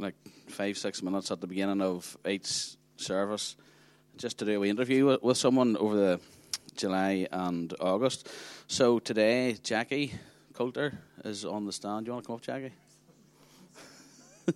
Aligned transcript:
like 0.00 0.14
five, 0.48 0.78
six 0.78 1.02
minutes 1.02 1.30
at 1.30 1.40
the 1.40 1.46
beginning 1.46 1.82
of 1.82 2.16
each 2.26 2.76
service 2.96 3.56
just 4.16 4.38
to 4.38 4.44
do 4.44 4.56
a 4.56 4.60
wee 4.60 4.70
interview 4.70 5.06
with, 5.06 5.22
with 5.22 5.36
someone 5.36 5.76
over 5.76 5.96
the 5.96 6.20
July 6.76 7.26
and 7.30 7.74
August. 7.80 8.28
So 8.66 8.98
today, 8.98 9.56
Jackie 9.62 10.12
Coulter 10.54 10.98
is 11.24 11.44
on 11.44 11.66
the 11.66 11.72
stand. 11.72 12.06
Do 12.06 12.10
you 12.10 12.12
want 12.14 12.24
to 12.24 12.26
come 12.26 12.36
up, 12.36 12.42
Jackie? 12.42 12.72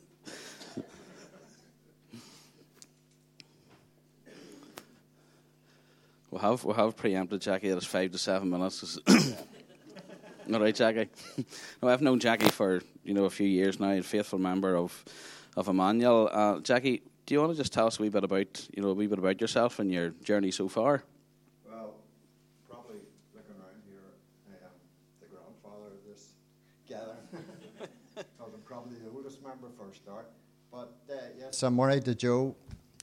We'll 6.31 6.43
have 6.43 6.65
we'll 6.65 6.75
have 6.75 6.97
preempted 6.97 7.43
Jackie 7.43 7.69
that 7.69 7.77
it's 7.77 7.87
five 7.87 8.11
to 8.11 8.19
seven 8.19 8.51
minutes. 8.51 8.99
All 10.53 10.61
right, 10.61 10.75
Jackie. 10.75 11.09
no, 11.83 11.89
I've 11.89 12.03
known 12.03 12.21
Jackie 12.21 12.51
for 12.51 12.83
you 13.03 13.15
know 13.15 13.25
a 13.25 13.31
few 13.31 13.47
years 13.47 13.81
now, 13.81 13.93
a 13.93 14.03
faithful 14.03 14.39
member 14.39 14.77
of 14.77 15.05
of 15.57 15.69
Emmanuel. 15.69 16.29
Uh, 16.31 16.61
Jackie, 16.61 17.03
do 17.25 17.35
you 17.35 17.41
want 17.41 17.53
to 17.53 17.57
just 17.57 17.73
tell 17.73 17.87
us 17.87 17.99
a 17.99 18.03
wee 18.03 18.11
bit 18.11 18.25
about 18.25 18.69
you 18.77 18.83
know 18.83 18.91
a 18.91 18.95
wee 18.95 19.07
bit 19.07 19.19
about 19.19 19.41
yourself 19.41 19.79
and 19.79 19.91
your 19.91 20.11
journey 20.23 20.51
so 20.51 20.69
far? 20.69 21.03
Well, 21.67 21.95
probably 22.69 23.01
looking 23.35 23.55
around 23.57 23.81
here, 23.89 24.05
I 24.51 24.67
am 24.67 24.73
the 25.21 25.29
grandfather 25.29 25.95
of 25.95 26.05
this 26.07 26.35
gathering. 26.87 27.17
because 28.15 28.53
I'm 28.55 28.61
probably 28.67 28.97
the 28.97 29.11
oldest 29.17 29.43
member 29.43 29.69
for 29.79 29.89
a 29.89 29.95
start. 29.95 30.31
But 30.71 30.93
uh, 31.11 31.15
yes, 31.39 31.63
I'm 31.63 31.77
married 31.77 32.05
to 32.05 32.15
Joe. 32.15 32.55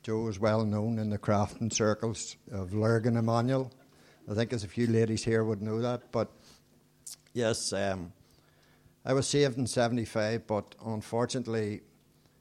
Joe 0.04 0.28
is 0.28 0.40
well 0.40 0.64
known 0.64 1.00
in 1.00 1.10
the 1.10 1.18
crafting 1.18 1.74
circles 1.74 2.36
of 2.52 2.74
Lurgan 2.74 3.18
Emmanuel. 3.18 3.72
I 4.30 4.36
think 4.36 4.52
there's 4.52 4.64
a 4.64 4.68
few 4.68 4.86
ladies 4.86 5.24
here 5.24 5.44
would 5.44 5.62
know 5.62 5.82
that. 5.82 6.12
But 6.12 6.32
yes, 7.34 7.74
um, 7.74 8.14
I 9.06 9.14
was 9.14 9.28
saved 9.28 9.58
in 9.58 9.68
75, 9.68 10.46
but 10.48 10.76
unfortunately, 10.86 11.82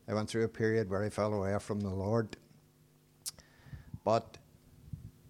I 0.09 0.15
went 0.15 0.29
through 0.29 0.45
a 0.45 0.49
period 0.49 0.91
where 0.91 1.03
I 1.03 1.09
fell 1.09 1.33
away 1.33 1.57
from 1.59 1.81
the 1.81 1.91
Lord. 1.91 2.37
But 4.05 4.39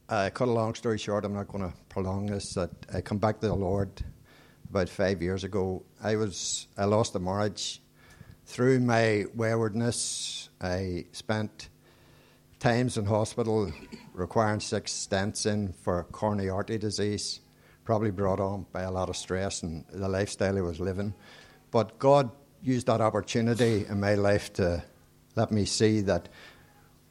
I 0.09 0.31
cut 0.31 0.49
a 0.49 0.53
long 0.53 0.75
story 0.75 0.99
short, 0.99 1.25
I'm 1.25 1.35
not 1.35 1.49
going 1.49 1.71
to 1.71 1.77
prolong 1.89 2.27
this. 2.27 2.55
That 2.55 2.71
I 2.93 3.01
come 3.01 3.19
back 3.19 3.41
to 3.41 3.47
the 3.47 3.55
Lord 3.55 3.91
about 4.69 4.89
five 4.89 5.21
years 5.23 5.45
ago. 5.45 5.83
I 6.03 6.17
was 6.17 6.67
I 6.77 6.85
lost 6.85 7.15
a 7.15 7.19
marriage 7.19 7.81
through 8.47 8.81
my 8.81 9.27
waywardness. 9.35 10.49
I 10.61 11.07
spent 11.13 11.69
times 12.59 12.97
in 12.97 13.05
hospital 13.05 13.73
requiring 14.13 14.61
six 14.61 14.93
stents 14.93 15.47
in 15.47 15.73
for 15.73 16.05
coronary 16.05 16.51
artery 16.51 16.79
disease, 16.79 17.41
probably 17.91 18.13
brought 18.13 18.39
on 18.39 18.65
by 18.71 18.83
a 18.83 18.91
lot 18.93 19.09
of 19.09 19.17
stress 19.17 19.65
and 19.65 19.85
the 19.93 20.09
lifestyle 20.09 20.57
I 20.57 20.61
was 20.61 20.79
living. 20.79 21.13
But 21.73 21.99
God 21.99 22.31
used 22.63 22.87
that 22.87 23.01
opportunity 23.01 23.85
in 23.85 23.99
my 23.99 24.15
life 24.15 24.53
to 24.53 24.85
let 25.35 25.51
me 25.51 25.65
see 25.65 26.01
that 26.03 26.29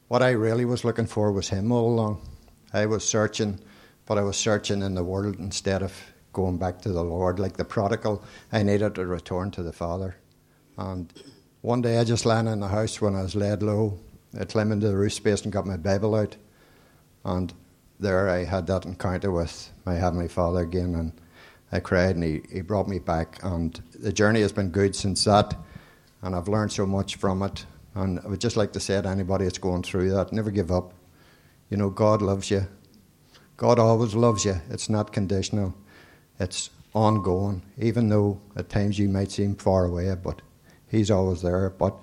what 0.08 0.22
I 0.22 0.30
really 0.30 0.64
was 0.64 0.82
looking 0.82 1.04
for 1.04 1.32
was 1.32 1.50
Him 1.50 1.70
all 1.70 1.92
along. 1.92 2.26
I 2.72 2.86
was 2.86 3.06
searching, 3.06 3.60
but 4.06 4.16
I 4.16 4.22
was 4.22 4.38
searching 4.38 4.80
in 4.80 4.94
the 4.94 5.04
world 5.04 5.36
instead 5.38 5.82
of 5.82 5.92
going 6.32 6.56
back 6.56 6.80
to 6.80 6.88
the 6.88 7.04
Lord. 7.04 7.38
Like 7.38 7.58
the 7.58 7.64
prodigal, 7.66 8.24
I 8.50 8.62
needed 8.62 8.94
to 8.94 9.04
return 9.04 9.50
to 9.50 9.62
the 9.62 9.74
Father. 9.74 10.16
And 10.78 11.12
one 11.60 11.82
day 11.82 11.98
I 11.98 12.04
just 12.04 12.24
landed 12.24 12.52
in 12.52 12.60
the 12.60 12.68
house 12.68 13.02
when 13.02 13.14
I 13.14 13.20
was 13.20 13.34
laid 13.34 13.62
low 13.62 13.98
I 14.40 14.46
climbed 14.46 14.72
into 14.72 14.88
the 14.88 14.96
roof 14.96 15.12
space 15.12 15.42
and 15.42 15.52
got 15.52 15.66
my 15.66 15.76
Bible 15.76 16.14
out. 16.14 16.36
And 17.22 17.52
there 18.00 18.28
I 18.28 18.44
had 18.44 18.66
that 18.66 18.84
encounter 18.84 19.30
with 19.30 19.70
my 19.84 19.94
Heavenly 19.94 20.28
Father 20.28 20.60
again. 20.60 20.94
And 20.94 21.12
I 21.72 21.80
cried 21.80 22.16
and 22.16 22.24
he, 22.24 22.42
he 22.50 22.60
brought 22.60 22.88
me 22.88 22.98
back. 22.98 23.38
And 23.42 23.80
the 23.98 24.12
journey 24.12 24.40
has 24.40 24.52
been 24.52 24.70
good 24.70 24.96
since 24.96 25.24
that. 25.24 25.54
And 26.22 26.34
I've 26.34 26.48
learned 26.48 26.72
so 26.72 26.86
much 26.86 27.16
from 27.16 27.42
it. 27.42 27.64
And 27.94 28.20
I 28.20 28.28
would 28.28 28.40
just 28.40 28.56
like 28.56 28.72
to 28.74 28.80
say 28.80 29.00
to 29.00 29.08
anybody 29.08 29.44
that's 29.44 29.58
going 29.58 29.82
through 29.82 30.10
that, 30.12 30.32
never 30.32 30.50
give 30.50 30.70
up. 30.70 30.94
You 31.68 31.76
know, 31.76 31.90
God 31.90 32.22
loves 32.22 32.50
you. 32.50 32.66
God 33.60 33.78
always 33.78 34.14
loves 34.14 34.46
you. 34.46 34.58
It's 34.70 34.88
not 34.88 35.12
conditional, 35.12 35.74
it's 36.38 36.70
ongoing, 36.94 37.60
even 37.76 38.08
though 38.08 38.40
at 38.56 38.70
times 38.70 38.98
you 38.98 39.06
might 39.06 39.30
seem 39.30 39.54
far 39.54 39.84
away, 39.84 40.14
but 40.14 40.40
He's 40.88 41.10
always 41.10 41.42
there. 41.42 41.68
But 41.68 41.94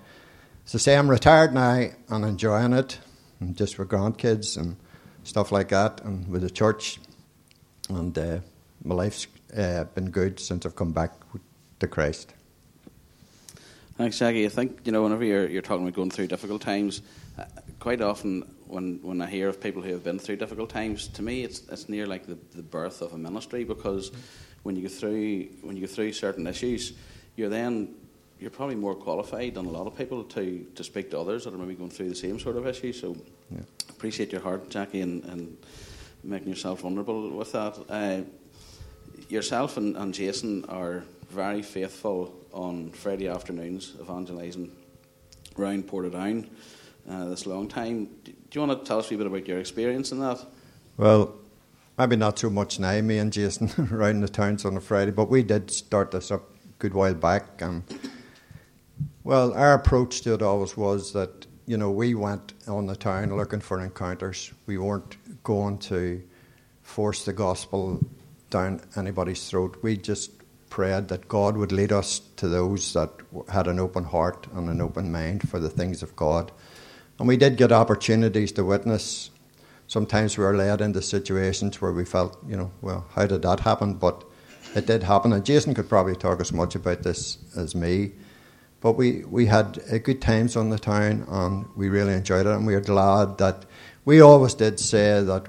so 0.66 0.78
say 0.78 0.96
I'm 0.96 1.10
retired 1.10 1.56
now 1.56 1.88
and 2.10 2.24
enjoying 2.24 2.74
it, 2.74 3.00
and 3.40 3.58
just 3.58 3.80
with 3.80 3.90
grandkids 3.90 4.56
and 4.56 4.78
stuff 5.28 5.52
like 5.52 5.70
that, 5.70 6.02
and 6.06 6.28
with 6.30 6.42
the 6.42 6.50
church, 6.50 7.00
and 7.90 8.18
uh, 8.18 8.40
my 8.84 8.96
life's 8.96 9.28
uh, 9.56 9.84
been 9.84 10.10
good 10.10 10.40
since 10.40 10.66
I've 10.66 10.76
come 10.76 10.94
back 10.94 11.12
to 11.80 11.88
Christ. 11.88 12.34
Thanks, 13.98 14.20
Jackie. 14.20 14.46
I 14.46 14.50
think 14.50 14.80
you 14.86 14.92
know 14.92 15.04
whenever 15.04 15.26
you're 15.26 15.48
you're 15.48 15.62
talking 15.62 15.84
about 15.84 15.96
going 15.96 16.12
through 16.12 16.28
difficult 16.28 16.62
times, 16.62 17.02
uh, 17.38 17.44
quite 17.80 18.02
often 18.02 18.44
when 18.68 19.00
when 19.02 19.22
I 19.22 19.26
hear 19.26 19.50
of 19.50 19.60
people 19.60 19.82
who 19.82 19.92
have 19.92 20.04
been 20.04 20.20
through 20.20 20.38
difficult 20.38 20.70
times, 20.70 21.08
to 21.10 21.22
me 21.22 21.44
it's 21.44 21.62
it's 21.70 21.90
near 21.90 22.08
like 22.08 22.26
the, 22.26 22.38
the 22.56 22.64
birth 22.64 23.02
of 23.02 23.14
a 23.14 23.18
ministry 23.18 23.64
because 23.64 24.12
when 24.64 24.76
you 24.76 24.84
go 24.84 24.88
through 24.88 25.48
when 25.62 25.76
you 25.76 25.88
go 25.88 25.94
through 25.94 26.14
certain 26.14 26.48
issues, 26.48 26.94
you're 27.36 27.50
then 27.50 27.96
you're 28.40 28.52
probably 28.52 28.76
more 28.76 28.96
qualified 28.96 29.56
than 29.56 29.66
a 29.66 29.70
lot 29.70 29.88
of 29.88 29.98
people 29.98 30.24
to, 30.24 30.66
to 30.76 30.84
speak 30.84 31.10
to 31.10 31.20
others 31.20 31.44
that 31.44 31.54
are 31.54 31.58
maybe 31.58 31.74
going 31.74 31.90
through 31.90 32.08
the 32.08 32.16
same 32.16 32.40
sort 32.40 32.56
of 32.56 32.68
issues. 32.68 33.02
So 33.02 33.18
yeah. 33.52 33.62
appreciate 33.90 34.32
your 34.32 34.42
heart, 34.42 34.70
Jackie, 34.70 35.02
and, 35.02 35.24
and 35.26 35.58
making 36.24 36.50
yourself 36.50 36.82
vulnerable 36.82 37.30
with 37.30 37.52
that. 37.54 37.78
Uh, 37.90 38.22
yourself 39.30 39.78
and, 39.78 39.96
and 39.98 40.14
Jason 40.14 40.66
are 40.66 41.04
very 41.30 41.62
faithful 41.62 42.34
on 42.54 42.92
Friday 42.92 43.28
afternoons 43.28 43.94
evangelising 44.00 44.72
around 45.58 45.88
Portadown 45.88 46.48
uh, 47.10 47.26
this 47.26 47.46
long 47.46 47.68
time. 47.68 48.10
Do 48.24 48.34
you 48.54 48.62
want 48.62 48.80
to 48.80 48.86
tell 48.86 49.00
us 49.00 49.12
a 49.12 49.18
bit 49.18 49.28
about 49.28 49.48
your 49.48 49.60
experience 49.60 50.12
in 50.12 50.20
that? 50.20 50.40
Well, 50.98 51.36
maybe 51.98 52.16
not 52.16 52.40
so 52.40 52.50
much 52.50 52.80
now, 52.80 53.00
me 53.02 53.18
and 53.18 53.32
Jason 53.32 53.72
around 53.92 54.22
the 54.22 54.30
towns 54.30 54.66
on 54.66 54.78
a 54.78 54.82
Friday, 54.82 55.12
but 55.12 55.30
we 55.30 55.44
did 55.44 55.72
start 55.72 56.12
this 56.12 56.32
up 56.32 56.50
a 56.50 56.68
good 56.80 56.94
while 56.94 57.14
back. 57.14 57.62
And 57.62 57.84
well, 59.24 59.54
our 59.54 59.74
approach 59.74 60.22
to 60.22 60.34
it 60.34 60.42
always 60.42 60.78
was 60.78 61.14
that, 61.14 61.47
you 61.68 61.78
know, 61.78 61.92
we 61.92 62.16
went 62.16 62.54
on 62.68 62.88
the 62.88 62.96
town 62.96 63.36
looking 63.36 63.60
for 63.60 63.82
encounters. 63.82 64.52
We 64.66 64.78
weren't 64.78 65.18
going 65.44 65.78
to 65.80 66.24
force 66.82 67.26
the 67.26 67.34
gospel 67.34 68.00
down 68.50 68.82
anybody's 68.96 69.48
throat. 69.50 69.78
We 69.82 69.98
just 69.98 70.32
prayed 70.70 71.10
that 71.10 71.28
God 71.28 71.58
would 71.58 71.74
lead 71.74 71.92
us 71.92 72.20
to 72.38 72.48
those 72.48 72.94
that 72.94 73.12
had 73.50 73.68
an 73.68 73.80
open 73.80 74.06
heart 74.06 74.48
and 74.54 74.70
an 74.70 74.80
open 74.80 75.12
mind 75.12 75.48
for 75.50 75.60
the 75.60 75.70
things 75.70 76.02
of 76.02 76.16
God. 76.16 76.54
And 77.20 77.28
we 77.28 77.36
did 77.36 77.58
get 77.58 77.74
opportunities 77.74 78.54
to 78.54 78.64
witness. 78.64 79.30
Sometimes 79.88 80.38
we 80.38 80.46
were 80.46 80.56
led 80.56 80.80
into 80.80 81.02
situations 81.02 81.82
where 81.82 81.92
we 81.92 82.06
felt, 82.06 82.38
you 82.48 82.56
know, 82.56 82.72
well, 82.82 83.06
how 83.12 83.26
did 83.28 83.42
that 83.42 83.60
happen? 83.60 83.96
But 83.96 84.24
it 84.74 84.86
did 84.86 85.04
happen. 85.04 85.34
And 85.34 85.46
Jason 85.46 85.74
could 85.74 85.90
probably 85.90 86.16
talk 86.16 86.40
as 86.40 86.54
much 86.54 86.76
about 86.76 87.04
this 87.04 87.40
as 87.58 87.76
me. 87.76 88.14
But 88.80 88.94
we, 88.94 89.24
we 89.26 89.48
had 89.48 89.80
good 90.04 90.22
times 90.22 90.56
on 90.56 90.70
the 90.70 90.78
town 90.78 91.26
and 91.28 91.66
we 91.76 91.90
really 91.90 92.14
enjoyed 92.14 92.46
it. 92.46 92.52
And 92.52 92.68
we 92.68 92.76
are 92.76 92.82
glad 92.82 93.38
that 93.40 93.66
we 94.06 94.22
always 94.22 94.54
did 94.54 94.80
say 94.80 95.24
that 95.24 95.48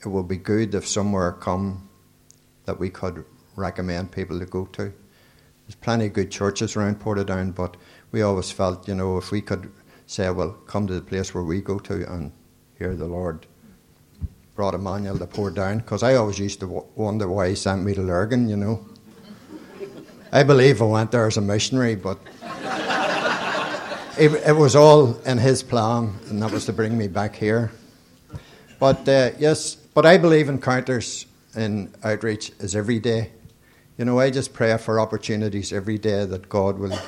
it 0.00 0.08
would 0.08 0.28
be 0.28 0.36
good 0.36 0.74
if 0.74 0.86
somewhere 0.86 1.32
come 1.32 1.88
that 2.66 2.78
we 2.78 2.90
could 2.90 3.24
recommend 3.56 4.12
people 4.12 4.38
to 4.38 4.46
go 4.46 4.66
to. 4.66 4.92
There's 5.66 5.74
plenty 5.80 6.06
of 6.06 6.12
good 6.12 6.30
churches 6.30 6.76
around 6.76 7.00
Portadown, 7.00 7.54
but 7.54 7.76
we 8.12 8.22
always 8.22 8.50
felt, 8.50 8.86
you 8.86 8.94
know, 8.94 9.16
if 9.16 9.30
we 9.30 9.40
could 9.40 9.72
say, 10.06 10.30
well, 10.30 10.52
come 10.66 10.86
to 10.86 10.94
the 10.94 11.00
place 11.00 11.34
where 11.34 11.44
we 11.44 11.60
go 11.60 11.78
to 11.80 12.12
and 12.12 12.32
hear 12.78 12.94
the 12.94 13.06
Lord 13.06 13.46
brought 14.54 14.74
Emmanuel 14.74 15.18
to 15.18 15.26
Portadown, 15.26 15.78
because 15.78 16.02
I 16.02 16.14
always 16.14 16.38
used 16.38 16.60
to 16.60 16.86
wonder 16.94 17.28
why 17.28 17.48
he 17.48 17.54
sent 17.54 17.82
me 17.82 17.94
to 17.94 18.02
Lurgan, 18.02 18.48
you 18.48 18.56
know. 18.56 18.86
I 20.34 20.42
believe 20.42 20.82
I 20.82 20.86
went 20.86 21.12
there 21.12 21.28
as 21.28 21.36
a 21.36 21.40
missionary, 21.40 21.94
but 21.94 22.18
it, 24.18 24.32
it, 24.44 24.56
was 24.56 24.74
all 24.74 25.14
in 25.20 25.38
his 25.38 25.62
plan, 25.62 26.18
and 26.28 26.42
that 26.42 26.50
was 26.50 26.64
to 26.64 26.72
bring 26.72 26.98
me 26.98 27.06
back 27.06 27.36
here. 27.36 27.70
But 28.80 29.08
uh, 29.08 29.30
yes, 29.38 29.76
but 29.76 30.04
I 30.04 30.18
believe 30.18 30.48
encounters 30.48 31.26
in 31.54 31.94
outreach 32.02 32.50
is 32.58 32.74
every 32.74 32.98
day. 32.98 33.30
You 33.96 34.06
know, 34.06 34.18
I 34.18 34.30
just 34.30 34.52
pray 34.52 34.76
for 34.76 34.98
opportunities 34.98 35.72
every 35.72 35.98
day 35.98 36.24
that 36.24 36.48
God 36.48 36.80
will 36.80 36.98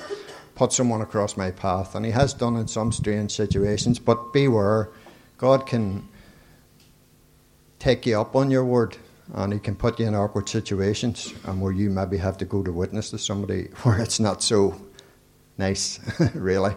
put 0.54 0.72
someone 0.72 1.00
across 1.00 1.36
my 1.36 1.50
path, 1.50 1.96
and 1.96 2.06
He 2.06 2.12
has 2.12 2.32
done 2.32 2.54
in 2.54 2.68
some 2.68 2.92
strange 2.92 3.32
situations. 3.32 3.98
But 3.98 4.32
beware, 4.32 4.90
God 5.36 5.66
can 5.66 6.08
take 7.80 8.06
you 8.06 8.20
up 8.20 8.36
on 8.36 8.52
your 8.52 8.64
word 8.64 8.96
Uh, 9.34 9.42
and 9.42 9.52
he 9.52 9.58
can 9.58 9.74
put 9.74 9.98
you 9.98 10.06
in 10.06 10.14
awkward 10.14 10.48
situations 10.48 11.34
and 11.44 11.60
where 11.60 11.72
you 11.72 11.90
maybe 11.90 12.16
have 12.16 12.38
to 12.38 12.44
go 12.44 12.62
to 12.62 12.72
witness 12.72 13.10
to 13.10 13.18
somebody 13.18 13.64
where 13.82 14.00
it's 14.00 14.20
not 14.20 14.42
so 14.42 14.80
nice, 15.58 15.98
really. 16.34 16.74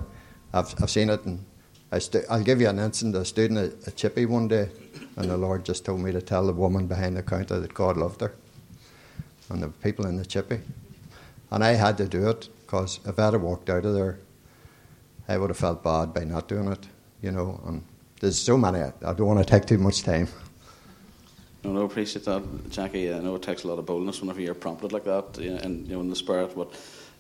I've, 0.54 0.74
I've 0.82 0.90
seen 0.90 1.10
it, 1.10 1.24
and 1.26 1.46
I 1.92 2.00
st- 2.00 2.26
I'll 2.30 2.44
give 2.44 2.60
you 2.62 2.70
an 2.70 2.80
instance. 2.80 3.16
I 3.16 3.24
stood 3.24 3.52
in 3.52 3.58
a, 3.58 3.72
a 3.88 3.92
chippy 3.92 4.26
one 4.26 4.48
day, 4.48 4.70
and 5.16 5.30
the 5.30 5.38
Lord 5.38 5.64
just 5.64 5.86
told 5.86 6.02
me 6.02 6.12
to 6.12 6.22
tell 6.22 6.46
the 6.46 6.54
woman 6.54 6.88
behind 6.88 7.18
the 7.18 7.24
counter 7.24 7.60
that 7.60 7.74
God 7.74 7.98
loved 7.98 8.22
her, 8.22 8.34
and 9.50 9.62
the 9.62 9.68
people 9.68 10.08
in 10.08 10.18
the 10.18 10.26
chippy. 10.26 10.60
And 11.52 11.64
I 11.64 11.72
had 11.72 11.98
to 11.98 12.08
do 12.08 12.30
it 12.30 12.50
because 12.66 13.00
if 13.06 13.18
I 13.18 13.26
had 13.26 13.36
walked 13.36 13.70
out 13.70 13.86
of 13.86 13.94
there, 13.94 14.20
I 15.28 15.38
would 15.38 15.50
have 15.50 15.58
felt 15.58 15.84
bad 15.84 16.14
by 16.14 16.24
not 16.24 16.48
doing 16.48 16.72
it, 16.72 16.88
you 17.22 17.32
know. 17.32 17.60
And 17.66 17.84
there's 18.20 18.40
so 18.40 18.58
many. 18.58 18.80
I 18.80 19.14
don't 19.14 19.28
want 19.28 19.40
to 19.40 19.46
take 19.46 19.66
too 19.66 19.78
much 19.78 20.04
time. 20.04 20.28
No, 21.64 21.74
no, 21.74 21.82
appreciate 21.82 22.26
that, 22.26 22.70
Jackie. 22.70 23.14
I 23.14 23.20
know 23.20 23.36
it 23.36 23.42
takes 23.42 23.64
a 23.64 23.68
lot 23.68 23.80
of 23.80 23.86
boldness 23.86 24.22
whenever 24.22 24.40
you're 24.40 24.54
prompted 24.54 24.94
like 24.94 25.04
that, 25.04 25.38
and 25.38 25.88
you 25.88 25.94
know, 25.94 26.02
in 26.02 26.10
the 26.10 26.16
spirit. 26.16 26.56
But 26.56 26.74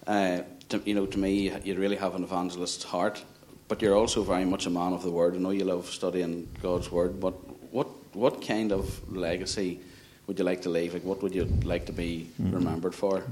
uh, 0.08 0.42
to, 0.70 0.82
you 0.86 0.94
know, 0.94 1.06
to 1.06 1.20
me, 1.20 1.52
you 1.64 1.76
really 1.76 1.98
have 1.98 2.16
an 2.16 2.24
evangelist's 2.24 2.84
heart, 2.84 3.22
but 3.68 3.82
you're 3.82 3.96
also 3.96 4.24
very 4.24 4.46
much 4.46 4.66
a 4.66 4.70
man 4.70 4.94
of 4.94 5.04
the 5.04 5.12
word. 5.12 5.36
I 5.36 5.40
know 5.40 5.50
you 5.50 5.66
love 5.66 5.88
studying 5.88 6.48
God's 6.62 6.90
word, 6.90 7.20
but 7.20 7.34
what 7.74 7.88
what 8.16 8.42
kind 8.42 8.72
of 8.72 9.12
legacy 9.12 9.82
would 10.26 10.40
you 10.40 10.46
like 10.46 10.62
to 10.62 10.70
leave? 10.70 10.94
Like, 10.94 11.04
what 11.04 11.22
would 11.22 11.36
you 11.36 11.46
like 11.64 11.86
to 11.88 11.92
be 11.92 12.30
mm-hmm. 12.42 12.56
remembered 12.56 12.96
for? 12.96 13.24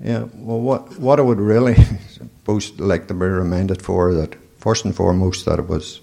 Yeah, 0.00 0.24
well, 0.34 0.60
what 0.60 0.98
what 0.98 1.20
I 1.20 1.22
would 1.22 1.40
really 1.40 1.76
most 2.48 2.80
like 2.80 3.06
to 3.06 3.14
be 3.14 3.26
remembered 3.26 3.80
for 3.80 4.12
that 4.14 4.34
first 4.58 4.84
and 4.84 4.94
foremost 4.94 5.44
that 5.44 5.60
it 5.60 5.68
was 5.68 6.00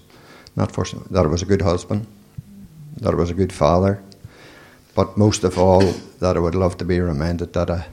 not 0.56 0.72
first 0.72 0.94
that 1.12 1.26
it 1.26 1.28
was 1.28 1.42
a 1.42 1.46
good 1.46 1.62
husband 1.62 2.06
that 2.98 3.12
I 3.12 3.16
was 3.16 3.30
a 3.30 3.34
good 3.34 3.52
father, 3.52 4.02
but 4.94 5.16
most 5.16 5.44
of 5.44 5.58
all, 5.58 5.92
that 6.20 6.36
I 6.36 6.40
would 6.40 6.54
love 6.54 6.76
to 6.78 6.84
be 6.84 7.00
reminded 7.00 7.52
that 7.54 7.70
I 7.70 7.86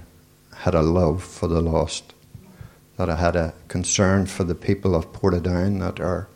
had 0.56 0.76
a 0.76 0.82
love 0.82 1.24
for 1.24 1.48
the 1.48 1.62
lost, 1.62 2.14
that 2.98 3.10
I 3.10 3.16
had 3.16 3.36
a 3.36 3.54
concern 3.68 4.28
for 4.28 4.44
the 4.44 4.56
people 4.56 4.96
of 4.96 5.12
Portadown 5.12 5.80
that 5.80 6.00
are 6.00 6.28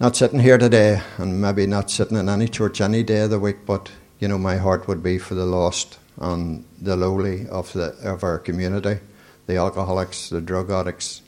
not 0.00 0.16
sitting 0.16 0.40
here 0.40 0.58
today 0.58 1.02
and 1.18 1.40
maybe 1.40 1.66
not 1.66 1.90
sitting 1.90 2.16
in 2.16 2.28
any 2.28 2.48
church 2.48 2.80
any 2.80 3.02
day 3.02 3.20
of 3.20 3.30
the 3.30 3.38
week, 3.38 3.66
but 3.66 3.90
you 4.18 4.28
know, 4.28 4.38
my 4.38 4.56
heart 4.56 4.88
would 4.88 5.02
be 5.02 5.18
for 5.18 5.34
the 5.34 5.46
lost 5.46 5.98
and 6.18 6.64
the 6.80 6.96
lowly 6.96 7.48
of 7.48 7.72
the 7.72 7.94
of 8.02 8.24
our 8.24 8.38
community, 8.38 8.98
the 9.46 9.56
alcoholics, 9.56 10.28
the 10.28 10.40
drug 10.40 10.70
addicts, 10.70 11.22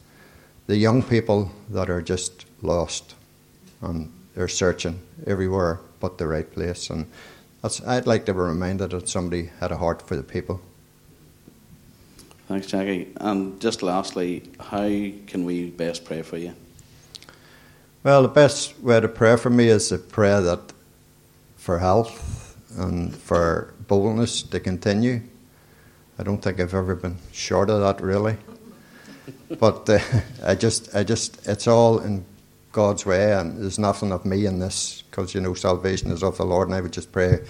the 0.66 0.76
young 0.76 1.02
people 1.02 1.50
that 1.70 1.88
are 1.88 2.02
just 2.02 2.46
lost. 2.60 3.14
And 3.80 4.12
they're 4.34 4.48
searching 4.48 5.00
everywhere 5.26 5.80
but 6.00 6.18
the 6.18 6.26
right 6.26 6.50
place. 6.50 6.90
And 6.90 7.06
I'd 7.86 8.06
like 8.06 8.26
to 8.26 8.34
be 8.34 8.40
reminded 8.40 8.90
that 8.90 9.08
somebody 9.08 9.50
had 9.60 9.70
a 9.70 9.76
heart 9.76 10.06
for 10.06 10.16
the 10.16 10.22
people. 10.22 10.60
Thanks, 12.48 12.66
Jackie. 12.66 13.12
And 13.16 13.60
just 13.60 13.82
lastly, 13.82 14.42
how 14.58 14.88
can 15.26 15.44
we 15.44 15.70
best 15.70 16.04
pray 16.04 16.22
for 16.22 16.36
you? 16.36 16.54
Well, 18.02 18.22
the 18.22 18.28
best 18.28 18.80
way 18.80 19.00
to 19.00 19.08
pray 19.08 19.36
for 19.36 19.48
me 19.48 19.68
is 19.68 19.88
to 19.90 19.98
pray 19.98 20.40
that 20.40 20.72
for 21.56 21.78
health 21.78 22.56
and 22.76 23.14
for 23.14 23.74
boldness 23.86 24.42
to 24.42 24.58
continue. 24.58 25.22
I 26.18 26.24
don't 26.24 26.42
think 26.42 26.58
I've 26.58 26.74
ever 26.74 26.96
been 26.96 27.18
short 27.32 27.70
of 27.70 27.80
that, 27.80 28.04
really. 28.04 28.36
but 29.58 29.88
uh, 29.88 30.00
I 30.44 30.56
just, 30.56 30.94
I 30.96 31.04
just, 31.04 31.46
it's 31.46 31.68
all 31.68 32.00
in 32.00 32.24
God's 32.72 33.04
way, 33.04 33.34
and 33.34 33.62
there's 33.62 33.78
nothing 33.78 34.12
of 34.12 34.24
me 34.24 34.46
in 34.46 34.58
this 34.58 35.02
because 35.02 35.34
you 35.34 35.40
know 35.40 35.54
salvation 35.54 36.10
is 36.10 36.22
of 36.22 36.38
the 36.38 36.44
Lord. 36.44 36.68
And 36.68 36.74
I 36.74 36.80
would 36.80 36.92
just 36.92 37.12
pray, 37.12 37.40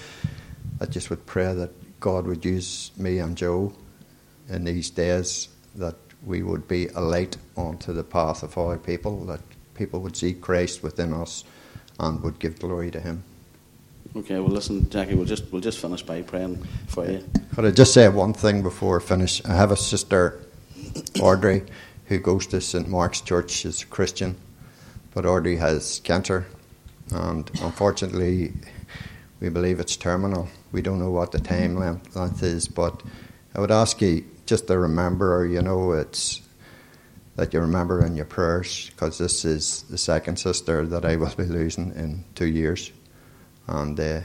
I 0.80 0.86
just 0.86 1.10
would 1.10 1.24
pray 1.26 1.54
that 1.54 1.70
God 2.00 2.26
would 2.26 2.44
use 2.44 2.90
me 2.96 3.20
and 3.20 3.36
Joe 3.36 3.72
in 4.48 4.64
these 4.64 4.90
days, 4.90 5.48
that 5.76 5.94
we 6.26 6.42
would 6.42 6.66
be 6.66 6.88
a 6.88 7.00
light 7.00 7.36
onto 7.56 7.92
the 7.92 8.02
path 8.02 8.42
of 8.42 8.58
other 8.58 8.78
people, 8.78 9.24
that 9.26 9.40
people 9.74 10.00
would 10.00 10.16
see 10.16 10.34
Christ 10.34 10.82
within 10.82 11.12
us 11.12 11.44
and 12.00 12.20
would 12.22 12.40
give 12.40 12.58
glory 12.58 12.90
to 12.90 13.00
Him. 13.00 13.22
Okay, 14.14 14.40
well, 14.40 14.50
listen, 14.50 14.90
Jackie, 14.90 15.14
we'll 15.14 15.24
just 15.24 15.50
we'll 15.52 15.62
just 15.62 15.78
finish 15.78 16.02
by 16.02 16.20
praying 16.22 16.62
for 16.88 17.08
you. 17.08 17.24
Could 17.54 17.64
I 17.64 17.70
just 17.70 17.94
say 17.94 18.08
one 18.08 18.34
thing 18.34 18.62
before 18.62 19.00
I 19.00 19.02
finish? 19.02 19.42
I 19.44 19.54
have 19.54 19.70
a 19.70 19.76
sister, 19.76 20.44
Audrey, 21.20 21.62
who 22.06 22.18
goes 22.18 22.48
to 22.48 22.60
St 22.60 22.88
Mark's 22.88 23.20
Church. 23.20 23.50
She's 23.52 23.82
a 23.82 23.86
Christian 23.86 24.36
but 25.14 25.26
Audrey 25.26 25.56
has 25.56 26.00
cancer, 26.04 26.46
and 27.10 27.50
unfortunately, 27.60 28.52
we 29.40 29.48
believe 29.48 29.80
it's 29.80 29.96
terminal. 29.96 30.48
We 30.72 30.82
don't 30.82 30.98
know 30.98 31.10
what 31.10 31.32
the 31.32 31.40
time 31.40 31.76
length, 31.76 32.42
is, 32.42 32.68
but 32.68 33.02
I 33.54 33.60
would 33.60 33.70
ask 33.70 34.00
you 34.00 34.24
just 34.46 34.66
to 34.68 34.78
remember, 34.78 35.46
you 35.46 35.62
know, 35.62 35.92
it's 35.92 36.40
that 37.36 37.54
you 37.54 37.60
remember 37.60 38.04
in 38.04 38.14
your 38.14 38.26
prayers, 38.26 38.90
because 38.90 39.18
this 39.18 39.44
is 39.44 39.82
the 39.84 39.98
second 39.98 40.38
sister 40.38 40.86
that 40.86 41.04
I 41.04 41.16
will 41.16 41.34
be 41.34 41.44
losing 41.44 41.92
in 41.94 42.24
two 42.34 42.46
years, 42.46 42.92
and 43.66 43.98
uh, 43.98 44.20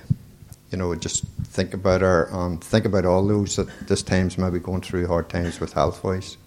you 0.72 0.78
know, 0.78 0.94
just 0.95 1.25
think 1.45 1.74
about 1.74 2.01
her 2.01 2.28
and 2.31 2.62
think 2.62 2.86
about 2.86 3.06
all 3.06 3.25
those 3.25 3.56
that 3.56 3.69
this 3.88 4.04
time's 4.04 4.38
maybe 4.38 4.60
going 4.60 4.81
through 4.81 5.07
hard 5.07 5.30
times 5.30 5.60
with 5.60 5.74
health 5.74 6.04
wise. 6.04 6.38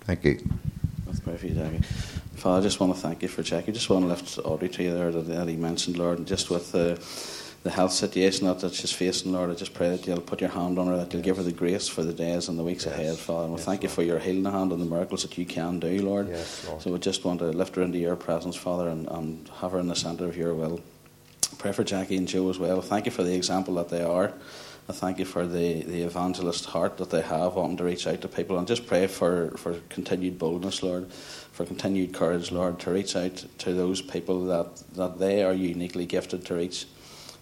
Thank 0.00 0.24
you. 0.24 0.38
That's 1.06 1.20
perfect, 1.20 1.54
Jackie. 1.54 1.80
Father, 2.36 2.58
I 2.58 2.62
just 2.62 2.80
want 2.80 2.94
to 2.94 3.00
thank 3.00 3.22
you 3.22 3.28
for 3.28 3.42
Jackie. 3.42 3.70
I 3.70 3.74
just 3.74 3.88
want 3.88 4.04
to 4.04 4.08
lift 4.08 4.38
Audrey 4.44 4.68
to 4.68 4.82
you 4.82 4.94
there 4.94 5.10
that, 5.10 5.26
that 5.28 5.48
he 5.48 5.56
mentioned, 5.56 5.96
Lord, 5.96 6.18
and 6.18 6.26
just 6.26 6.50
with 6.50 6.72
the, 6.72 7.00
the 7.62 7.70
health 7.70 7.92
situation 7.92 8.46
that, 8.46 8.60
that 8.60 8.74
she's 8.74 8.92
facing, 8.92 9.32
Lord, 9.32 9.50
I 9.50 9.54
just 9.54 9.72
pray 9.72 9.88
that 9.88 10.06
you'll 10.06 10.20
put 10.20 10.40
your 10.40 10.50
hand 10.50 10.78
on 10.78 10.88
her, 10.88 10.96
that 10.96 11.12
you'll 11.12 11.22
give 11.22 11.38
her 11.38 11.42
the 11.42 11.52
grace 11.52 11.88
for 11.88 12.02
the 12.02 12.12
days 12.12 12.48
and 12.48 12.58
the 12.58 12.62
weeks 12.62 12.84
yes. 12.84 12.94
ahead, 12.94 13.16
Father. 13.16 13.44
And 13.44 13.52
we 13.52 13.58
yes, 13.58 13.64
thank 13.64 13.78
Lord. 13.78 13.82
you 13.84 13.88
for 13.88 14.02
your 14.02 14.18
healing 14.18 14.44
hand 14.52 14.72
and 14.72 14.82
the 14.82 14.86
miracles 14.86 15.22
that 15.22 15.38
you 15.38 15.46
can 15.46 15.80
do, 15.80 16.02
Lord. 16.02 16.28
Yes, 16.28 16.66
Lord. 16.68 16.82
So 16.82 16.92
we 16.92 16.98
just 16.98 17.24
want 17.24 17.38
to 17.38 17.46
lift 17.46 17.76
her 17.76 17.82
into 17.82 17.98
your 17.98 18.16
presence, 18.16 18.56
Father, 18.56 18.88
and, 18.88 19.08
and 19.08 19.48
have 19.60 19.72
her 19.72 19.78
in 19.78 19.88
the 19.88 19.96
centre 19.96 20.26
of 20.26 20.36
your 20.36 20.54
will. 20.54 20.80
Pray 21.58 21.72
for 21.72 21.84
Jackie 21.84 22.16
and 22.16 22.28
Joe 22.28 22.50
as 22.50 22.58
well. 22.58 22.82
Thank 22.82 23.06
you 23.06 23.12
for 23.12 23.22
the 23.22 23.34
example 23.34 23.74
that 23.76 23.88
they 23.88 24.02
are. 24.02 24.34
I 24.88 24.92
thank 24.92 25.18
you 25.18 25.24
for 25.24 25.46
the, 25.46 25.82
the 25.82 26.02
evangelist 26.02 26.66
heart 26.66 26.98
that 26.98 27.10
they 27.10 27.22
have 27.22 27.54
wanting 27.54 27.78
to 27.78 27.84
reach 27.84 28.06
out 28.06 28.20
to 28.20 28.28
people 28.28 28.58
and 28.58 28.66
just 28.66 28.86
pray 28.86 29.06
for, 29.06 29.50
for 29.56 29.74
continued 29.88 30.38
boldness, 30.38 30.82
Lord 30.82 31.10
for 31.54 31.64
continued 31.64 32.12
courage, 32.12 32.50
Lord, 32.50 32.80
to 32.80 32.90
reach 32.90 33.14
out 33.14 33.44
to 33.58 33.72
those 33.72 34.02
people 34.02 34.44
that, 34.46 34.82
that 34.96 35.20
they 35.20 35.44
are 35.44 35.52
uniquely 35.52 36.04
gifted 36.04 36.44
to 36.46 36.54
reach. 36.54 36.86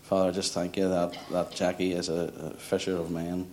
Father, 0.03 0.29
I 0.29 0.33
just 0.33 0.53
thank 0.53 0.77
you 0.77 0.87
that, 0.87 1.17
that 1.31 1.53
Jackie 1.53 1.93
is 1.93 2.11
a, 2.11 2.31
a 2.39 2.51
fisher 2.51 2.95
of 2.95 3.11
men. 3.11 3.51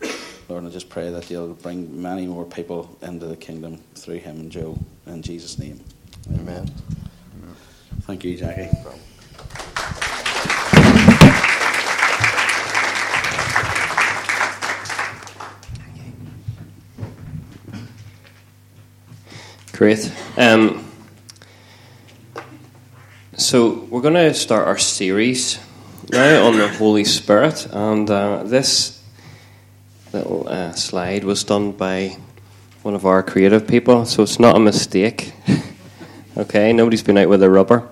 Lord, 0.50 0.66
I 0.66 0.70
just 0.70 0.90
pray 0.90 1.12
that 1.12 1.30
you'll 1.30 1.54
bring 1.54 2.02
many 2.02 2.28
more 2.28 2.44
people 2.44 2.98
into 3.02 3.26
the 3.26 3.38
kingdom 3.38 3.78
through 3.96 4.18
him 4.18 4.38
and 4.38 4.52
Joe. 4.52 4.78
In 5.08 5.22
Jesus' 5.22 5.58
name. 5.58 5.80
Amen. 6.28 6.70
Amen. 7.38 7.56
Thank 8.02 8.26
you, 8.26 8.36
Jackie. 8.36 8.70
Great. 19.80 20.12
Um, 20.36 20.86
so 23.38 23.86
we're 23.90 24.02
going 24.02 24.14
to 24.16 24.33
start 24.33 24.68
our 24.68 24.78
series 24.78 25.57
now 26.09 26.45
on 26.48 26.57
the 26.57 26.68
Holy 26.68 27.06
Spirit, 27.06 27.66
and 27.71 28.12
uh, 28.12 28.44
this 28.44 29.02
little 30.12 30.50
uh, 30.50 30.74
slide 30.74 31.24
was 31.24 31.45
done 31.45 31.71
by 31.71 32.18
one 32.81 32.94
of 32.94 33.06
our 33.06 33.24
creative 33.24 33.69
people, 33.69 34.06
so 34.06 34.21
it's 34.21 34.38
not 34.38 34.57
a 34.57 34.59
mistake. 34.59 35.31
okay, 36.38 36.74
nobody's 36.74 37.02
been 37.02 37.18
out 37.18 37.30
with 37.30 37.42
a 37.42 37.50
rubber. 37.50 37.88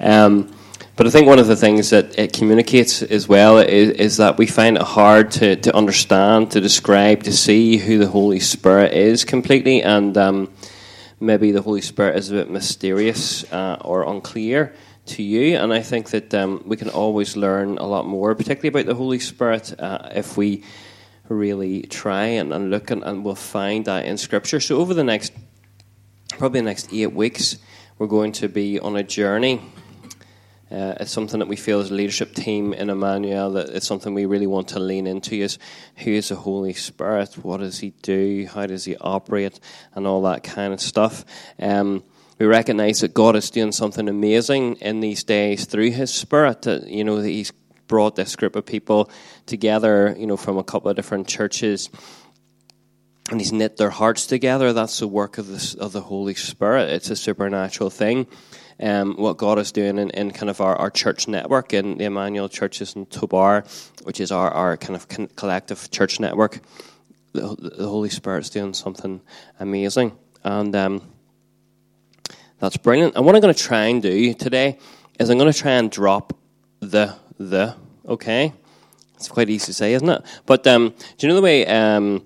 Um, 0.00 0.56
but 0.96 1.06
I 1.06 1.10
think 1.10 1.26
one 1.26 1.38
of 1.38 1.48
the 1.48 1.56
things 1.56 1.90
that 1.90 2.18
it 2.18 2.32
communicates 2.32 3.02
as 3.02 3.28
well 3.28 3.58
is, 3.58 3.90
is, 3.90 4.16
that 4.16 4.38
we 4.38 4.46
find 4.46 4.78
it 4.78 4.82
hard 4.82 5.32
to, 5.32 5.56
to 5.56 5.76
understand, 5.76 6.52
to 6.52 6.62
describe, 6.62 7.24
to 7.24 7.32
see 7.34 7.76
who 7.76 7.98
the 7.98 8.08
Holy 8.08 8.40
Spirit 8.40 8.94
is 8.94 9.26
completely, 9.26 9.82
and 9.82 10.16
um, 10.16 10.50
maybe 11.20 11.52
the 11.52 11.62
Holy 11.62 11.80
Spirit 11.80 12.16
is 12.16 12.30
a 12.30 12.34
bit 12.34 12.50
mysterious 12.50 13.50
uh, 13.52 13.78
or 13.80 14.02
unclear 14.02 14.74
to 15.06 15.22
you. 15.22 15.56
And 15.56 15.72
I 15.72 15.80
think 15.80 16.10
that 16.10 16.34
um, 16.34 16.62
we 16.66 16.76
can 16.76 16.90
always 16.90 17.36
learn 17.36 17.78
a 17.78 17.86
lot 17.86 18.06
more, 18.06 18.34
particularly 18.34 18.68
about 18.68 18.86
the 18.86 18.94
Holy 18.94 19.18
Spirit, 19.18 19.74
uh, 19.78 20.10
if 20.14 20.36
we 20.36 20.62
really 21.28 21.82
try 21.82 22.24
and, 22.24 22.52
and 22.52 22.70
look 22.70 22.90
and, 22.90 23.02
and 23.02 23.24
we'll 23.24 23.34
find 23.34 23.84
that 23.86 24.04
in 24.04 24.16
Scripture. 24.16 24.60
So 24.60 24.78
over 24.78 24.94
the 24.94 25.04
next, 25.04 25.32
probably 26.30 26.60
the 26.60 26.66
next 26.66 26.92
eight 26.92 27.12
weeks, 27.12 27.58
we're 27.98 28.06
going 28.06 28.32
to 28.32 28.48
be 28.48 28.78
on 28.78 28.96
a 28.96 29.02
journey 29.02 29.60
uh, 30.68 30.94
it's 30.98 31.12
something 31.12 31.38
that 31.38 31.48
we 31.48 31.54
feel 31.54 31.78
as 31.78 31.92
a 31.92 31.94
leadership 31.94 32.34
team 32.34 32.72
in 32.72 32.90
Emmanuel 32.90 33.52
that 33.52 33.68
it's 33.68 33.86
something 33.86 34.14
we 34.14 34.26
really 34.26 34.48
want 34.48 34.68
to 34.68 34.80
lean 34.80 35.06
into 35.06 35.36
is 35.36 35.58
who 35.98 36.10
is 36.10 36.30
the 36.30 36.34
Holy 36.34 36.72
Spirit? 36.72 37.34
What 37.34 37.58
does 37.58 37.78
he 37.78 37.90
do? 38.02 38.48
How 38.52 38.66
does 38.66 38.84
he 38.84 38.96
operate? 38.96 39.60
And 39.94 40.08
all 40.08 40.22
that 40.22 40.42
kind 40.42 40.72
of 40.72 40.80
stuff. 40.80 41.24
Um, 41.60 42.02
we 42.40 42.46
recognize 42.46 43.00
that 43.00 43.14
God 43.14 43.36
is 43.36 43.48
doing 43.48 43.70
something 43.70 44.08
amazing 44.08 44.76
in 44.76 44.98
these 45.00 45.22
days 45.22 45.66
through 45.66 45.92
his 45.92 46.12
Spirit. 46.12 46.62
That, 46.62 46.88
you 46.88 47.04
know, 47.04 47.22
that 47.22 47.28
he's 47.28 47.52
brought 47.86 48.16
this 48.16 48.34
group 48.34 48.56
of 48.56 48.66
people 48.66 49.08
together, 49.46 50.16
you 50.18 50.26
know, 50.26 50.36
from 50.36 50.58
a 50.58 50.64
couple 50.64 50.90
of 50.90 50.96
different 50.96 51.28
churches 51.28 51.90
and 53.30 53.40
he's 53.40 53.52
knit 53.52 53.76
their 53.76 53.90
hearts 53.90 54.26
together. 54.26 54.72
That's 54.72 54.98
the 54.98 55.08
work 55.08 55.38
of 55.38 55.48
of 55.76 55.92
the 55.92 56.00
Holy 56.00 56.34
Spirit. 56.34 56.90
It's 56.90 57.10
a 57.10 57.16
supernatural 57.16 57.90
thing 57.90 58.26
um, 58.80 59.16
what 59.16 59.36
God 59.36 59.58
is 59.58 59.72
doing 59.72 59.98
in, 59.98 60.10
in 60.10 60.30
kind 60.30 60.50
of 60.50 60.60
our, 60.60 60.76
our 60.76 60.90
church 60.90 61.28
network 61.28 61.72
in 61.72 61.98
the 61.98 62.04
Emmanuel 62.04 62.48
churches 62.48 62.94
in 62.94 63.06
Tobar, 63.06 63.64
which 64.04 64.20
is 64.20 64.30
our, 64.30 64.50
our 64.50 64.76
kind 64.76 64.94
of 64.94 65.08
collective 65.36 65.90
church 65.90 66.20
network. 66.20 66.60
The, 67.32 67.56
the 67.76 67.88
Holy 67.88 68.10
Spirit's 68.10 68.50
doing 68.50 68.74
something 68.74 69.20
amazing. 69.60 70.12
And 70.44 70.74
um, 70.76 71.02
That's 72.58 72.76
brilliant. 72.76 73.16
And 73.16 73.26
what 73.26 73.34
I'm 73.34 73.40
going 73.40 73.54
to 73.54 73.60
try 73.60 73.84
and 73.86 74.00
do 74.00 74.32
today 74.34 74.78
is 75.18 75.28
I'm 75.28 75.38
going 75.38 75.52
to 75.52 75.58
try 75.58 75.72
and 75.72 75.90
drop 75.90 76.32
the 76.80 77.14
the. 77.38 77.74
Okay, 78.08 78.52
it's 79.16 79.28
quite 79.28 79.50
easy 79.50 79.66
to 79.66 79.74
say, 79.74 79.92
isn't 79.94 80.08
it? 80.08 80.22
But 80.46 80.66
um, 80.66 80.94
do 81.18 81.26
you 81.26 81.28
know 81.28 81.34
the 81.34 81.42
way 81.42 81.66
um, 81.66 82.24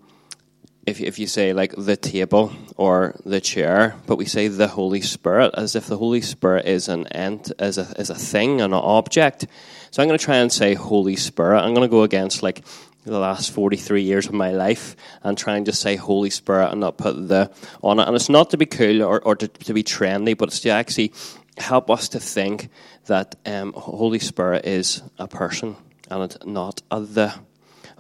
if 0.87 1.01
if 1.01 1.19
you 1.19 1.27
say 1.27 1.53
like 1.53 1.75
the 1.77 1.97
table 1.97 2.53
or 2.77 3.15
the 3.25 3.41
chair, 3.41 3.95
but 4.07 4.17
we 4.17 4.25
say 4.25 4.49
the 4.49 4.69
Holy 4.69 5.01
Spirit 5.01 5.55
as 5.57 5.77
if 5.77 5.87
the 5.87 5.97
Holy 5.97 6.21
Spirit 6.21 6.67
is 6.67 6.89
an 6.89 7.07
ent, 7.09 7.53
as 7.59 7.79
a 7.79 7.93
as 7.97 8.11
a 8.11 8.15
thing, 8.15 8.61
an 8.61 8.73
object. 8.73 9.47
So 9.91 10.03
I'm 10.03 10.09
going 10.09 10.19
to 10.19 10.25
try 10.25 10.37
and 10.37 10.53
say 10.53 10.75
Holy 10.75 11.17
Spirit. 11.17 11.61
I'm 11.61 11.75
going 11.75 11.89
to 11.89 11.91
go 11.91 12.03
against 12.03 12.43
like 12.43 12.65
the 13.05 13.19
last 13.19 13.51
43 13.53 14.03
years 14.03 14.27
of 14.27 14.35
my 14.35 14.51
life 14.51 14.95
and 15.23 15.37
try 15.37 15.57
and 15.57 15.67
just 15.67 15.81
say 15.81 15.97
Holy 15.97 16.31
Spirit 16.31 16.71
and 16.71 16.81
not 16.81 16.99
put 16.99 17.29
the 17.29 17.51
on 17.83 17.99
it. 17.99 18.07
And 18.07 18.15
it's 18.15 18.29
not 18.29 18.51
to 18.51 18.57
be 18.57 18.67
cool 18.67 19.03
or, 19.03 19.21
or 19.23 19.37
to, 19.37 19.49
to 19.49 19.75
be 19.75 19.83
trendy, 19.83 20.37
but 20.37 20.49
it's 20.49 20.61
to 20.61 20.71
actually 20.71 21.13
help 21.59 21.91
us 21.91 22.09
to 22.11 22.21
think 22.21 22.69
that 23.07 23.37
um, 23.47 23.73
Holy 23.73 24.19
Spirit 24.19 24.65
is 24.65 25.03
a 25.19 25.27
person 25.27 25.77
and 26.11 26.25
it's 26.25 26.45
not 26.45 26.83
a 26.91 27.01
the. 27.01 27.35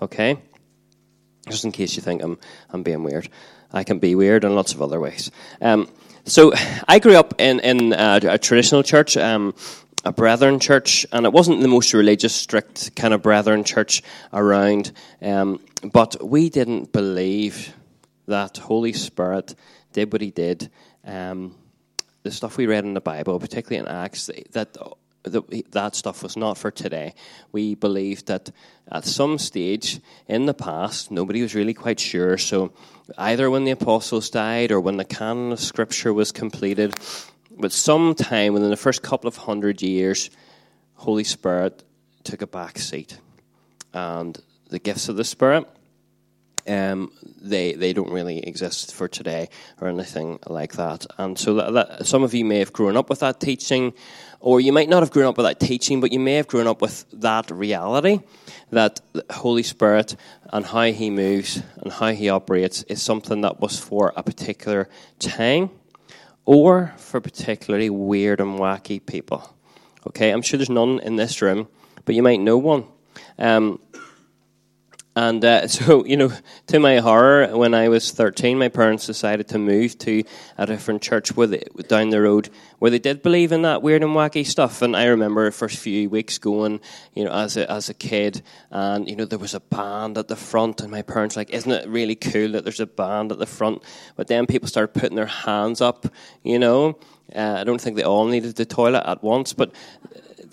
Okay? 0.02 0.38
Just 1.50 1.64
in 1.64 1.72
case 1.72 1.96
you 1.96 2.02
think 2.02 2.22
I'm, 2.22 2.38
I'm 2.70 2.82
being 2.82 3.02
weird. 3.02 3.28
I 3.72 3.84
can 3.84 3.98
be 3.98 4.14
weird 4.14 4.44
in 4.44 4.54
lots 4.54 4.72
of 4.72 4.82
other 4.82 5.00
ways. 5.00 5.30
Um, 5.60 5.88
so 6.24 6.52
I 6.88 6.98
grew 6.98 7.16
up 7.16 7.34
in, 7.38 7.60
in 7.60 7.92
a, 7.92 8.20
a 8.24 8.38
traditional 8.38 8.82
church. 8.82 9.16
Um, 9.16 9.54
a 10.04 10.12
brethren 10.12 10.58
church, 10.60 11.06
and 11.12 11.26
it 11.26 11.32
wasn't 11.32 11.60
the 11.60 11.68
most 11.68 11.92
religious, 11.92 12.34
strict 12.34 12.96
kind 12.96 13.12
of 13.12 13.22
brethren 13.22 13.64
church 13.64 14.02
around. 14.32 14.92
Um, 15.20 15.60
but 15.92 16.16
we 16.26 16.48
didn't 16.48 16.92
believe 16.92 17.74
that 18.26 18.56
Holy 18.56 18.92
Spirit 18.92 19.54
did 19.92 20.10
what 20.12 20.22
He 20.22 20.30
did. 20.30 20.70
Um, 21.04 21.54
the 22.22 22.30
stuff 22.30 22.56
we 22.56 22.66
read 22.66 22.84
in 22.84 22.94
the 22.94 23.00
Bible, 23.00 23.38
particularly 23.38 23.86
in 23.86 23.94
Acts, 23.94 24.30
that 24.52 24.76
that 25.22 25.94
stuff 25.94 26.22
was 26.22 26.36
not 26.36 26.56
for 26.56 26.70
today. 26.70 27.14
We 27.52 27.74
believed 27.74 28.26
that 28.26 28.50
at 28.90 29.04
some 29.04 29.38
stage 29.38 30.00
in 30.26 30.46
the 30.46 30.54
past, 30.54 31.10
nobody 31.10 31.42
was 31.42 31.54
really 31.54 31.74
quite 31.74 32.00
sure. 32.00 32.38
So, 32.38 32.72
either 33.18 33.50
when 33.50 33.64
the 33.64 33.70
apostles 33.72 34.30
died 34.30 34.72
or 34.72 34.80
when 34.80 34.96
the 34.96 35.04
canon 35.04 35.52
of 35.52 35.60
Scripture 35.60 36.14
was 36.14 36.32
completed, 36.32 36.94
but 37.58 37.72
sometime 37.72 38.54
within 38.54 38.70
the 38.70 38.76
first 38.76 39.02
couple 39.02 39.28
of 39.28 39.36
hundred 39.36 39.82
years, 39.82 40.30
Holy 40.94 41.24
Spirit 41.24 41.84
took 42.24 42.42
a 42.42 42.46
back 42.46 42.78
seat. 42.78 43.18
And 43.92 44.40
the 44.68 44.78
gifts 44.78 45.08
of 45.08 45.16
the 45.16 45.24
Spirit, 45.24 45.66
um, 46.66 47.12
they 47.40 47.74
they 47.74 47.92
don't 47.92 48.10
really 48.10 48.38
exist 48.38 48.94
for 48.94 49.08
today 49.08 49.48
or 49.80 49.88
anything 49.88 50.38
like 50.46 50.74
that. 50.74 51.06
And 51.18 51.38
so 51.38 51.54
that, 51.54 51.72
that, 51.72 52.06
some 52.06 52.22
of 52.22 52.34
you 52.34 52.44
may 52.44 52.58
have 52.58 52.72
grown 52.72 52.96
up 52.96 53.10
with 53.10 53.20
that 53.20 53.40
teaching, 53.40 53.92
or 54.40 54.60
you 54.60 54.72
might 54.72 54.88
not 54.88 55.02
have 55.02 55.10
grown 55.10 55.26
up 55.26 55.36
with 55.36 55.46
that 55.46 55.60
teaching, 55.60 56.00
but 56.00 56.12
you 56.12 56.20
may 56.20 56.34
have 56.34 56.46
grown 56.46 56.66
up 56.66 56.80
with 56.80 57.04
that 57.12 57.50
reality 57.50 58.20
that 58.70 59.00
the 59.12 59.24
Holy 59.30 59.62
Spirit 59.62 60.16
and 60.52 60.64
how 60.66 60.84
He 60.84 61.10
moves 61.10 61.62
and 61.78 61.92
how 61.92 62.12
He 62.12 62.28
operates 62.28 62.82
is 62.84 63.02
something 63.02 63.40
that 63.42 63.60
was 63.60 63.78
for 63.78 64.12
a 64.16 64.22
particular 64.22 64.88
time 65.18 65.70
or 66.44 66.94
for 66.96 67.20
particularly 67.20 67.90
weird 67.90 68.40
and 68.40 68.58
wacky 68.58 69.04
people. 69.04 69.54
Okay, 70.06 70.30
I'm 70.30 70.42
sure 70.42 70.56
there's 70.56 70.70
none 70.70 71.00
in 71.00 71.16
this 71.16 71.42
room, 71.42 71.68
but 72.04 72.14
you 72.14 72.22
might 72.22 72.40
know 72.40 72.56
one. 72.56 72.84
Um, 73.38 73.80
and 75.16 75.44
uh, 75.44 75.66
so, 75.68 76.04
you 76.04 76.16
know, 76.16 76.32
to 76.68 76.78
my 76.78 76.98
horror, 76.98 77.56
when 77.56 77.74
I 77.74 77.88
was 77.88 78.12
13, 78.12 78.58
my 78.58 78.68
parents 78.68 79.06
decided 79.06 79.48
to 79.48 79.58
move 79.58 79.98
to 79.98 80.24
a 80.56 80.66
different 80.66 81.02
church 81.02 81.36
with 81.36 81.52
it, 81.52 81.88
down 81.88 82.10
the 82.10 82.20
road 82.20 82.48
where 82.78 82.90
they 82.90 82.98
did 82.98 83.22
believe 83.22 83.52
in 83.52 83.62
that 83.62 83.82
weird 83.82 84.02
and 84.02 84.12
wacky 84.12 84.46
stuff. 84.46 84.82
And 84.82 84.96
I 84.96 85.06
remember 85.06 85.44
the 85.44 85.52
first 85.52 85.78
few 85.78 86.08
weeks 86.08 86.38
going, 86.38 86.80
you 87.14 87.24
know, 87.24 87.32
as 87.32 87.56
a, 87.56 87.70
as 87.70 87.88
a 87.88 87.94
kid, 87.94 88.42
and, 88.70 89.08
you 89.08 89.16
know, 89.16 89.24
there 89.24 89.38
was 89.38 89.54
a 89.54 89.60
band 89.60 90.16
at 90.16 90.28
the 90.28 90.36
front, 90.36 90.80
and 90.80 90.90
my 90.90 91.02
parents 91.02 91.36
were 91.36 91.40
like, 91.40 91.50
isn't 91.50 91.70
it 91.70 91.88
really 91.88 92.16
cool 92.16 92.52
that 92.52 92.64
there's 92.64 92.80
a 92.80 92.86
band 92.86 93.32
at 93.32 93.38
the 93.38 93.46
front? 93.46 93.82
But 94.16 94.28
then 94.28 94.46
people 94.46 94.68
started 94.68 94.98
putting 94.98 95.16
their 95.16 95.26
hands 95.26 95.80
up, 95.80 96.06
you 96.42 96.58
know. 96.58 96.98
Uh, 97.34 97.56
I 97.60 97.64
don't 97.64 97.80
think 97.80 97.96
they 97.96 98.02
all 98.02 98.26
needed 98.26 98.56
the 98.56 98.64
toilet 98.64 99.04
at 99.06 99.22
once, 99.22 99.52
but, 99.52 99.72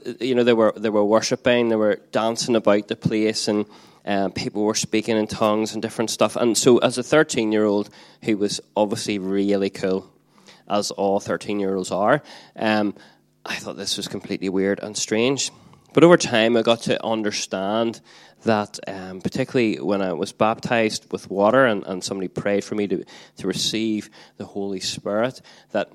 uh, 0.06 0.14
you 0.20 0.36
know, 0.36 0.44
they 0.44 0.54
were, 0.54 0.74
they 0.76 0.90
were 0.90 1.06
worshipping, 1.06 1.70
they 1.70 1.76
were 1.76 2.02
dancing 2.12 2.56
about 2.56 2.88
the 2.88 2.96
place, 2.96 3.48
and 3.48 3.66
uh, 4.08 4.30
people 4.30 4.64
were 4.64 4.74
speaking 4.74 5.18
in 5.18 5.28
tongues 5.28 5.74
and 5.74 5.82
different 5.82 6.10
stuff. 6.10 6.38
And 6.38 6.58
so, 6.58 6.78
as 6.78 6.98
a 6.98 7.04
13 7.04 7.52
year 7.52 7.66
old 7.66 7.90
who 8.24 8.38
was 8.38 8.62
obviously 8.76 9.20
really 9.20 9.70
cool, 9.70 10.10
as 10.68 10.92
all 10.92 11.20
13 11.20 11.60
year 11.60 11.76
olds 11.76 11.92
are, 11.92 12.24
um, 12.56 12.96
I 13.46 13.56
thought 13.56 13.78
this 13.78 13.98
was 13.98 14.08
completely 14.08 14.50
weird 14.50 14.80
and 14.80 14.98
strange. 14.98 15.52
But 15.94 16.04
over 16.04 16.18
time, 16.18 16.56
I 16.56 16.62
got 16.62 16.82
to 16.84 17.04
understand 17.04 18.02
that, 18.44 18.80
um, 18.88 19.20
particularly 19.22 19.80
when 19.80 20.02
I 20.02 20.14
was 20.14 20.32
baptized 20.32 21.12
with 21.12 21.30
water 21.30 21.66
and, 21.66 21.84
and 21.86 22.04
somebody 22.04 22.28
prayed 22.28 22.64
for 22.64 22.76
me 22.76 22.88
to, 22.88 23.04
to 23.38 23.48
receive 23.48 24.10
the 24.38 24.46
Holy 24.46 24.80
Spirit, 24.80 25.42
that 25.72 25.92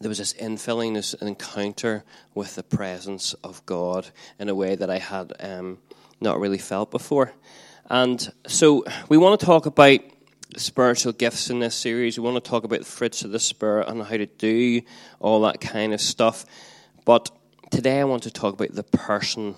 there 0.00 0.08
was 0.08 0.18
this 0.18 0.32
infilling, 0.34 0.94
this 0.94 1.14
encounter 1.14 2.04
with 2.34 2.54
the 2.54 2.62
presence 2.62 3.34
of 3.44 3.64
God 3.66 4.08
in 4.38 4.48
a 4.48 4.54
way 4.54 4.74
that 4.74 4.90
I 4.90 4.98
had 4.98 5.32
um, 5.40 5.78
not 6.20 6.40
really 6.40 6.58
felt 6.58 6.90
before. 6.90 7.32
And 7.90 8.32
so 8.46 8.84
we 9.08 9.16
want 9.16 9.40
to 9.40 9.46
talk 9.46 9.66
about 9.66 10.00
spiritual 10.56 11.12
gifts 11.12 11.50
in 11.50 11.60
this 11.60 11.74
series. 11.74 12.18
We 12.18 12.24
want 12.24 12.42
to 12.42 12.50
talk 12.50 12.64
about 12.64 12.80
the 12.80 12.84
fruits 12.84 13.22
of 13.22 13.30
the 13.30 13.38
Spirit 13.38 13.88
and 13.88 14.02
how 14.02 14.16
to 14.16 14.26
do 14.26 14.82
all 15.20 15.42
that 15.42 15.60
kind 15.60 15.94
of 15.94 16.00
stuff. 16.00 16.44
But 17.04 17.30
today 17.70 18.00
I 18.00 18.04
want 18.04 18.24
to 18.24 18.30
talk 18.30 18.54
about 18.54 18.74
the 18.74 18.82
person, 18.82 19.54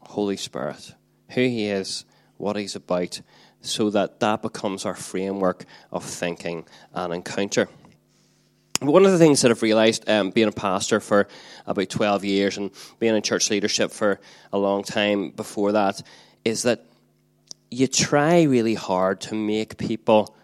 Holy 0.00 0.36
Spirit, 0.36 0.94
who 1.30 1.42
He 1.42 1.66
is, 1.66 2.04
what 2.36 2.56
He's 2.56 2.76
about, 2.76 3.20
so 3.60 3.90
that 3.90 4.20
that 4.20 4.42
becomes 4.42 4.84
our 4.84 4.94
framework 4.94 5.64
of 5.90 6.04
thinking 6.04 6.64
and 6.94 7.12
encounter. 7.12 7.68
One 8.80 9.04
of 9.04 9.10
the 9.10 9.18
things 9.18 9.42
that 9.42 9.50
I've 9.50 9.62
realized, 9.62 10.08
um, 10.08 10.30
being 10.30 10.46
a 10.46 10.52
pastor 10.52 11.00
for 11.00 11.26
about 11.66 11.88
12 11.88 12.24
years 12.24 12.58
and 12.58 12.70
being 13.00 13.16
in 13.16 13.22
church 13.22 13.50
leadership 13.50 13.90
for 13.90 14.20
a 14.52 14.58
long 14.58 14.84
time 14.84 15.30
before 15.30 15.72
that, 15.72 16.00
is 16.44 16.62
that 16.62 16.86
you 17.72 17.88
try 17.88 18.42
really 18.42 18.74
hard 18.74 19.20
to 19.22 19.34
make 19.34 19.78
people 19.78 20.36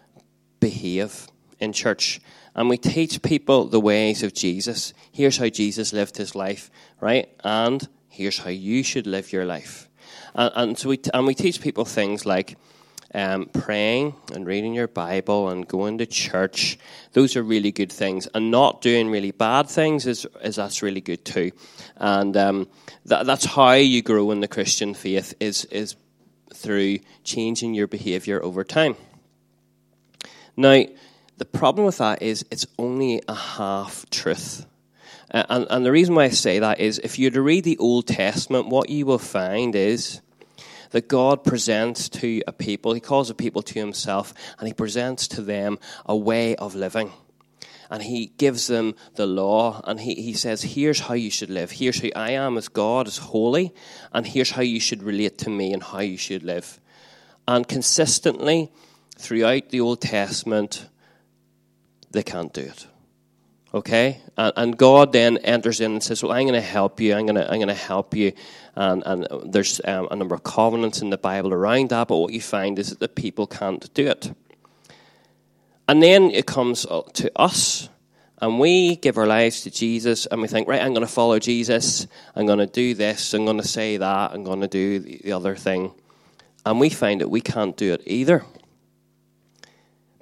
behave 0.58 1.28
in 1.60 1.72
church. 1.72 2.20
And 2.56 2.68
we 2.68 2.76
teach 2.76 3.22
people 3.22 3.68
the 3.68 3.80
ways 3.80 4.24
of 4.24 4.34
Jesus. 4.34 4.94
Here's 5.12 5.36
how 5.36 5.48
Jesus 5.48 5.92
lived 5.92 6.16
his 6.16 6.34
life, 6.34 6.72
right? 7.00 7.28
And 7.44 7.86
here's 8.08 8.38
how 8.38 8.50
you 8.50 8.82
should 8.82 9.06
live 9.06 9.32
your 9.32 9.44
life. 9.44 9.88
And, 10.34 10.52
and 10.56 10.78
so 10.78 10.88
we, 10.88 11.00
and 11.12 11.24
we 11.24 11.34
teach 11.34 11.60
people 11.60 11.84
things 11.84 12.26
like, 12.26 12.56
um, 13.14 13.46
praying 13.46 14.14
and 14.32 14.46
reading 14.46 14.74
your 14.74 14.88
Bible 14.88 15.48
and 15.48 15.66
going 15.66 15.98
to 15.98 16.06
church, 16.06 16.78
those 17.12 17.36
are 17.36 17.42
really 17.42 17.70
good 17.70 17.92
things. 17.92 18.28
And 18.34 18.50
not 18.50 18.82
doing 18.82 19.08
really 19.08 19.30
bad 19.30 19.68
things 19.68 20.06
is, 20.06 20.26
is 20.42 20.56
that's 20.56 20.82
really 20.82 21.00
good 21.00 21.24
too. 21.24 21.52
And 21.96 22.36
um, 22.36 22.68
that, 23.06 23.24
that's 23.24 23.44
how 23.44 23.72
you 23.72 24.02
grow 24.02 24.32
in 24.32 24.40
the 24.40 24.48
Christian 24.48 24.94
faith 24.94 25.34
is, 25.38 25.64
is 25.66 25.96
through 26.52 26.98
changing 27.22 27.74
your 27.74 27.86
behavior 27.86 28.42
over 28.42 28.64
time. 28.64 28.96
Now, 30.56 30.84
the 31.36 31.44
problem 31.44 31.86
with 31.86 31.98
that 31.98 32.22
is 32.22 32.44
it's 32.50 32.66
only 32.78 33.22
a 33.28 33.34
half 33.34 34.08
truth. 34.10 34.66
and, 35.30 35.66
and 35.70 35.86
the 35.86 35.92
reason 35.92 36.14
why 36.14 36.24
I 36.24 36.28
say 36.30 36.58
that 36.58 36.80
is 36.80 37.00
if 37.02 37.18
you 37.18 37.26
were 37.26 37.34
to 37.34 37.42
read 37.42 37.64
the 37.64 37.78
Old 37.78 38.06
Testament, 38.06 38.68
what 38.68 38.90
you 38.90 39.06
will 39.06 39.18
find 39.18 39.74
is 39.74 40.20
that 40.94 41.08
God 41.08 41.42
presents 41.42 42.08
to 42.08 42.40
a 42.46 42.52
people. 42.52 42.94
He 42.94 43.00
calls 43.00 43.28
a 43.28 43.34
people 43.34 43.62
to 43.62 43.80
himself 43.80 44.32
and 44.60 44.68
he 44.68 44.72
presents 44.72 45.26
to 45.26 45.42
them 45.42 45.80
a 46.06 46.16
way 46.16 46.54
of 46.54 46.76
living. 46.76 47.10
And 47.90 48.00
he 48.00 48.26
gives 48.26 48.68
them 48.68 48.94
the 49.16 49.26
law 49.26 49.80
and 49.82 49.98
he, 49.98 50.14
he 50.14 50.34
says, 50.34 50.62
Here's 50.62 51.00
how 51.00 51.14
you 51.14 51.32
should 51.32 51.50
live. 51.50 51.72
Here's 51.72 51.98
who 51.98 52.10
I 52.14 52.30
am 52.30 52.56
as 52.56 52.68
God, 52.68 53.08
as 53.08 53.18
holy, 53.18 53.74
and 54.12 54.24
here's 54.24 54.52
how 54.52 54.62
you 54.62 54.78
should 54.78 55.02
relate 55.02 55.36
to 55.38 55.50
me 55.50 55.72
and 55.72 55.82
how 55.82 55.98
you 55.98 56.16
should 56.16 56.44
live. 56.44 56.78
And 57.48 57.66
consistently 57.66 58.70
throughout 59.18 59.70
the 59.70 59.80
Old 59.80 60.00
Testament, 60.00 60.86
they 62.12 62.22
can't 62.22 62.52
do 62.52 62.60
it. 62.60 62.86
Okay? 63.74 64.20
And, 64.36 64.78
God 64.78 65.12
then 65.12 65.38
enters 65.38 65.80
in 65.80 65.90
and 65.90 66.02
says, 66.02 66.22
Well, 66.22 66.30
I'm 66.30 66.44
going 66.44 66.54
to 66.54 66.60
help 66.60 67.00
you. 67.00 67.14
I'm 67.14 67.26
going 67.26 67.34
to, 67.34 67.50
I'm 67.50 67.58
going 67.58 67.66
to 67.66 67.74
help 67.74 68.14
you. 68.14 68.32
And, 68.76 69.02
and 69.06 69.26
there's 69.52 69.80
um, 69.84 70.08
a 70.10 70.16
number 70.16 70.34
of 70.34 70.42
covenants 70.42 71.00
in 71.00 71.10
the 71.10 71.18
Bible 71.18 71.52
around 71.52 71.90
that, 71.90 72.08
but 72.08 72.18
what 72.18 72.32
you 72.32 72.40
find 72.40 72.78
is 72.78 72.90
that 72.90 73.00
the 73.00 73.08
people 73.08 73.46
can't 73.46 73.92
do 73.94 74.08
it. 74.08 74.32
And 75.86 76.02
then 76.02 76.30
it 76.30 76.46
comes 76.46 76.82
to 76.84 77.32
us, 77.36 77.88
and 78.40 78.58
we 78.58 78.96
give 78.96 79.16
our 79.16 79.26
lives 79.26 79.62
to 79.62 79.70
Jesus, 79.70 80.26
and 80.26 80.40
we 80.42 80.48
think, 80.48 80.66
right, 80.66 80.82
I'm 80.82 80.92
going 80.92 81.06
to 81.06 81.12
follow 81.12 81.38
Jesus. 81.38 82.06
I'm 82.34 82.46
going 82.46 82.58
to 82.58 82.66
do 82.66 82.94
this. 82.94 83.32
I'm 83.34 83.44
going 83.44 83.60
to 83.60 83.68
say 83.68 83.96
that. 83.98 84.32
I'm 84.32 84.44
going 84.44 84.62
to 84.62 84.68
do 84.68 84.98
the 84.98 85.32
other 85.32 85.54
thing. 85.54 85.92
And 86.66 86.80
we 86.80 86.90
find 86.90 87.20
that 87.20 87.28
we 87.28 87.40
can't 87.40 87.76
do 87.76 87.92
it 87.92 88.02
either 88.06 88.44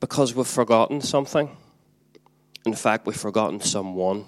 because 0.01 0.35
we've 0.35 0.47
forgotten 0.47 1.01
something 1.01 1.57
In 2.65 2.75
fact, 2.75 3.07
we've 3.07 3.17
forgotten 3.17 3.61
someone. 3.61 4.25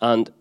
And 0.00 0.32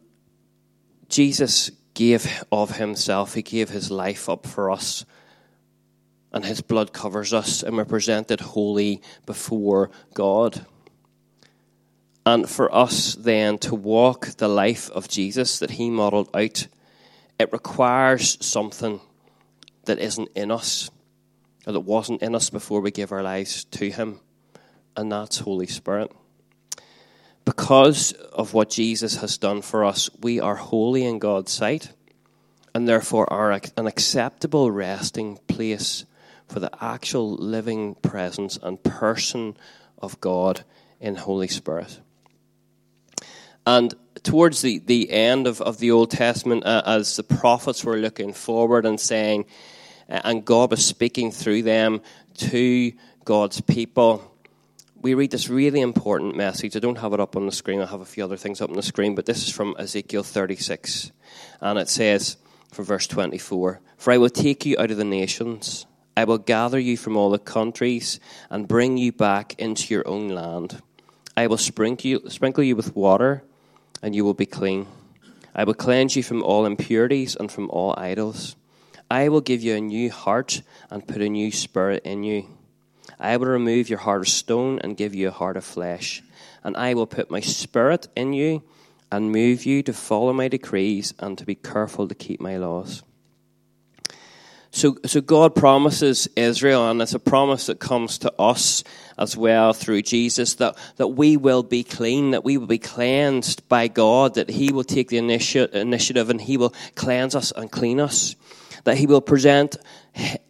Jesus 1.10 1.72
gave 2.02 2.44
of 2.52 2.78
himself, 2.78 3.36
he 3.36 3.44
gave 3.44 3.70
his 3.70 3.92
life 3.92 4.28
up 4.28 4.48
for 4.48 4.72
us. 4.72 5.06
And 6.34 6.44
his 6.44 6.60
blood 6.60 6.94
covers 6.94 7.32
us, 7.32 7.62
and 7.62 7.78
we're 7.78 7.86
presented 7.86 8.40
holy 8.40 9.04
before 9.28 9.92
God. 10.16 10.66
And 12.26 12.50
for 12.50 12.74
us 12.74 13.14
then 13.14 13.60
to 13.60 13.76
walk 13.76 14.38
the 14.38 14.48
life 14.48 14.90
of 14.90 15.10
Jesus 15.10 15.60
that 15.60 15.72
he 15.72 15.92
modeled 15.92 16.30
out, 16.34 16.68
it 17.40 17.54
requires 17.54 18.44
something 18.44 19.00
that 19.86 20.00
isn't 20.00 20.30
in 20.34 20.50
us, 20.50 20.90
or 21.68 21.74
that 21.74 21.82
wasn't 21.82 22.24
in 22.24 22.34
us 22.34 22.50
before 22.50 22.82
we 22.82 22.90
give 22.90 23.12
our 23.12 23.22
lives 23.22 23.66
to 23.66 23.92
him, 23.92 24.20
and 24.98 25.12
that's 25.12 25.38
Holy 25.38 25.68
Spirit 25.68 26.12
because 27.46 28.12
of 28.12 28.54
what 28.54 28.70
Jesus 28.70 29.18
has 29.18 29.38
done 29.38 29.62
for 29.62 29.84
us, 29.84 30.10
we 30.22 30.40
are 30.40 30.56
holy 30.56 31.04
in 31.04 31.20
God's 31.20 31.52
sight 31.52 31.92
and 32.74 32.88
therefore 32.88 33.32
are 33.32 33.52
an 33.52 33.88
acceptable 33.88 34.72
resting 34.72 35.38
place 35.48 36.06
for 36.48 36.60
the 36.60 36.72
actual 36.84 37.34
living 37.36 37.96
presence 37.96 38.58
and 38.62 38.84
person 38.84 39.58
of 40.02 40.20
God 40.22 40.64
in 41.00 41.16
Holy 41.16 41.48
Spirit. 41.48 42.00
And 43.66 43.94
towards 44.24 44.62
the, 44.62 44.80
the 44.80 45.12
end 45.12 45.48
of, 45.48 45.62
of 45.62 45.80
the 45.80 45.92
Old 45.92 46.12
Testament, 46.12 46.66
uh, 46.66 46.84
as 46.86 47.16
the 47.16 47.24
prophets 47.24 47.84
were 47.84 47.98
looking 47.98 48.34
forward 48.34 48.86
and 48.86 49.00
saying, 49.00 49.46
uh, 50.10 50.22
and 50.24 50.46
God 50.46 50.72
was 50.72 50.86
speaking 50.86 51.32
through 51.32 51.64
them 51.64 52.02
to 52.38 52.92
God's 53.24 53.62
people, 53.62 54.31
we 55.02 55.16
read 55.16 55.32
this 55.32 55.50
really 55.50 55.82
important 55.82 56.36
message. 56.36 56.76
I 56.76 56.80
don't 56.80 57.00
have 57.00 57.14
it 57.14 57.20
up 57.20 57.36
on 57.36 57.48
the 57.48 57.52
screen, 57.52 57.82
I 57.82 57.88
have 57.88 58.02
a 58.02 58.06
few 58.06 58.24
other 58.24 58.38
things 58.38 58.62
up 58.62 58.70
on 58.70 58.76
the 58.76 58.84
screen, 58.84 59.16
but 59.16 59.26
this 59.26 59.48
is 59.48 59.52
from 59.52 59.76
Ezekiel 59.80 60.24
36. 60.24 61.12
And 61.60 61.80
it 61.80 61.90
says, 61.90 62.38
from 62.72 62.86
verse 62.86 63.08
24, 63.08 63.82
For 63.98 64.14
I 64.14 64.18
will 64.18 64.30
take 64.30 64.66
you 64.66 64.78
out 64.78 64.92
of 64.92 64.98
the 64.98 65.04
nations, 65.04 65.88
I 66.16 66.26
will 66.26 66.38
gather 66.38 66.80
you 66.80 66.98
from 66.98 67.18
all 67.18 67.32
the 67.32 67.40
countries, 67.40 68.20
and 68.50 68.68
bring 68.68 68.98
you 68.98 69.12
back 69.12 69.56
into 69.58 69.94
your 69.94 70.08
own 70.08 70.30
land. 70.30 70.82
I 71.36 71.48
will 71.48 71.58
sprinkle 71.58 72.08
you, 72.08 72.30
sprinkle 72.30 72.64
you 72.64 72.76
with 72.76 72.96
water, 72.96 73.44
and 74.04 74.16
you 74.16 74.24
will 74.24 74.36
be 74.36 74.46
clean. 74.46 74.88
I 75.56 75.64
will 75.64 75.74
cleanse 75.74 76.16
you 76.16 76.24
from 76.24 76.44
all 76.44 76.66
impurities 76.66 77.36
and 77.36 77.52
from 77.52 77.70
all 77.72 77.96
idols. 77.98 78.56
I 79.10 79.30
will 79.30 79.42
give 79.42 79.62
you 79.62 79.76
a 79.76 79.82
new 79.82 80.12
heart 80.12 80.62
and 80.90 81.08
put 81.08 81.22
a 81.22 81.30
new 81.30 81.52
spirit 81.52 82.04
in 82.06 82.24
you. 82.24 82.48
I 83.22 83.38
will 83.38 83.48
remove 83.48 83.88
your 83.88 84.00
heart 84.00 84.22
of 84.22 84.28
stone 84.28 84.80
and 84.84 84.98
give 84.98 85.14
you 85.14 85.28
a 85.28 85.32
heart 85.32 85.56
of 85.56 85.64
flesh. 85.64 86.24
And 86.64 86.76
I 86.76 86.96
will 86.96 87.08
put 87.08 87.30
my 87.30 87.40
spirit 87.40 88.08
in 88.16 88.34
you 88.34 88.64
and 89.12 89.32
move 89.32 89.66
you 89.66 89.84
to 89.84 89.94
follow 89.94 90.34
my 90.34 90.48
decrees 90.48 91.14
and 91.20 91.38
to 91.38 91.46
be 91.46 91.56
careful 91.56 92.08
to 92.08 92.16
keep 92.16 92.42
my 92.42 92.58
laws. 92.58 93.04
So, 94.74 94.96
so 95.06 95.20
God 95.20 95.54
promises 95.54 96.30
Israel, 96.38 96.90
and 96.90 97.02
it's 97.02 97.14
a 97.14 97.20
promise 97.20 97.66
that 97.66 97.82
comes 97.82 98.18
to 98.20 98.34
us 98.40 98.86
as 99.18 99.36
well 99.36 99.74
through 99.74 100.04
Jesus, 100.04 100.56
that, 100.56 100.78
that 100.96 101.10
we 101.10 101.36
will 101.36 101.62
be 101.62 101.84
clean, 101.84 102.32
that 102.32 102.46
we 102.46 102.58
will 102.58 102.68
be 102.68 102.78
cleansed 102.78 103.68
by 103.68 103.90
God, 103.90 104.36
that 104.36 104.50
He 104.50 104.72
will 104.72 104.86
take 104.86 105.10
the 105.10 105.18
initi- 105.18 105.70
initiative 105.74 106.30
and 106.30 106.40
He 106.40 106.56
will 106.56 106.74
cleanse 106.96 107.36
us 107.36 107.52
and 107.52 107.70
clean 107.70 108.00
us, 108.00 108.38
that 108.86 108.98
He 108.98 109.08
will 109.08 109.20
present 109.20 109.76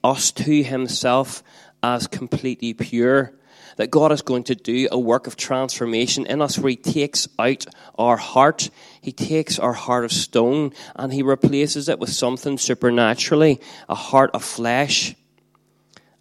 us 0.04 0.32
to 0.34 0.62
Himself 0.62 1.44
as 1.84 2.08
completely 2.08 2.74
pure. 2.74 3.34
That 3.78 3.90
God 3.90 4.12
is 4.12 4.22
going 4.22 4.44
to 4.46 4.56
do 4.56 4.90
a 4.92 5.00
work 5.00 5.28
of 5.28 5.38
transformation 5.38 6.26
in 6.26 6.42
us 6.42 6.60
where 6.60 6.72
He 6.72 6.76
takes 6.76 7.28
out 7.40 7.66
our 7.98 8.18
heart. 8.18 8.70
He 9.02 9.12
takes 9.12 9.60
our 9.60 9.74
heart 9.74 10.04
of 10.04 10.12
stone 10.12 10.74
and 10.96 11.14
He 11.14 11.24
replaces 11.24 11.88
it 11.88 11.98
with 11.98 12.10
something 12.10 12.58
supernaturally, 12.58 13.62
a 13.88 13.96
heart 13.96 14.32
of 14.34 14.44
flesh. 14.44 15.16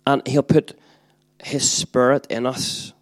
And 0.06 0.26
He'll 0.26 0.42
put 0.42 0.78
His 1.42 1.68
Spirit 1.68 2.26
in 2.30 2.46
us. 2.46 2.92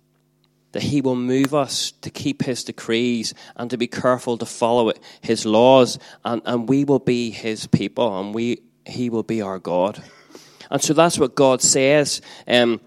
That 0.72 0.82
He 0.82 1.02
will 1.02 1.16
move 1.16 1.54
us 1.54 1.92
to 2.00 2.10
keep 2.10 2.42
His 2.42 2.64
decrees 2.64 3.34
and 3.54 3.70
to 3.70 3.76
be 3.76 3.86
careful 3.86 4.38
to 4.38 4.46
follow 4.46 4.88
it, 4.88 4.98
His 5.20 5.44
laws. 5.44 5.98
And, 6.24 6.40
and 6.46 6.68
we 6.68 6.84
will 6.84 6.98
be 6.98 7.30
His 7.30 7.66
people 7.66 8.18
and 8.18 8.34
we, 8.34 8.62
He 8.86 9.10
will 9.10 9.22
be 9.22 9.42
our 9.42 9.58
God. 9.58 10.02
And 10.70 10.82
so 10.82 10.94
that's 10.94 11.18
what 11.18 11.34
God 11.34 11.62
says. 11.62 12.20
Um, 12.46 12.80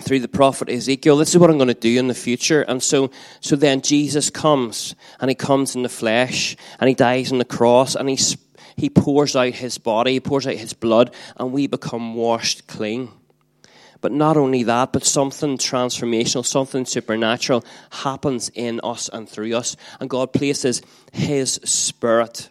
through 0.00 0.20
the 0.20 0.28
prophet 0.28 0.68
Ezekiel, 0.68 1.16
this 1.16 1.30
is 1.30 1.38
what 1.38 1.50
I'm 1.50 1.58
going 1.58 1.68
to 1.68 1.74
do 1.74 1.98
in 1.98 2.08
the 2.08 2.14
future. 2.14 2.62
And 2.62 2.82
so, 2.82 3.10
so 3.40 3.56
then 3.56 3.80
Jesus 3.80 4.30
comes, 4.30 4.94
and 5.20 5.28
he 5.28 5.34
comes 5.34 5.74
in 5.74 5.82
the 5.82 5.88
flesh, 5.88 6.56
and 6.78 6.88
he 6.88 6.94
dies 6.94 7.32
on 7.32 7.38
the 7.38 7.44
cross, 7.44 7.94
and 7.94 8.08
he, 8.08 8.18
he 8.76 8.90
pours 8.90 9.34
out 9.34 9.54
his 9.54 9.78
body, 9.78 10.12
he 10.12 10.20
pours 10.20 10.46
out 10.46 10.54
his 10.54 10.72
blood, 10.72 11.14
and 11.36 11.52
we 11.52 11.66
become 11.66 12.14
washed 12.14 12.66
clean. 12.66 13.10
But 14.00 14.12
not 14.12 14.36
only 14.36 14.62
that, 14.62 14.92
but 14.92 15.04
something 15.04 15.58
transformational, 15.58 16.44
something 16.44 16.84
supernatural 16.84 17.64
happens 17.90 18.48
in 18.54 18.80
us 18.84 19.08
and 19.12 19.28
through 19.28 19.56
us. 19.56 19.76
And 19.98 20.08
God 20.08 20.32
places 20.32 20.82
his 21.12 21.54
spirit 21.64 22.48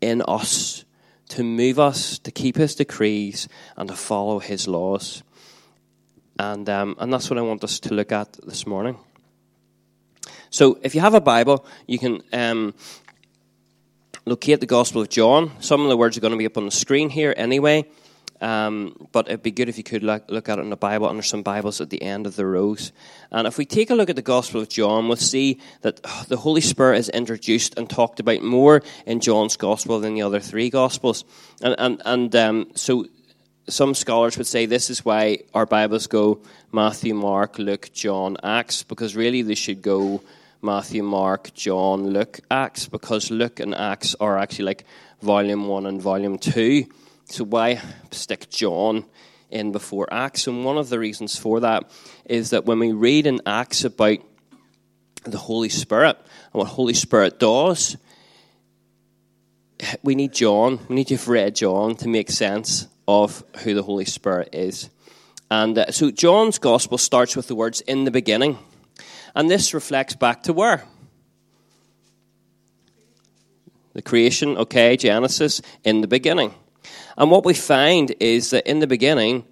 in 0.00 0.22
us 0.22 0.84
to 1.32 1.42
move 1.42 1.78
us 1.78 2.18
to 2.18 2.30
keep 2.30 2.56
his 2.56 2.74
decrees 2.74 3.48
and 3.76 3.88
to 3.88 3.96
follow 3.96 4.38
his 4.38 4.68
laws. 4.68 5.22
And, 6.38 6.68
um, 6.68 6.94
and 6.98 7.12
that's 7.12 7.30
what 7.30 7.38
I 7.38 7.42
want 7.42 7.64
us 7.64 7.80
to 7.80 7.94
look 7.94 8.12
at 8.12 8.34
this 8.44 8.66
morning. 8.66 8.98
So, 10.50 10.78
if 10.82 10.94
you 10.94 11.00
have 11.00 11.14
a 11.14 11.20
Bible, 11.20 11.64
you 11.86 11.98
can 11.98 12.22
um, 12.34 12.74
locate 14.26 14.60
the 14.60 14.66
Gospel 14.66 15.00
of 15.00 15.08
John. 15.08 15.52
Some 15.60 15.80
of 15.80 15.88
the 15.88 15.96
words 15.96 16.18
are 16.18 16.20
going 16.20 16.32
to 16.32 16.38
be 16.38 16.44
up 16.44 16.58
on 16.58 16.66
the 16.66 16.70
screen 16.70 17.08
here 17.08 17.32
anyway. 17.34 17.86
Um, 18.42 19.08
but 19.12 19.28
it'd 19.28 19.44
be 19.44 19.52
good 19.52 19.68
if 19.68 19.78
you 19.78 19.84
could 19.84 20.02
look, 20.02 20.24
look 20.28 20.48
at 20.48 20.58
it 20.58 20.62
in 20.62 20.70
the 20.70 20.76
Bible, 20.76 21.08
and 21.08 21.24
some 21.24 21.42
Bibles 21.42 21.80
at 21.80 21.90
the 21.90 22.02
end 22.02 22.26
of 22.26 22.34
the 22.34 22.44
rows. 22.44 22.90
And 23.30 23.46
if 23.46 23.56
we 23.56 23.64
take 23.64 23.90
a 23.90 23.94
look 23.94 24.10
at 24.10 24.16
the 24.16 24.22
Gospel 24.22 24.60
of 24.60 24.68
John, 24.68 25.06
we'll 25.06 25.16
see 25.16 25.60
that 25.82 26.02
the 26.28 26.36
Holy 26.36 26.60
Spirit 26.60 26.98
is 26.98 27.08
introduced 27.08 27.78
and 27.78 27.88
talked 27.88 28.18
about 28.18 28.42
more 28.42 28.82
in 29.06 29.20
John's 29.20 29.56
Gospel 29.56 30.00
than 30.00 30.14
the 30.14 30.22
other 30.22 30.40
three 30.40 30.70
Gospels. 30.70 31.24
And, 31.62 31.76
and, 31.78 32.02
and 32.04 32.36
um, 32.36 32.72
so 32.74 33.06
some 33.68 33.94
scholars 33.94 34.36
would 34.36 34.48
say 34.48 34.66
this 34.66 34.90
is 34.90 35.04
why 35.04 35.38
our 35.54 35.64
Bibles 35.66 36.08
go 36.08 36.40
Matthew, 36.72 37.14
Mark, 37.14 37.60
Luke, 37.60 37.90
John, 37.92 38.36
Acts, 38.42 38.82
because 38.82 39.14
really 39.14 39.42
they 39.42 39.54
should 39.54 39.82
go 39.82 40.20
Matthew, 40.62 41.04
Mark, 41.04 41.54
John, 41.54 42.08
Luke, 42.08 42.40
Acts, 42.50 42.88
because 42.88 43.30
Luke 43.30 43.60
and 43.60 43.72
Acts 43.72 44.16
are 44.18 44.36
actually 44.36 44.64
like 44.64 44.84
volume 45.20 45.68
one 45.68 45.86
and 45.86 46.02
volume 46.02 46.38
two. 46.38 46.86
So 47.32 47.44
why 47.44 47.80
stick 48.10 48.50
John 48.50 49.06
in 49.48 49.72
before 49.72 50.06
Acts? 50.12 50.46
And 50.46 50.66
one 50.66 50.76
of 50.76 50.90
the 50.90 50.98
reasons 50.98 51.38
for 51.38 51.60
that 51.60 51.90
is 52.26 52.50
that 52.50 52.66
when 52.66 52.78
we 52.78 52.92
read 52.92 53.26
in 53.26 53.40
Acts 53.46 53.84
about 53.84 54.18
the 55.24 55.38
Holy 55.38 55.70
Spirit 55.70 56.18
and 56.18 56.60
what 56.60 56.66
Holy 56.66 56.92
Spirit 56.92 57.40
does, 57.40 57.96
we 60.02 60.14
need 60.14 60.34
John, 60.34 60.78
we 60.90 60.96
need 60.96 61.06
to 61.06 61.16
have 61.16 61.26
read 61.26 61.56
John 61.56 61.96
to 61.96 62.08
make 62.08 62.30
sense 62.30 62.86
of 63.08 63.42
who 63.62 63.72
the 63.72 63.82
Holy 63.82 64.04
Spirit 64.04 64.50
is. 64.52 64.90
And 65.50 65.78
uh, 65.78 65.90
so 65.90 66.10
John's 66.10 66.58
gospel 66.58 66.98
starts 66.98 67.34
with 67.34 67.48
the 67.48 67.54
words 67.54 67.80
in 67.80 68.04
the 68.04 68.10
beginning. 68.10 68.58
And 69.34 69.50
this 69.50 69.72
reflects 69.72 70.16
back 70.16 70.42
to 70.42 70.52
where? 70.52 70.84
The 73.94 74.02
creation, 74.02 74.58
okay, 74.58 74.98
Genesis, 74.98 75.62
in 75.82 76.02
the 76.02 76.06
beginning. 76.06 76.52
And 77.16 77.30
what 77.30 77.44
we 77.44 77.54
find 77.54 78.14
is 78.20 78.50
that 78.50 78.68
in 78.68 78.80
the 78.80 78.86
beginning, 78.86 79.44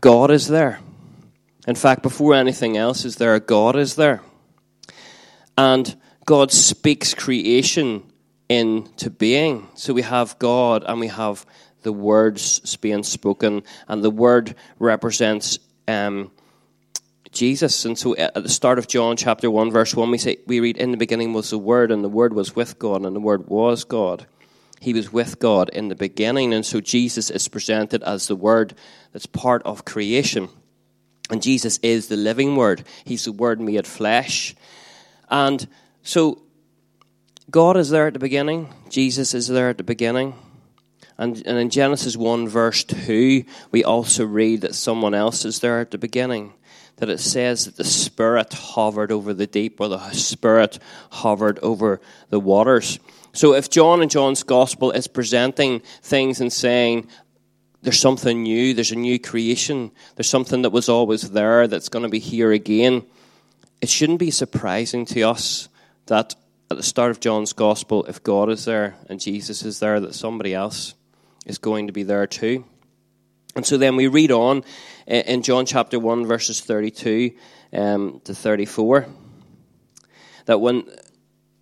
God 0.00 0.30
is 0.30 0.48
there. 0.48 0.80
In 1.66 1.74
fact, 1.74 2.02
before 2.02 2.34
anything 2.34 2.76
else 2.76 3.04
is 3.04 3.16
there, 3.16 3.38
God 3.38 3.76
is 3.76 3.96
there. 3.96 4.22
And 5.58 5.94
God 6.24 6.50
speaks 6.52 7.12
creation 7.12 8.02
into 8.48 9.10
being. 9.10 9.68
So 9.74 9.92
we 9.92 10.02
have 10.02 10.38
God 10.38 10.84
and 10.86 11.00
we 11.00 11.08
have 11.08 11.44
the 11.82 11.92
words 11.92 12.76
being 12.76 13.02
spoken, 13.02 13.62
and 13.88 14.04
the 14.04 14.10
word 14.10 14.54
represents 14.78 15.58
um, 15.88 16.30
Jesus. 17.32 17.84
And 17.84 17.98
so 17.98 18.16
at 18.16 18.34
the 18.34 18.48
start 18.48 18.78
of 18.78 18.88
John 18.88 19.16
chapter 19.16 19.50
1, 19.50 19.70
verse 19.70 19.94
1, 19.94 20.10
we, 20.10 20.18
say, 20.18 20.38
we 20.46 20.60
read, 20.60 20.76
In 20.76 20.90
the 20.90 20.96
beginning 20.96 21.32
was 21.32 21.50
the 21.50 21.58
Word, 21.58 21.90
and 21.90 22.02
the 22.02 22.08
Word 22.08 22.34
was 22.34 22.56
with 22.56 22.78
God, 22.78 23.04
and 23.04 23.14
the 23.14 23.20
Word 23.20 23.48
was 23.48 23.84
God. 23.84 24.26
He 24.80 24.94
was 24.94 25.12
with 25.12 25.38
God 25.38 25.68
in 25.68 25.88
the 25.88 25.94
beginning. 25.94 26.52
And 26.52 26.66
so 26.66 26.80
Jesus 26.80 27.30
is 27.30 27.46
presented 27.46 28.02
as 28.02 28.26
the 28.26 28.34
Word 28.34 28.74
that's 29.12 29.26
part 29.26 29.62
of 29.64 29.84
creation. 29.84 30.48
And 31.30 31.42
Jesus 31.42 31.78
is 31.82 32.08
the 32.08 32.16
living 32.16 32.56
Word, 32.56 32.84
He's 33.04 33.24
the 33.24 33.32
Word 33.32 33.60
made 33.60 33.86
flesh. 33.86 34.56
And 35.28 35.68
so 36.02 36.42
God 37.50 37.76
is 37.76 37.90
there 37.90 38.08
at 38.08 38.14
the 38.14 38.18
beginning, 38.18 38.72
Jesus 38.88 39.34
is 39.34 39.46
there 39.46 39.68
at 39.68 39.78
the 39.78 39.84
beginning. 39.84 40.34
And, 41.18 41.36
and 41.46 41.58
in 41.58 41.68
Genesis 41.68 42.16
1, 42.16 42.48
verse 42.48 42.82
2, 42.82 43.44
we 43.70 43.84
also 43.84 44.24
read 44.24 44.62
that 44.62 44.74
someone 44.74 45.12
else 45.12 45.44
is 45.44 45.58
there 45.60 45.78
at 45.78 45.90
the 45.90 45.98
beginning 45.98 46.54
that 47.00 47.10
it 47.10 47.18
says 47.18 47.64
that 47.64 47.76
the 47.76 47.84
Spirit 47.84 48.52
hovered 48.52 49.10
over 49.10 49.34
the 49.34 49.46
deep, 49.46 49.80
or 49.80 49.88
the 49.88 50.10
Spirit 50.12 50.78
hovered 51.10 51.58
over 51.60 52.00
the 52.28 52.40
waters. 52.40 52.98
So 53.32 53.54
if 53.54 53.70
John 53.70 54.02
and 54.02 54.10
John's 54.10 54.42
Gospel 54.42 54.90
is 54.90 55.06
presenting 55.06 55.80
things 56.02 56.40
and 56.40 56.52
saying, 56.52 57.08
there's 57.82 57.98
something 57.98 58.42
new, 58.42 58.74
there's 58.74 58.92
a 58.92 58.96
new 58.96 59.18
creation, 59.18 59.90
there's 60.16 60.28
something 60.28 60.62
that 60.62 60.70
was 60.70 60.88
always 60.88 61.30
there 61.30 61.66
that's 61.66 61.88
going 61.88 62.02
to 62.02 62.08
be 62.08 62.18
here 62.18 62.52
again, 62.52 63.04
it 63.80 63.88
shouldn't 63.88 64.18
be 64.18 64.30
surprising 64.30 65.06
to 65.06 65.22
us 65.22 65.68
that 66.06 66.34
at 66.70 66.76
the 66.76 66.82
start 66.82 67.10
of 67.10 67.20
John's 67.20 67.52
Gospel, 67.52 68.04
if 68.04 68.22
God 68.22 68.50
is 68.50 68.64
there 68.64 68.96
and 69.08 69.18
Jesus 69.18 69.64
is 69.64 69.80
there, 69.80 69.98
that 70.00 70.14
somebody 70.14 70.54
else 70.54 70.94
is 71.46 71.58
going 71.58 71.86
to 71.86 71.92
be 71.92 72.02
there 72.02 72.26
too. 72.26 72.64
And 73.56 73.66
so 73.66 73.76
then 73.76 73.96
we 73.96 74.06
read 74.06 74.30
on 74.30 74.62
in 75.06 75.42
John 75.42 75.66
chapter 75.66 75.98
1, 75.98 76.26
verses 76.26 76.60
32 76.60 77.32
um, 77.72 78.20
to 78.24 78.34
34, 78.34 79.06
that 80.46 80.60
when, 80.60 80.84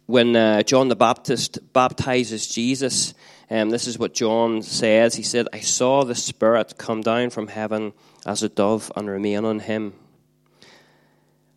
when 0.08 0.34
uh, 0.34 0.62
John 0.62 0.88
the 0.88 0.96
Baptist 0.96 1.58
baptizes 1.74 2.46
Jesus, 2.46 3.12
um, 3.50 3.68
this 3.68 3.86
is 3.86 3.98
what 3.98 4.14
John 4.14 4.62
says. 4.62 5.16
He 5.16 5.22
said, 5.22 5.48
I 5.52 5.60
saw 5.60 6.02
the 6.02 6.14
Spirit 6.14 6.78
come 6.78 7.02
down 7.02 7.28
from 7.28 7.48
heaven 7.48 7.92
as 8.24 8.42
a 8.42 8.48
dove 8.48 8.90
and 8.96 9.06
remain 9.06 9.44
on 9.44 9.60
him. 9.60 9.92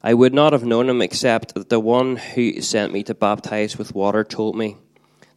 I 0.04 0.14
would 0.14 0.34
not 0.34 0.52
have 0.52 0.66
known 0.66 0.90
him 0.90 1.02
except 1.02 1.54
that 1.54 1.70
the 1.70 1.80
one 1.80 2.18
who 2.18 2.62
sent 2.62 2.92
me 2.92 3.04
to 3.04 3.16
baptize 3.16 3.78
with 3.78 3.96
water 3.96 4.26
told 4.26 4.58
me, 4.58 4.76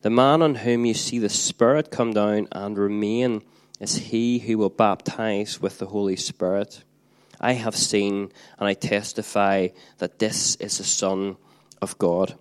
The 0.02 0.10
man 0.10 0.42
on 0.42 0.56
whom 0.56 0.84
you 0.84 0.94
see 0.94 1.20
the 1.20 1.28
Spirit 1.28 1.92
come 1.92 2.14
down 2.14 2.48
and 2.50 2.76
remain 2.76 3.42
is 3.78 3.94
he 3.94 4.40
who 4.40 4.58
will 4.58 4.70
baptize 4.70 5.62
with 5.62 5.78
the 5.78 5.86
Holy 5.86 6.16
Spirit. 6.16 6.82
I 7.40 7.52
have 7.52 7.76
seen 7.76 8.32
and 8.58 8.66
I 8.66 8.74
testify 8.74 9.68
that 9.98 10.18
this 10.18 10.56
is 10.56 10.78
the 10.78 10.84
Son 10.84 11.36
of 11.80 11.96
God. 11.98 12.36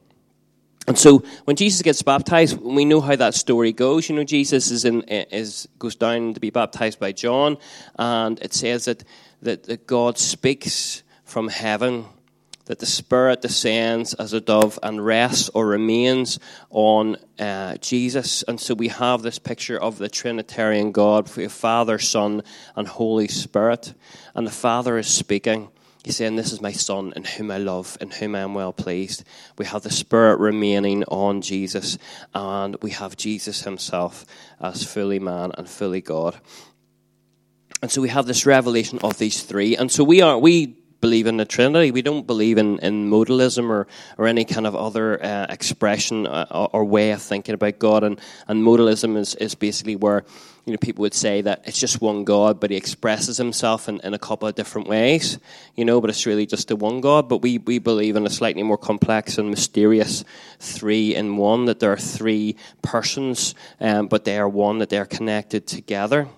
And 0.86 0.98
so 0.98 1.24
when 1.46 1.56
Jesus 1.56 1.82
gets 1.82 2.02
baptized, 2.02 2.60
we 2.60 2.84
know 2.84 3.00
how 3.00 3.16
that 3.16 3.36
story 3.36 3.72
goes. 3.72 4.10
You 4.10 4.16
know, 4.16 4.24
Jesus 4.24 4.70
is 4.70 4.84
in 4.84 5.02
is 5.04 5.68
goes 5.80 5.96
down 5.96 6.34
to 6.34 6.40
be 6.40 6.50
baptized 6.50 7.00
by 7.00 7.14
John, 7.14 7.58
and 7.98 8.40
it 8.42 8.54
says 8.54 8.86
that 8.86 9.04
that, 9.42 9.64
that 9.64 9.88
God 9.88 10.18
speaks 10.18 11.04
from 11.24 11.48
heaven 11.48 12.06
that 12.66 12.80
the 12.80 12.86
Spirit 12.86 13.42
descends 13.42 14.14
as 14.14 14.32
a 14.32 14.40
dove 14.40 14.80
and 14.82 15.06
rests 15.06 15.50
or 15.54 15.68
remains 15.68 16.40
on 16.70 17.18
uh, 17.38 17.76
Jesus. 17.78 18.44
And 18.44 18.60
so 18.60 18.74
we 18.74 18.88
have 18.88 19.22
this 19.22 19.38
picture 19.38 19.78
of 19.78 19.98
the 19.98 20.08
Trinitarian 20.08 20.92
God, 20.92 21.30
Father, 21.30 22.00
Son, 22.00 22.42
and 22.76 22.88
Holy 22.88 23.28
Spirit. 23.28 23.94
And 24.34 24.48
the 24.48 24.52
Father 24.52 24.98
is 24.98 25.08
speaking. 25.08 25.70
He's 26.04 26.18
saying, 26.18 26.36
This 26.36 26.52
is 26.52 26.62
my 26.62 26.74
Son, 26.74 27.14
in 27.16 27.24
whom 27.24 27.50
I 27.50 27.58
love, 27.58 27.98
in 28.02 28.12
whom 28.12 28.36
I 28.36 28.40
am 28.40 28.54
well 28.54 28.74
pleased. 28.74 29.24
We 29.58 29.66
have 29.66 29.84
the 29.84 29.90
Spirit 29.90 30.40
remaining 30.40 31.04
on 31.06 31.42
Jesus, 31.42 31.98
and 32.34 32.76
we 32.82 32.92
have 32.92 33.16
Jesus 33.16 33.62
himself 33.62 34.26
as 34.60 34.84
fully 34.84 35.20
man 35.20 35.52
and 35.58 35.70
fully 35.70 36.02
God. 36.02 36.38
And 37.82 37.92
so 37.92 38.02
we 38.02 38.10
have 38.10 38.26
this 38.26 38.46
revelation 38.46 39.00
of 39.04 39.18
these 39.18 39.44
three. 39.44 39.76
And 39.76 39.92
so 39.92 40.04
we 40.04 40.22
are 40.22 40.38
we 40.38 40.78
believe 41.04 41.28
in 41.28 41.36
the 41.36 41.44
Trinity. 41.44 41.92
We 41.92 42.02
don't 42.02 42.26
believe 42.26 42.58
in, 42.58 42.80
in 42.80 43.10
modalism 43.10 43.70
or, 43.70 43.88
or 44.18 44.26
any 44.26 44.46
kind 44.46 44.66
of 44.66 44.74
other 44.74 45.22
uh, 45.22 45.48
expression 45.50 46.26
uh, 46.26 46.70
or 46.72 46.86
way 46.86 47.12
of 47.12 47.22
thinking 47.22 47.56
about 47.56 47.78
God. 47.78 48.06
And, 48.06 48.22
and 48.48 48.64
modalism 48.64 49.18
is, 49.18 49.36
is 49.36 49.54
basically 49.54 49.98
where 49.98 50.24
you 50.64 50.72
know, 50.72 50.78
people 50.78 51.02
would 51.02 51.14
say 51.14 51.42
that 51.42 51.64
it's 51.66 51.78
just 51.78 52.00
one 52.00 52.24
God, 52.24 52.62
but 52.62 52.72
he 52.72 52.78
expresses 52.78 53.36
himself 53.36 53.90
in, 53.90 54.00
in 54.00 54.14
a 54.14 54.18
couple 54.18 54.48
of 54.48 54.56
different 54.56 54.88
ways, 54.88 55.40
you 55.76 55.84
know, 55.84 56.00
but 56.00 56.10
it's 56.10 56.26
really 56.26 56.46
just 56.46 56.70
the 56.70 56.78
one 56.78 57.02
God. 57.02 57.28
But 57.28 57.42
we, 57.42 57.58
we 57.58 57.80
believe 57.80 58.16
in 58.16 58.26
a 58.26 58.30
slightly 58.30 58.64
more 58.64 58.78
complex 58.78 59.38
and 59.38 59.50
mysterious 59.50 60.24
three 60.60 61.16
in 61.16 61.36
one, 61.36 61.66
that 61.66 61.82
there 61.82 61.92
are 61.92 61.98
three 61.98 62.56
persons, 62.82 63.56
um, 63.82 64.08
but 64.08 64.24
they 64.24 64.38
are 64.38 64.48
one, 64.48 64.78
that 64.78 64.88
they 64.88 65.00
are 65.00 65.06
connected 65.06 65.68
together. 65.68 66.30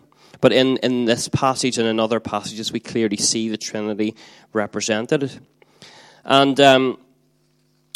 But 0.41 0.53
in, 0.53 0.77
in 0.77 1.05
this 1.05 1.27
passage 1.27 1.77
and 1.77 1.87
in 1.87 1.99
other 1.99 2.19
passages, 2.19 2.71
we 2.71 2.79
clearly 2.79 3.17
see 3.17 3.49
the 3.49 3.57
Trinity 3.57 4.15
represented. 4.53 5.31
And 6.23 6.59
um, 6.59 6.97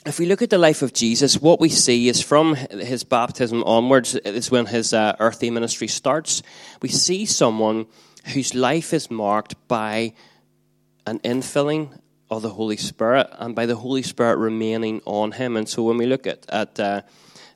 if 0.05 0.19
we 0.19 0.25
look 0.25 0.41
at 0.41 0.49
the 0.49 0.57
life 0.57 0.81
of 0.81 0.93
Jesus, 0.93 1.41
what 1.41 1.59
we 1.59 1.69
see 1.69 2.07
is 2.07 2.21
from 2.21 2.55
his 2.55 3.03
baptism 3.03 3.63
onwards, 3.63 4.15
is 4.15 4.49
when 4.49 4.65
his 4.65 4.93
uh, 4.93 5.15
earthly 5.19 5.49
ministry 5.49 5.87
starts. 5.87 6.41
We 6.81 6.89
see 6.89 7.25
someone 7.25 7.87
whose 8.33 8.55
life 8.55 8.93
is 8.93 9.11
marked 9.11 9.55
by 9.67 10.13
an 11.05 11.19
infilling 11.19 11.99
of 12.29 12.41
the 12.41 12.49
Holy 12.49 12.77
Spirit 12.77 13.27
and 13.39 13.55
by 13.55 13.65
the 13.65 13.75
Holy 13.75 14.03
Spirit 14.03 14.37
remaining 14.37 15.01
on 15.05 15.31
him. 15.31 15.57
And 15.57 15.67
so 15.67 15.83
when 15.83 15.97
we 15.97 16.05
look 16.05 16.27
at, 16.27 16.45
at 16.49 16.79
uh, 16.79 17.01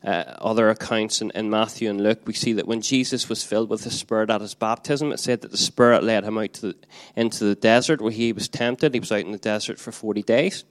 uh, 0.04 0.36
other 0.40 0.70
accounts 0.70 1.22
in, 1.22 1.32
in, 1.32 1.50
Matthew 1.50 1.90
and 1.90 2.02
Luke, 2.02 2.22
we 2.26 2.34
see 2.34 2.54
that 2.54 2.68
when 2.68 2.82
Jesus 2.82 3.30
was 3.30 3.44
filled 3.44 3.70
with 3.70 3.84
the 3.84 3.92
Spirit 3.92 4.30
at 4.30 4.42
his 4.42 4.54
baptism, 4.54 5.12
it 5.12 5.20
said 5.20 5.42
that 5.42 5.52
the 5.52 5.58
Spirit 5.58 6.04
led 6.04 6.26
him 6.26 6.38
out 6.38 6.54
the, 6.54 6.76
into 7.16 7.46
the 7.46 7.56
desert 7.56 8.02
where 8.02 8.12
he 8.12 8.34
was 8.34 8.50
tempted. 8.50 8.94
He 8.94 9.00
was 9.00 9.12
out 9.12 9.26
in 9.26 9.32
the 9.32 9.38
desert 9.38 9.80
for 9.80 9.92
40 9.92 10.22
days. 10.24 10.66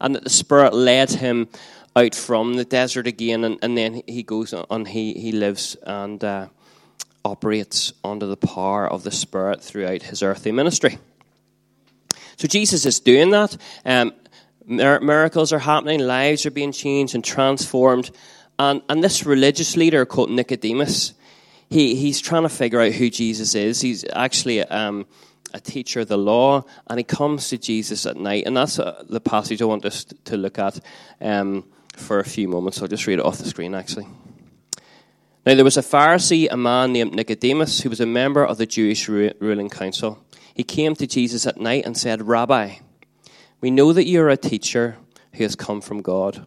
And 0.00 0.14
that 0.14 0.24
the 0.24 0.30
Spirit 0.30 0.74
led 0.74 1.10
him 1.10 1.48
out 1.96 2.14
from 2.14 2.54
the 2.54 2.64
desert 2.64 3.06
again, 3.06 3.44
and, 3.44 3.58
and 3.62 3.76
then 3.76 4.02
he 4.06 4.22
goes 4.22 4.54
on, 4.54 4.84
he, 4.84 5.14
he 5.14 5.32
lives 5.32 5.76
and 5.82 6.22
uh, 6.22 6.46
operates 7.24 7.92
under 8.04 8.26
the 8.26 8.36
power 8.36 8.86
of 8.86 9.02
the 9.02 9.10
Spirit 9.10 9.62
throughout 9.62 10.02
his 10.02 10.22
earthly 10.22 10.52
ministry. 10.52 10.98
So 12.36 12.46
Jesus 12.46 12.86
is 12.86 13.00
doing 13.00 13.30
that. 13.30 13.56
Um, 13.84 14.12
miracles 14.64 15.52
are 15.52 15.58
happening, 15.58 16.00
lives 16.00 16.46
are 16.46 16.52
being 16.52 16.72
changed 16.72 17.14
and 17.16 17.24
transformed. 17.24 18.10
And, 18.58 18.82
and 18.88 19.04
this 19.04 19.24
religious 19.24 19.76
leader 19.76 20.04
called 20.04 20.30
Nicodemus, 20.30 21.14
he, 21.70 21.94
he's 21.94 22.20
trying 22.20 22.42
to 22.42 22.48
figure 22.48 22.80
out 22.80 22.92
who 22.92 23.10
Jesus 23.10 23.54
is. 23.54 23.80
He's 23.80 24.04
actually 24.12 24.62
um, 24.62 25.06
a 25.54 25.60
teacher 25.60 26.00
of 26.00 26.08
the 26.08 26.18
law, 26.18 26.64
and 26.88 26.98
he 26.98 27.04
comes 27.04 27.48
to 27.48 27.58
Jesus 27.58 28.06
at 28.06 28.16
night. 28.16 28.44
And 28.46 28.56
that's 28.56 28.78
uh, 28.78 29.04
the 29.08 29.20
passage 29.20 29.62
I 29.62 29.66
want 29.66 29.84
us 29.84 30.04
to 30.24 30.36
look 30.36 30.58
at 30.58 30.80
um, 31.20 31.64
for 31.96 32.18
a 32.18 32.24
few 32.24 32.48
moments. 32.48 32.80
I'll 32.82 32.88
just 32.88 33.06
read 33.06 33.18
it 33.18 33.24
off 33.24 33.38
the 33.38 33.48
screen, 33.48 33.74
actually. 33.74 34.06
Now, 35.46 35.54
there 35.54 35.64
was 35.64 35.76
a 35.76 35.82
Pharisee, 35.82 36.48
a 36.50 36.56
man 36.56 36.92
named 36.92 37.14
Nicodemus, 37.14 37.80
who 37.80 37.90
was 37.90 38.00
a 38.00 38.06
member 38.06 38.44
of 38.44 38.58
the 38.58 38.66
Jewish 38.66 39.08
ruling 39.08 39.70
council. 39.70 40.22
He 40.52 40.64
came 40.64 40.94
to 40.96 41.06
Jesus 41.06 41.46
at 41.46 41.60
night 41.60 41.86
and 41.86 41.96
said, 41.96 42.26
Rabbi, 42.26 42.76
we 43.60 43.70
know 43.70 43.92
that 43.92 44.06
you 44.06 44.20
are 44.20 44.28
a 44.28 44.36
teacher 44.36 44.96
who 45.34 45.44
has 45.44 45.54
come 45.54 45.80
from 45.80 46.02
God. 46.02 46.46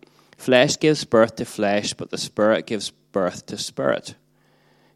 Flesh 0.41 0.79
gives 0.79 1.05
birth 1.05 1.35
to 1.35 1.45
flesh, 1.45 1.93
but 1.93 2.09
the 2.09 2.17
Spirit 2.17 2.65
gives 2.65 2.89
birth 3.11 3.45
to 3.45 3.59
spirit. 3.59 4.15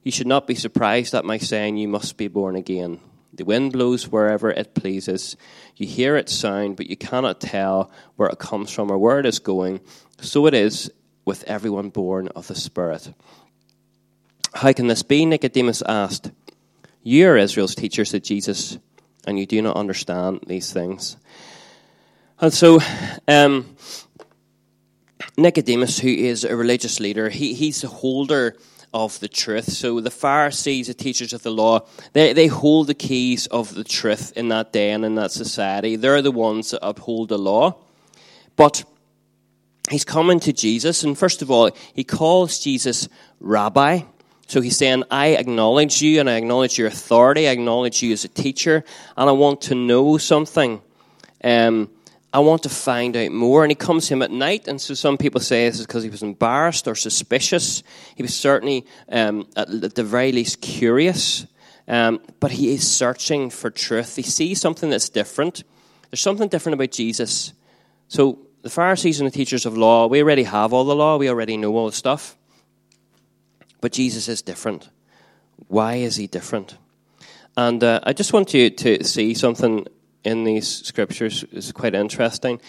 You 0.02 0.12
should 0.12 0.26
not 0.26 0.48
be 0.48 0.56
surprised 0.56 1.14
at 1.14 1.24
my 1.24 1.38
saying, 1.38 1.78
You 1.78 1.88
must 1.88 2.18
be 2.18 2.28
born 2.28 2.56
again. 2.56 3.00
The 3.32 3.46
wind 3.46 3.72
blows 3.72 4.08
wherever 4.08 4.50
it 4.50 4.74
pleases. 4.74 5.38
You 5.76 5.86
hear 5.86 6.18
its 6.18 6.34
sound, 6.34 6.78
but 6.78 6.90
you 6.90 6.98
cannot 6.98 7.40
tell 7.40 7.92
where 8.16 8.28
it 8.28 8.40
comes 8.40 8.72
from 8.72 8.90
or 8.90 8.98
where 8.98 9.20
it 9.20 9.28
is 9.28 9.38
going. 9.38 9.82
So 10.20 10.48
it 10.48 10.56
is 10.56 10.92
with 11.26 11.44
everyone 11.44 11.90
born 11.90 12.30
of 12.30 12.48
the 12.48 12.56
Spirit. 12.56 13.14
How 14.56 14.74
can 14.74 14.88
this 14.88 15.04
be? 15.04 15.28
Nicodemus 15.28 15.84
asked. 15.84 16.32
You 17.04 17.30
are 17.30 17.38
Israel's 17.38 17.76
teacher, 17.76 18.04
said 18.04 18.24
Jesus, 18.24 18.80
and 19.28 19.38
you 19.38 19.46
do 19.46 19.62
not 19.62 19.78
understand 19.78 20.40
these 20.48 20.74
things. 20.74 21.18
And 22.40 22.52
so, 22.52 22.80
um, 23.28 23.76
Nicodemus, 25.38 26.00
who 26.00 26.10
is 26.10 26.44
a 26.44 26.56
religious 26.56 27.00
leader, 27.00 27.30
he, 27.30 27.54
he's 27.54 27.82
the 27.82 27.88
holder 27.88 28.56
of 28.94 29.20
the 29.20 29.28
truth. 29.28 29.72
So 29.74 30.00
the 30.00 30.10
Pharisees, 30.10 30.88
the 30.88 30.94
teachers 30.94 31.34
of 31.34 31.44
the 31.44 31.52
law, 31.52 31.82
they, 32.14 32.32
they 32.32 32.48
hold 32.48 32.88
the 32.88 32.94
keys 32.94 33.46
of 33.48 33.76
the 33.76 33.84
truth 33.84 34.32
in 34.38 34.48
that 34.50 34.72
day 34.72 34.92
and 34.92 35.04
in 35.04 35.16
that 35.16 35.32
society. 35.32 35.98
They're 35.98 36.22
the 36.22 36.32
ones 36.32 36.72
that 36.72 36.80
uphold 36.82 37.30
the 37.30 37.38
law. 37.38 37.76
But 38.56 38.86
he's 39.90 40.06
coming 40.06 40.40
to 40.42 40.54
Jesus, 40.54 41.04
and 41.04 41.18
first 41.18 41.42
of 41.42 41.52
all, 41.52 41.72
he 41.94 42.06
calls 42.06 42.60
Jesus 42.60 43.10
Rabbi. 43.42 44.02
So 44.48 44.62
he's 44.62 44.78
saying, 44.78 45.04
I 45.12 45.30
acknowledge 45.30 46.02
you 46.02 46.20
and 46.20 46.30
I 46.30 46.36
acknowledge 46.36 46.78
your 46.78 46.88
authority. 46.88 47.48
I 47.50 47.52
acknowledge 47.52 48.02
you 48.02 48.14
as 48.14 48.24
a 48.24 48.30
teacher, 48.30 48.86
and 49.18 49.30
I 49.30 49.34
want 49.34 49.62
to 49.62 49.76
know 49.76 50.18
something. 50.18 50.82
Um, 51.44 51.90
I 52.36 52.40
want 52.40 52.64
to 52.64 52.70
find 52.70 53.16
out 53.16 53.32
more. 53.32 53.64
And 53.64 53.72
he 53.72 53.76
comes 53.76 54.08
to 54.08 54.14
him 54.14 54.22
at 54.22 54.30
night, 54.30 54.68
and 54.68 54.82
so 54.82 54.94
some 54.94 55.18
people 55.18 55.40
say 55.40 55.70
this 55.70 55.80
is 55.80 55.88
because 55.88 56.04
he 56.04 56.10
was 56.10 56.22
embarrassed 56.22 56.86
or 56.86 56.94
suspicious. 56.94 57.82
He 58.14 58.24
was 58.24 58.36
certainly, 58.36 58.86
um, 59.08 59.48
at, 59.56 59.70
the 59.96 60.04
very 60.04 60.34
least, 60.34 60.60
curious. 60.60 61.48
Um, 61.88 62.20
but 62.42 62.52
he 62.52 62.74
is 62.74 62.86
searching 62.86 63.50
for 63.50 63.70
truth. 63.70 64.18
He 64.18 64.22
sees 64.22 64.60
something 64.60 64.90
that's 64.90 65.08
different. 65.08 65.64
There's 66.12 66.20
something 66.20 66.50
different 66.50 66.74
about 66.74 66.92
Jesus. 66.92 67.54
So 68.10 68.40
the 68.64 68.70
Pharisees 68.70 69.22
and 69.22 69.28
the 69.28 69.32
teachers 69.32 69.66
of 69.66 69.78
law, 69.78 70.08
we 70.08 70.22
already 70.22 70.44
have 70.44 70.74
all 70.74 70.84
the 70.84 70.96
law, 70.96 71.16
we 71.16 71.30
already 71.30 71.56
know 71.56 71.74
all 71.78 71.86
the 71.86 71.94
stuff. 71.94 72.36
But 73.80 73.94
Jesus 73.94 74.28
is 74.28 74.42
different. 74.42 74.90
Why 75.70 75.96
is 75.96 76.18
he 76.18 76.28
different? 76.28 76.78
And 77.56 77.82
uh, 77.82 78.02
I 78.04 78.12
just 78.12 78.34
want 78.34 78.54
you 78.54 78.72
to 78.72 79.06
see 79.06 79.34
something 79.36 79.88
in 80.26 80.44
these 80.44 80.68
scriptures. 80.68 81.44
is 81.52 81.72
quite 81.72 81.96
interesting. 81.96 82.60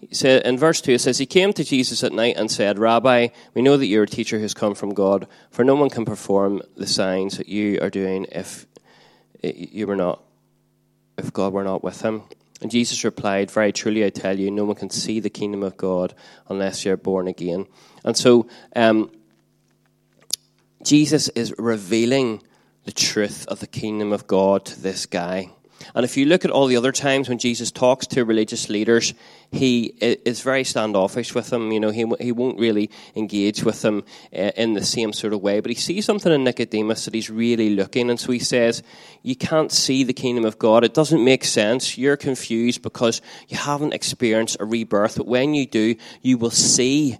He 0.00 0.14
Said, 0.14 0.44
in 0.44 0.58
verse 0.58 0.80
2, 0.80 0.92
it 0.92 1.00
says, 1.00 1.18
He 1.18 1.26
came 1.26 1.52
to 1.52 1.62
Jesus 1.62 2.02
at 2.02 2.12
night 2.12 2.36
and 2.36 2.50
said, 2.50 2.78
Rabbi, 2.78 3.28
we 3.54 3.62
know 3.62 3.76
that 3.76 3.86
you're 3.86 4.02
a 4.02 4.08
teacher 4.08 4.40
who's 4.40 4.54
come 4.54 4.74
from 4.74 4.94
God, 4.94 5.28
for 5.50 5.64
no 5.64 5.76
one 5.76 5.90
can 5.90 6.04
perform 6.04 6.62
the 6.76 6.88
signs 6.88 7.38
that 7.38 7.48
you 7.48 7.78
are 7.80 7.90
doing 7.90 8.26
if 8.32 8.66
you 9.42 9.86
were 9.86 9.96
not, 9.96 10.22
if 11.18 11.32
God 11.32 11.52
were 11.52 11.62
not 11.62 11.84
with 11.84 12.00
him. 12.02 12.22
And 12.60 12.70
Jesus 12.70 13.04
replied, 13.04 13.50
Very 13.50 13.72
truly 13.72 14.04
I 14.04 14.10
tell 14.10 14.38
you, 14.38 14.50
no 14.50 14.64
one 14.64 14.76
can 14.76 14.90
see 14.90 15.20
the 15.20 15.30
kingdom 15.30 15.62
of 15.62 15.76
God 15.76 16.14
unless 16.48 16.84
you're 16.84 16.96
born 16.96 17.28
again. 17.28 17.66
And 18.04 18.16
so 18.16 18.48
um, 18.74 19.10
Jesus 20.82 21.28
is 21.30 21.54
revealing 21.58 22.42
the 22.84 22.92
truth 22.92 23.46
of 23.46 23.60
the 23.60 23.66
kingdom 23.66 24.12
of 24.12 24.26
God 24.26 24.64
to 24.66 24.80
this 24.80 25.06
guy. 25.06 25.50
And 25.94 26.04
if 26.04 26.16
you 26.16 26.26
look 26.26 26.44
at 26.44 26.50
all 26.50 26.66
the 26.66 26.76
other 26.76 26.92
times 26.92 27.28
when 27.28 27.38
Jesus 27.38 27.70
talks 27.70 28.06
to 28.08 28.24
religious 28.24 28.68
leaders, 28.68 29.14
he 29.50 29.86
is 30.00 30.40
very 30.40 30.64
standoffish 30.64 31.34
with 31.34 31.48
them. 31.48 31.72
You 31.72 31.80
know, 31.80 31.90
he, 31.90 32.06
he 32.20 32.32
won't 32.32 32.58
really 32.58 32.90
engage 33.14 33.62
with 33.62 33.82
them 33.82 34.04
uh, 34.34 34.52
in 34.56 34.74
the 34.74 34.84
same 34.84 35.12
sort 35.12 35.32
of 35.32 35.42
way. 35.42 35.60
But 35.60 35.70
he 35.70 35.76
sees 35.76 36.04
something 36.04 36.32
in 36.32 36.44
Nicodemus 36.44 37.04
that 37.04 37.14
he's 37.14 37.30
really 37.30 37.70
looking. 37.70 38.08
And 38.10 38.18
so 38.18 38.32
he 38.32 38.38
says, 38.38 38.82
You 39.22 39.36
can't 39.36 39.70
see 39.70 40.04
the 40.04 40.12
kingdom 40.14 40.44
of 40.44 40.58
God. 40.58 40.84
It 40.84 40.94
doesn't 40.94 41.24
make 41.24 41.44
sense. 41.44 41.98
You're 41.98 42.16
confused 42.16 42.82
because 42.82 43.20
you 43.48 43.56
haven't 43.56 43.92
experienced 43.92 44.56
a 44.60 44.64
rebirth. 44.64 45.16
But 45.16 45.26
when 45.26 45.54
you 45.54 45.66
do, 45.66 45.96
you 46.22 46.38
will 46.38 46.50
see 46.50 47.18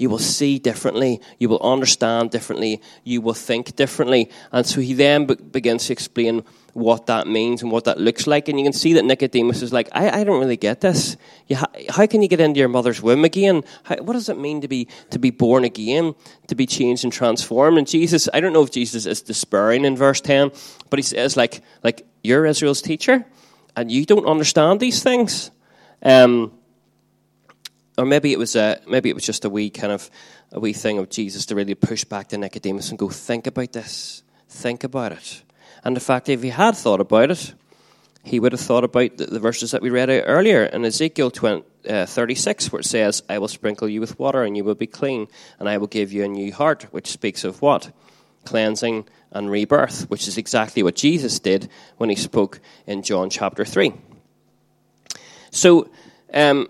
you 0.00 0.08
will 0.08 0.18
see 0.18 0.58
differently, 0.58 1.20
you 1.38 1.48
will 1.48 1.60
understand 1.60 2.30
differently, 2.30 2.80
you 3.04 3.20
will 3.20 3.34
think 3.34 3.76
differently. 3.76 4.30
And 4.50 4.64
so 4.66 4.80
he 4.80 4.94
then 4.94 5.26
be- 5.26 5.34
begins 5.34 5.86
to 5.86 5.92
explain 5.92 6.42
what 6.72 7.06
that 7.06 7.26
means 7.26 7.62
and 7.62 7.70
what 7.70 7.84
that 7.84 7.98
looks 7.98 8.26
like. 8.26 8.48
And 8.48 8.58
you 8.58 8.64
can 8.64 8.72
see 8.72 8.94
that 8.94 9.04
Nicodemus 9.04 9.60
is 9.60 9.72
like, 9.72 9.88
I, 9.92 10.20
I 10.20 10.24
don't 10.24 10.40
really 10.40 10.56
get 10.56 10.80
this. 10.80 11.16
Ha- 11.52 11.66
how 11.90 12.06
can 12.06 12.22
you 12.22 12.28
get 12.28 12.40
into 12.40 12.58
your 12.58 12.68
mother's 12.68 13.02
womb 13.02 13.24
again? 13.24 13.62
How, 13.82 13.96
what 13.96 14.14
does 14.14 14.28
it 14.28 14.38
mean 14.38 14.60
to 14.62 14.68
be 14.68 14.88
to 15.10 15.18
be 15.18 15.30
born 15.30 15.64
again, 15.64 16.14
to 16.46 16.54
be 16.54 16.66
changed 16.66 17.04
and 17.04 17.12
transformed? 17.12 17.76
And 17.76 17.86
Jesus, 17.86 18.28
I 18.32 18.40
don't 18.40 18.52
know 18.52 18.62
if 18.62 18.70
Jesus 18.70 19.04
is 19.04 19.20
despairing 19.20 19.84
in 19.84 19.96
verse 19.96 20.20
ten, 20.20 20.50
but 20.88 20.98
he 20.98 21.02
says 21.02 21.36
like 21.36 21.62
like 21.82 22.06
you're 22.22 22.46
Israel's 22.46 22.82
teacher, 22.82 23.26
and 23.76 23.90
you 23.90 24.06
don't 24.06 24.26
understand 24.26 24.80
these 24.80 25.02
things. 25.02 25.50
Um, 26.02 26.52
or 28.00 28.06
maybe 28.06 28.32
it 28.32 28.38
was 28.38 28.56
a, 28.56 28.80
maybe 28.88 29.10
it 29.10 29.14
was 29.14 29.26
just 29.26 29.44
a 29.44 29.50
wee 29.50 29.68
kind 29.68 29.92
of 29.92 30.10
a 30.52 30.58
wee 30.58 30.72
thing 30.72 30.98
of 30.98 31.10
Jesus 31.10 31.44
to 31.46 31.54
really 31.54 31.74
push 31.74 32.02
back 32.04 32.28
to 32.28 32.38
Nicodemus 32.38 32.88
and 32.88 32.98
go, 32.98 33.10
think 33.10 33.46
about 33.46 33.72
this, 33.72 34.22
think 34.48 34.84
about 34.84 35.12
it. 35.12 35.42
And 35.84 35.94
in 35.94 36.00
fact, 36.00 36.30
if 36.30 36.42
he 36.42 36.48
had 36.48 36.74
thought 36.76 37.00
about 37.00 37.30
it, 37.30 37.54
he 38.24 38.40
would 38.40 38.52
have 38.52 38.60
thought 38.60 38.84
about 38.84 39.18
the, 39.18 39.26
the 39.26 39.38
verses 39.38 39.70
that 39.72 39.82
we 39.82 39.90
read 39.90 40.08
out 40.08 40.24
earlier 40.26 40.64
in 40.64 40.84
Ezekiel 40.84 41.30
20, 41.30 41.62
uh, 41.90 42.06
36, 42.06 42.72
where 42.72 42.80
it 42.80 42.84
says, 42.84 43.22
I 43.28 43.38
will 43.38 43.48
sprinkle 43.48 43.88
you 43.88 44.00
with 44.00 44.18
water 44.18 44.44
and 44.44 44.56
you 44.56 44.64
will 44.64 44.74
be 44.74 44.86
clean, 44.86 45.28
and 45.58 45.68
I 45.68 45.76
will 45.76 45.86
give 45.86 46.10
you 46.10 46.24
a 46.24 46.28
new 46.28 46.54
heart, 46.54 46.84
which 46.92 47.10
speaks 47.10 47.44
of 47.44 47.60
what? 47.60 47.92
Cleansing 48.46 49.06
and 49.30 49.50
rebirth, 49.50 50.08
which 50.08 50.26
is 50.26 50.38
exactly 50.38 50.82
what 50.82 50.96
Jesus 50.96 51.38
did 51.38 51.68
when 51.98 52.08
he 52.08 52.16
spoke 52.16 52.60
in 52.86 53.02
John 53.02 53.28
chapter 53.28 53.66
3. 53.66 53.92
So, 55.50 55.90
um, 56.32 56.68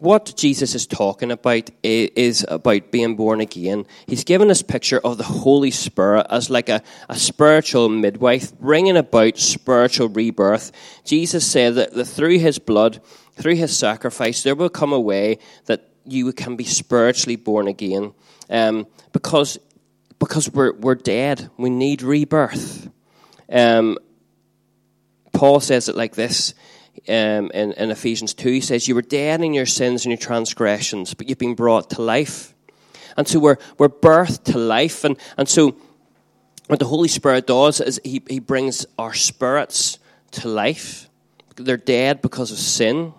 what 0.00 0.34
Jesus 0.36 0.74
is 0.74 0.86
talking 0.86 1.30
about 1.30 1.70
is 1.82 2.44
about 2.48 2.90
being 2.90 3.16
born 3.16 3.40
again. 3.40 3.86
He's 4.06 4.24
given 4.24 4.48
this 4.48 4.62
picture 4.62 4.98
of 4.98 5.18
the 5.18 5.24
Holy 5.24 5.70
Spirit 5.70 6.26
as 6.30 6.50
like 6.50 6.68
a, 6.68 6.82
a 7.08 7.16
spiritual 7.16 7.88
midwife, 7.88 8.58
bringing 8.58 8.96
about 8.96 9.38
spiritual 9.38 10.08
rebirth. 10.08 10.72
Jesus 11.04 11.46
said 11.46 11.74
that, 11.74 11.92
that 11.92 12.06
through 12.06 12.38
his 12.38 12.58
blood, 12.58 13.00
through 13.34 13.56
his 13.56 13.76
sacrifice, 13.76 14.42
there 14.42 14.54
will 14.54 14.70
come 14.70 14.92
a 14.92 15.00
way 15.00 15.38
that 15.66 15.88
you 16.06 16.32
can 16.32 16.56
be 16.56 16.64
spiritually 16.64 17.36
born 17.36 17.68
again. 17.68 18.14
Um, 18.48 18.86
because 19.12 19.58
because 20.18 20.50
we're, 20.52 20.74
we're 20.74 20.94
dead. 20.94 21.50
We 21.56 21.70
need 21.70 22.02
rebirth. 22.02 22.88
Um, 23.50 23.98
Paul 25.32 25.60
says 25.60 25.88
it 25.88 25.96
like 25.96 26.14
this 26.14 26.54
um, 27.08 27.50
in, 27.52 27.72
in 27.72 27.90
Ephesians 27.90 28.34
2, 28.34 28.50
he 28.50 28.60
says, 28.60 28.86
You 28.86 28.94
were 28.94 29.02
dead 29.02 29.42
in 29.42 29.54
your 29.54 29.66
sins 29.66 30.04
and 30.04 30.10
your 30.10 30.18
transgressions, 30.18 31.14
but 31.14 31.28
you've 31.28 31.38
been 31.38 31.54
brought 31.54 31.90
to 31.90 32.02
life. 32.02 32.54
And 33.16 33.26
so 33.26 33.38
we're, 33.38 33.58
we're 33.78 33.88
birthed 33.88 34.44
to 34.44 34.58
life. 34.58 35.04
And, 35.04 35.16
and 35.36 35.48
so 35.48 35.76
what 36.68 36.78
the 36.78 36.86
Holy 36.86 37.08
Spirit 37.08 37.46
does 37.46 37.80
is 37.80 38.00
he, 38.04 38.22
he 38.28 38.38
brings 38.38 38.86
our 38.98 39.14
spirits 39.14 39.98
to 40.32 40.48
life. 40.48 41.08
They're 41.56 41.76
dead 41.76 42.22
because 42.22 42.52
of 42.52 42.58
sin. 42.58 43.12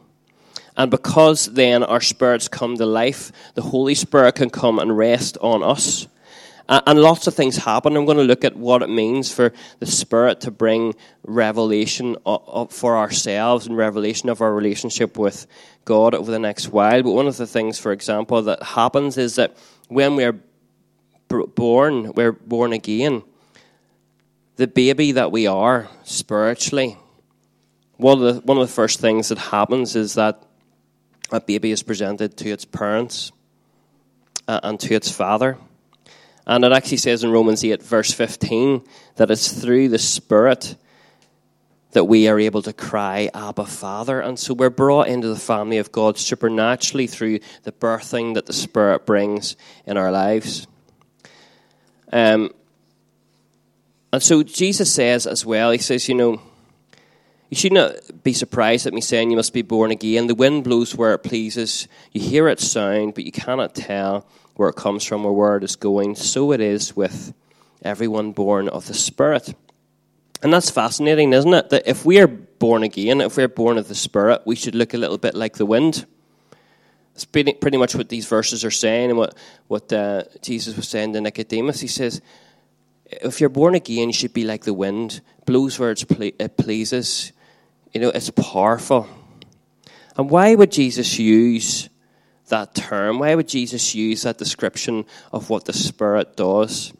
And 0.77 0.89
because 0.89 1.47
then 1.47 1.83
our 1.83 2.01
spirits 2.01 2.47
come 2.47 2.77
to 2.77 2.85
life, 2.85 3.31
the 3.55 3.61
Holy 3.61 3.93
Spirit 3.93 4.35
can 4.35 4.49
come 4.49 4.79
and 4.79 4.97
rest 4.97 5.37
on 5.41 5.63
us. 5.63 6.07
And 6.69 7.01
lots 7.01 7.27
of 7.27 7.33
things 7.33 7.57
happen. 7.57 7.97
I'm 7.97 8.05
going 8.05 8.17
to 8.17 8.23
look 8.23 8.45
at 8.45 8.55
what 8.55 8.81
it 8.81 8.89
means 8.89 9.31
for 9.31 9.51
the 9.79 9.85
Spirit 9.85 10.41
to 10.41 10.51
bring 10.51 10.95
revelation 11.23 12.15
for 12.69 12.97
ourselves 12.97 13.67
and 13.67 13.75
revelation 13.75 14.29
of 14.29 14.41
our 14.41 14.53
relationship 14.53 15.17
with 15.17 15.47
God 15.85 16.13
over 16.13 16.31
the 16.31 16.39
next 16.39 16.69
while. 16.69 17.03
But 17.03 17.11
one 17.11 17.27
of 17.27 17.37
the 17.37 17.47
things, 17.47 17.79
for 17.79 17.91
example, 17.91 18.41
that 18.43 18.63
happens 18.63 19.17
is 19.17 19.35
that 19.35 19.57
when 19.87 20.15
we're 20.15 20.39
born, 21.27 22.13
we're 22.13 22.31
born 22.31 22.73
again. 22.73 23.23
The 24.57 24.67
baby 24.67 25.13
that 25.13 25.31
we 25.31 25.47
are 25.47 25.89
spiritually, 26.03 26.97
one 27.97 28.21
of 28.21 28.35
the, 28.35 28.41
one 28.41 28.57
of 28.57 28.67
the 28.67 28.73
first 28.73 28.99
things 28.99 29.29
that 29.29 29.37
happens 29.37 29.95
is 29.95 30.13
that 30.15 30.43
a 31.31 31.39
baby 31.39 31.71
is 31.71 31.81
presented 31.83 32.37
to 32.37 32.49
its 32.49 32.65
parents 32.65 33.31
uh, 34.47 34.59
and 34.63 34.79
to 34.81 34.93
its 34.93 35.09
father. 35.09 35.57
And 36.45 36.63
it 36.65 36.71
actually 36.71 36.97
says 36.97 37.23
in 37.23 37.31
Romans 37.31 37.63
8, 37.63 37.81
verse 37.83 38.11
15, 38.11 38.81
that 39.15 39.31
it's 39.31 39.51
through 39.51 39.89
the 39.89 39.99
Spirit 39.99 40.75
that 41.91 42.05
we 42.05 42.27
are 42.27 42.39
able 42.39 42.61
to 42.61 42.73
cry, 42.73 43.29
Abba, 43.33 43.65
Father. 43.65 44.21
And 44.21 44.39
so 44.39 44.53
we're 44.53 44.69
brought 44.69 45.07
into 45.07 45.27
the 45.27 45.35
family 45.35 45.77
of 45.77 45.91
God 45.91 46.17
supernaturally 46.17 47.07
through 47.07 47.39
the 47.63 47.71
birthing 47.71 48.35
that 48.35 48.45
the 48.45 48.53
Spirit 48.53 49.05
brings 49.05 49.55
in 49.85 49.97
our 49.97 50.11
lives. 50.11 50.67
Um, 52.11 52.51
and 54.13 54.23
so 54.23 54.43
Jesus 54.43 54.93
says 54.93 55.27
as 55.27 55.45
well, 55.45 55.71
He 55.71 55.77
says, 55.77 56.07
you 56.07 56.15
know, 56.15 56.41
you 57.49 57.57
should 57.57 57.73
not 57.73 58.23
be 58.23 58.31
surprised 58.31 58.87
at 58.87 58.93
me 58.93 59.01
saying 59.01 59.29
you 59.29 59.35
must 59.35 59.53
be 59.53 59.61
born 59.61 59.91
again. 59.91 60.27
The 60.27 60.35
wind 60.35 60.63
blows 60.63 60.95
where 60.95 61.13
it 61.13 61.19
pleases. 61.19 61.89
You 62.13 62.21
hear 62.21 62.47
its 62.47 62.65
sound, 62.65 63.13
but 63.13 63.25
you 63.25 63.31
cannot 63.33 63.75
tell 63.75 64.25
where 64.61 64.69
it 64.69 64.75
comes 64.75 65.03
from 65.03 65.25
or 65.25 65.33
where 65.33 65.57
it 65.57 65.63
is 65.63 65.75
going. 65.75 66.13
So 66.13 66.51
it 66.51 66.61
is 66.61 66.95
with 66.95 67.33
everyone 67.81 68.31
born 68.31 68.69
of 68.69 68.85
the 68.85 68.93
Spirit. 68.93 69.55
And 70.43 70.53
that's 70.53 70.69
fascinating, 70.69 71.33
isn't 71.33 71.51
it? 71.51 71.71
That 71.71 71.87
if 71.87 72.05
we 72.05 72.19
are 72.19 72.27
born 72.27 72.83
again, 72.83 73.21
if 73.21 73.37
we're 73.37 73.47
born 73.47 73.79
of 73.79 73.87
the 73.87 73.95
Spirit, 73.95 74.43
we 74.45 74.55
should 74.55 74.75
look 74.75 74.93
a 74.93 74.97
little 74.97 75.17
bit 75.17 75.33
like 75.33 75.57
the 75.57 75.65
wind. 75.65 76.05
It's 77.15 77.25
pretty 77.25 77.77
much 77.77 77.95
what 77.95 78.09
these 78.09 78.27
verses 78.27 78.63
are 78.63 78.69
saying 78.69 79.09
and 79.09 79.17
what, 79.17 79.35
what 79.67 79.91
uh, 79.91 80.25
Jesus 80.43 80.75
was 80.75 80.87
saying 80.87 81.13
to 81.13 81.21
Nicodemus. 81.21 81.79
He 81.79 81.87
says, 81.87 82.21
if 83.05 83.41
you're 83.41 83.49
born 83.49 83.73
again, 83.73 84.09
you 84.09 84.13
should 84.13 84.31
be 84.31 84.43
like 84.43 84.63
the 84.63 84.75
wind, 84.75 85.21
blows 85.47 85.79
where 85.79 85.89
it 85.89 86.57
pleases. 86.57 87.31
You 87.93 88.01
know, 88.01 88.09
it's 88.09 88.29
powerful. 88.29 89.09
And 90.15 90.29
why 90.29 90.53
would 90.53 90.71
Jesus 90.71 91.17
use 91.17 91.89
that 92.51 92.75
term? 92.75 93.19
Why 93.19 93.35
would 93.35 93.49
Jesus 93.49 93.95
use 93.95 94.21
that 94.21 94.37
description 94.37 95.05
of 95.33 95.49
what 95.49 95.65
the 95.65 95.73
Spirit 95.73 96.37
does? 96.37 96.93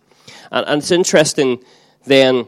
And, 0.52 0.66
and 0.68 0.82
it's 0.82 0.92
interesting 0.92 1.64
then 2.06 2.48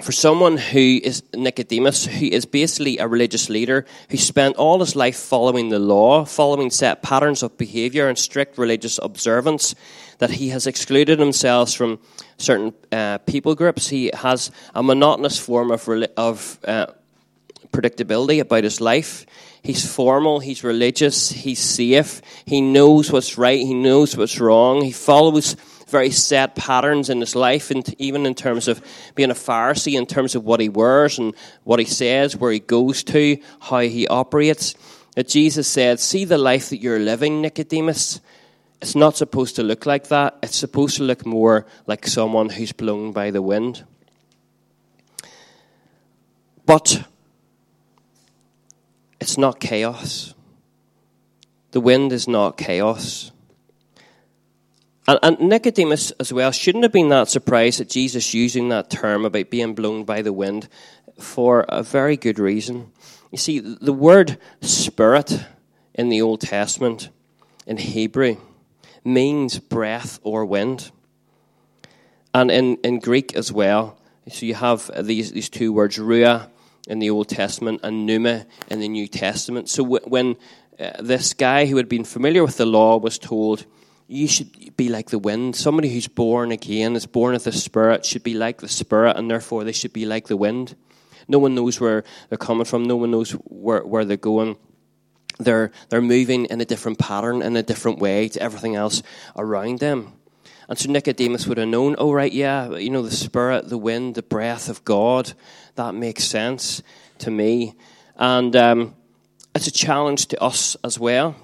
for 0.00 0.12
someone 0.12 0.58
who 0.58 1.00
is 1.02 1.22
Nicodemus, 1.34 2.06
who 2.06 2.26
is 2.26 2.44
basically 2.44 2.98
a 2.98 3.08
religious 3.08 3.48
leader, 3.48 3.86
who 4.10 4.16
spent 4.16 4.56
all 4.56 4.80
his 4.80 4.94
life 4.94 5.16
following 5.16 5.70
the 5.70 5.78
law, 5.78 6.24
following 6.24 6.70
set 6.70 7.02
patterns 7.02 7.42
of 7.42 7.56
behavior 7.56 8.08
and 8.08 8.18
strict 8.18 8.58
religious 8.58 8.98
observance, 9.02 9.74
that 10.18 10.30
he 10.30 10.50
has 10.50 10.66
excluded 10.66 11.18
himself 11.18 11.72
from 11.72 11.98
certain 12.38 12.74
uh, 12.92 13.18
people 13.18 13.54
groups. 13.54 13.88
He 13.88 14.10
has 14.12 14.50
a 14.74 14.82
monotonous 14.82 15.38
form 15.38 15.70
of, 15.70 15.88
of 16.16 16.58
uh, 16.66 16.86
predictability 17.72 18.40
about 18.40 18.64
his 18.64 18.80
life. 18.80 19.26
He's 19.66 19.84
formal, 19.84 20.38
he's 20.38 20.62
religious, 20.62 21.28
he's 21.28 21.58
safe, 21.58 22.22
he 22.44 22.60
knows 22.60 23.10
what's 23.10 23.36
right, 23.36 23.58
he 23.58 23.74
knows 23.74 24.16
what's 24.16 24.38
wrong, 24.38 24.80
he 24.80 24.92
follows 24.92 25.56
very 25.88 26.12
set 26.12 26.54
patterns 26.54 27.10
in 27.10 27.18
his 27.18 27.34
life, 27.34 27.72
and 27.72 27.84
even 28.00 28.26
in 28.26 28.36
terms 28.36 28.68
of 28.68 28.80
being 29.16 29.32
a 29.32 29.34
Pharisee, 29.34 29.98
in 29.98 30.06
terms 30.06 30.36
of 30.36 30.44
what 30.44 30.60
he 30.60 30.68
wears 30.68 31.18
and 31.18 31.34
what 31.64 31.80
he 31.80 31.84
says, 31.84 32.36
where 32.36 32.52
he 32.52 32.60
goes 32.60 33.02
to, 33.02 33.38
how 33.58 33.80
he 33.80 34.06
operates. 34.06 34.76
That 35.16 35.26
Jesus 35.26 35.66
said, 35.66 35.98
See 35.98 36.24
the 36.24 36.38
life 36.38 36.70
that 36.70 36.78
you're 36.78 37.00
living, 37.00 37.42
Nicodemus. 37.42 38.20
It's 38.80 38.94
not 38.94 39.16
supposed 39.16 39.56
to 39.56 39.64
look 39.64 39.84
like 39.84 40.06
that. 40.10 40.38
It's 40.44 40.54
supposed 40.54 40.98
to 40.98 41.02
look 41.02 41.26
more 41.26 41.66
like 41.88 42.06
someone 42.06 42.50
who's 42.50 42.70
blown 42.70 43.10
by 43.10 43.32
the 43.32 43.42
wind. 43.42 43.84
But 46.66 47.02
it's 49.20 49.38
not 49.38 49.60
chaos. 49.60 50.34
The 51.72 51.80
wind 51.80 52.12
is 52.12 52.26
not 52.28 52.56
chaos. 52.56 53.32
And, 55.08 55.18
and, 55.22 55.38
Nicodemus, 55.40 56.10
as 56.12 56.32
well, 56.32 56.50
shouldn't 56.50 56.84
have 56.84 56.92
been 56.92 57.10
that 57.10 57.28
surprised 57.28 57.80
at 57.80 57.88
Jesus 57.88 58.34
using 58.34 58.68
that 58.70 58.90
term 58.90 59.24
about 59.24 59.50
being 59.50 59.74
blown 59.74 60.04
by 60.04 60.22
the 60.22 60.32
wind 60.32 60.68
for 61.18 61.64
a 61.68 61.82
very 61.82 62.16
good 62.16 62.38
reason. 62.38 62.90
You 63.30 63.38
see, 63.38 63.60
the 63.60 63.92
word 63.92 64.38
spirit 64.60 65.44
in 65.94 66.08
the 66.08 66.22
Old 66.22 66.40
Testament, 66.40 67.10
in 67.66 67.76
Hebrew, 67.76 68.36
means 69.04 69.58
breath 69.58 70.18
or 70.22 70.44
wind. 70.44 70.90
And 72.34 72.50
in, 72.50 72.76
in 72.82 72.98
Greek 72.98 73.34
as 73.34 73.52
well, 73.52 73.98
so 74.28 74.44
you 74.44 74.54
have 74.54 74.90
these, 75.06 75.32
these 75.32 75.48
two 75.48 75.72
words, 75.72 75.98
ruah 75.98 76.50
in 76.86 76.98
the 76.98 77.10
Old 77.10 77.28
Testament 77.28 77.80
and 77.82 78.06
pneuma 78.06 78.46
in 78.68 78.80
the 78.80 78.88
New 78.88 79.08
Testament. 79.08 79.68
So 79.68 79.82
when 79.82 80.36
uh, 80.78 81.02
this 81.02 81.34
guy 81.34 81.66
who 81.66 81.76
had 81.76 81.88
been 81.88 82.04
familiar 82.04 82.44
with 82.44 82.56
the 82.56 82.66
law 82.66 82.98
was 82.98 83.18
told, 83.18 83.66
you 84.08 84.28
should 84.28 84.76
be 84.76 84.88
like 84.88 85.10
the 85.10 85.18
wind. 85.18 85.56
Somebody 85.56 85.92
who's 85.92 86.08
born 86.08 86.52
again, 86.52 86.94
is 86.94 87.06
born 87.06 87.34
of 87.34 87.44
the 87.44 87.52
Spirit, 87.52 88.04
should 88.04 88.22
be 88.22 88.34
like 88.34 88.60
the 88.60 88.68
Spirit, 88.68 89.16
and 89.16 89.30
therefore 89.30 89.64
they 89.64 89.72
should 89.72 89.92
be 89.92 90.06
like 90.06 90.28
the 90.28 90.36
wind. 90.36 90.76
No 91.28 91.38
one 91.38 91.54
knows 91.54 91.80
where 91.80 92.04
they're 92.28 92.38
coming 92.38 92.64
from, 92.64 92.84
no 92.84 92.96
one 92.96 93.10
knows 93.10 93.32
where, 93.32 93.84
where 93.84 94.04
they're 94.04 94.16
going 94.16 94.56
they're, 95.38 95.70
they're 95.88 96.02
moving 96.02 96.46
in 96.46 96.60
a 96.60 96.64
different 96.64 96.98
pattern, 96.98 97.42
in 97.42 97.56
a 97.56 97.62
different 97.62 97.98
way 97.98 98.28
to 98.28 98.40
everything 98.40 98.74
else 98.74 99.02
around 99.36 99.80
them. 99.80 100.12
And 100.68 100.78
so 100.78 100.90
Nicodemus 100.90 101.46
would 101.46 101.58
have 101.58 101.68
known, 101.68 101.94
oh, 101.98 102.12
right, 102.12 102.32
yeah, 102.32 102.76
you 102.76 102.90
know, 102.90 103.02
the 103.02 103.10
spirit, 103.10 103.68
the 103.68 103.78
wind, 103.78 104.16
the 104.16 104.22
breath 104.22 104.68
of 104.68 104.84
God, 104.84 105.32
that 105.76 105.94
makes 105.94 106.24
sense 106.24 106.82
to 107.18 107.30
me. 107.30 107.74
And 108.16 108.54
um, 108.56 108.94
it's 109.54 109.68
a 109.68 109.72
challenge 109.72 110.26
to 110.28 110.42
us 110.42 110.76
as 110.82 110.98
well. 110.98 111.36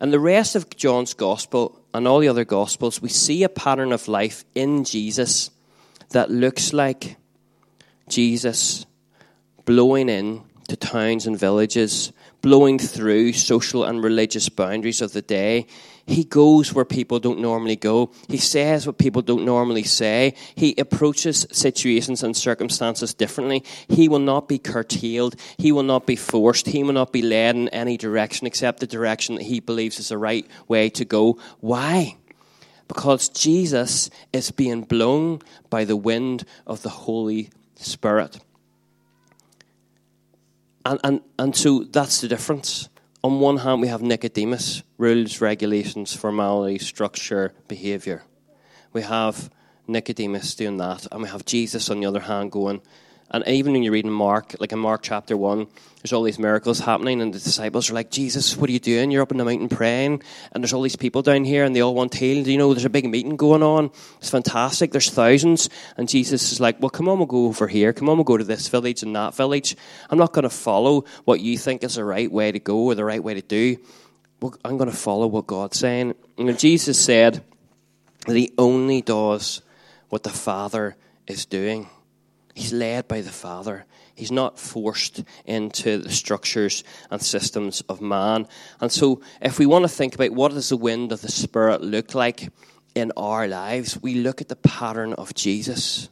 And 0.00 0.12
the 0.12 0.20
rest 0.20 0.56
of 0.56 0.74
John's 0.76 1.14
gospel 1.14 1.78
and 1.94 2.08
all 2.08 2.20
the 2.20 2.28
other 2.28 2.44
gospels, 2.44 3.00
we 3.00 3.08
see 3.08 3.42
a 3.44 3.48
pattern 3.48 3.92
of 3.92 4.08
life 4.08 4.44
in 4.54 4.84
Jesus 4.84 5.50
that 6.10 6.30
looks 6.30 6.72
like 6.72 7.16
Jesus 8.08 8.86
blowing 9.64 10.08
in 10.08 10.42
to 10.68 10.76
towns 10.76 11.26
and 11.26 11.38
villages 11.38 12.12
blowing 12.40 12.78
through 12.78 13.32
social 13.32 13.84
and 13.84 14.02
religious 14.02 14.48
boundaries 14.48 15.02
of 15.02 15.12
the 15.12 15.22
day. 15.22 15.66
He 16.10 16.24
goes 16.24 16.74
where 16.74 16.84
people 16.84 17.20
don't 17.20 17.38
normally 17.38 17.76
go. 17.76 18.10
He 18.26 18.38
says 18.38 18.84
what 18.84 18.98
people 18.98 19.22
don't 19.22 19.44
normally 19.44 19.84
say. 19.84 20.34
He 20.56 20.74
approaches 20.76 21.46
situations 21.52 22.24
and 22.24 22.36
circumstances 22.36 23.14
differently. 23.14 23.62
He 23.86 24.08
will 24.08 24.18
not 24.18 24.48
be 24.48 24.58
curtailed. 24.58 25.36
He 25.56 25.70
will 25.70 25.84
not 25.84 26.06
be 26.06 26.16
forced. 26.16 26.66
He 26.66 26.82
will 26.82 26.94
not 26.94 27.12
be 27.12 27.22
led 27.22 27.54
in 27.54 27.68
any 27.68 27.96
direction 27.96 28.48
except 28.48 28.80
the 28.80 28.88
direction 28.88 29.36
that 29.36 29.44
he 29.44 29.60
believes 29.60 30.00
is 30.00 30.08
the 30.08 30.18
right 30.18 30.44
way 30.66 30.90
to 30.90 31.04
go. 31.04 31.38
Why? 31.60 32.16
Because 32.88 33.28
Jesus 33.28 34.10
is 34.32 34.50
being 34.50 34.82
blown 34.82 35.40
by 35.70 35.84
the 35.84 35.96
wind 35.96 36.44
of 36.66 36.82
the 36.82 36.88
Holy 36.88 37.50
Spirit. 37.76 38.40
And, 40.84 40.98
and, 41.04 41.20
and 41.38 41.54
so 41.54 41.84
that's 41.84 42.20
the 42.20 42.26
difference. 42.26 42.88
On 43.22 43.38
one 43.38 43.58
hand, 43.58 43.82
we 43.82 43.88
have 43.88 44.00
Nicodemus 44.00 44.82
rules, 44.96 45.42
regulations, 45.42 46.14
formality, 46.16 46.78
structure, 46.78 47.52
behavior. 47.68 48.22
We 48.94 49.02
have 49.02 49.50
Nicodemus 49.86 50.54
doing 50.54 50.78
that, 50.78 51.06
and 51.12 51.22
we 51.22 51.28
have 51.28 51.44
Jesus 51.44 51.90
on 51.90 52.00
the 52.00 52.06
other 52.06 52.20
hand 52.20 52.50
going, 52.50 52.80
and 53.30 53.46
even 53.46 53.72
when 53.72 53.82
you 53.82 53.92
read 53.92 54.04
in 54.04 54.10
Mark, 54.10 54.56
like 54.58 54.72
in 54.72 54.78
Mark 54.78 55.02
chapter 55.02 55.36
1, 55.36 55.66
there's 56.02 56.12
all 56.12 56.22
these 56.22 56.38
miracles 56.38 56.80
happening, 56.80 57.20
and 57.20 57.32
the 57.32 57.38
disciples 57.38 57.90
are 57.90 57.94
like, 57.94 58.10
Jesus, 58.10 58.56
what 58.56 58.70
are 58.70 58.72
you 58.72 58.80
doing? 58.80 59.10
You're 59.10 59.22
up 59.22 59.30
in 59.30 59.36
the 59.36 59.44
mountain 59.44 59.68
praying, 59.68 60.22
and 60.50 60.64
there's 60.64 60.72
all 60.72 60.82
these 60.82 60.96
people 60.96 61.22
down 61.22 61.44
here, 61.44 61.64
and 61.64 61.76
they 61.76 61.82
all 61.82 61.94
want 61.94 62.14
healed. 62.14 62.46
You 62.46 62.56
know, 62.56 62.72
there's 62.72 62.86
a 62.86 62.90
big 62.90 63.08
meeting 63.08 63.36
going 63.36 63.62
on. 63.62 63.90
It's 64.18 64.30
fantastic. 64.30 64.92
There's 64.92 65.10
thousands. 65.10 65.68
And 65.96 66.08
Jesus 66.08 66.52
is 66.52 66.58
like, 66.58 66.80
Well, 66.80 66.90
come 66.90 67.08
on, 67.08 67.18
we'll 67.18 67.26
go 67.26 67.46
over 67.46 67.68
here. 67.68 67.92
Come 67.92 68.08
on, 68.08 68.16
we'll 68.16 68.24
go 68.24 68.36
to 68.36 68.44
this 68.44 68.68
village 68.68 69.02
and 69.02 69.14
that 69.14 69.34
village. 69.34 69.76
I'm 70.08 70.18
not 70.18 70.32
going 70.32 70.44
to 70.44 70.50
follow 70.50 71.04
what 71.24 71.40
you 71.40 71.58
think 71.58 71.84
is 71.84 71.96
the 71.96 72.04
right 72.04 72.32
way 72.32 72.50
to 72.50 72.58
go 72.58 72.86
or 72.86 72.94
the 72.94 73.04
right 73.04 73.22
way 73.22 73.34
to 73.34 73.42
do. 73.42 73.76
I'm 74.64 74.78
going 74.78 74.90
to 74.90 74.96
follow 74.96 75.26
what 75.26 75.46
God's 75.46 75.78
saying. 75.78 76.14
And 76.38 76.58
Jesus 76.58 76.98
said 76.98 77.44
that 78.26 78.36
He 78.36 78.52
only 78.56 79.02
does 79.02 79.60
what 80.08 80.22
the 80.22 80.30
Father 80.30 80.96
is 81.26 81.44
doing. 81.44 81.88
He's 82.60 82.74
led 82.74 83.08
by 83.08 83.22
the 83.22 83.30
Father. 83.30 83.86
He's 84.14 84.30
not 84.30 84.58
forced 84.58 85.24
into 85.46 85.96
the 85.96 86.10
structures 86.10 86.84
and 87.10 87.22
systems 87.22 87.80
of 87.88 88.02
man. 88.02 88.46
And 88.82 88.92
so, 88.92 89.22
if 89.40 89.58
we 89.58 89.64
want 89.64 89.84
to 89.84 89.88
think 89.88 90.14
about 90.14 90.32
what 90.32 90.52
does 90.52 90.68
the 90.68 90.76
wind 90.76 91.10
of 91.10 91.22
the 91.22 91.32
Spirit 91.32 91.80
look 91.80 92.14
like 92.14 92.50
in 92.94 93.12
our 93.16 93.48
lives, 93.48 93.98
we 94.02 94.16
look 94.16 94.42
at 94.42 94.48
the 94.48 94.56
pattern 94.56 95.14
of 95.14 95.32
Jesus 95.32 96.10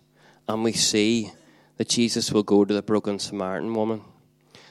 and 0.49 0.65
we 0.65 0.73
see 0.73 1.33
that 1.77 1.91
Jesus 1.91 2.33
will 2.33 2.45
go 2.45 2.65
to 2.65 2.73
the 2.73 2.81
broken 2.81 3.19
Samaritan 3.19 3.75
woman. 3.75 4.01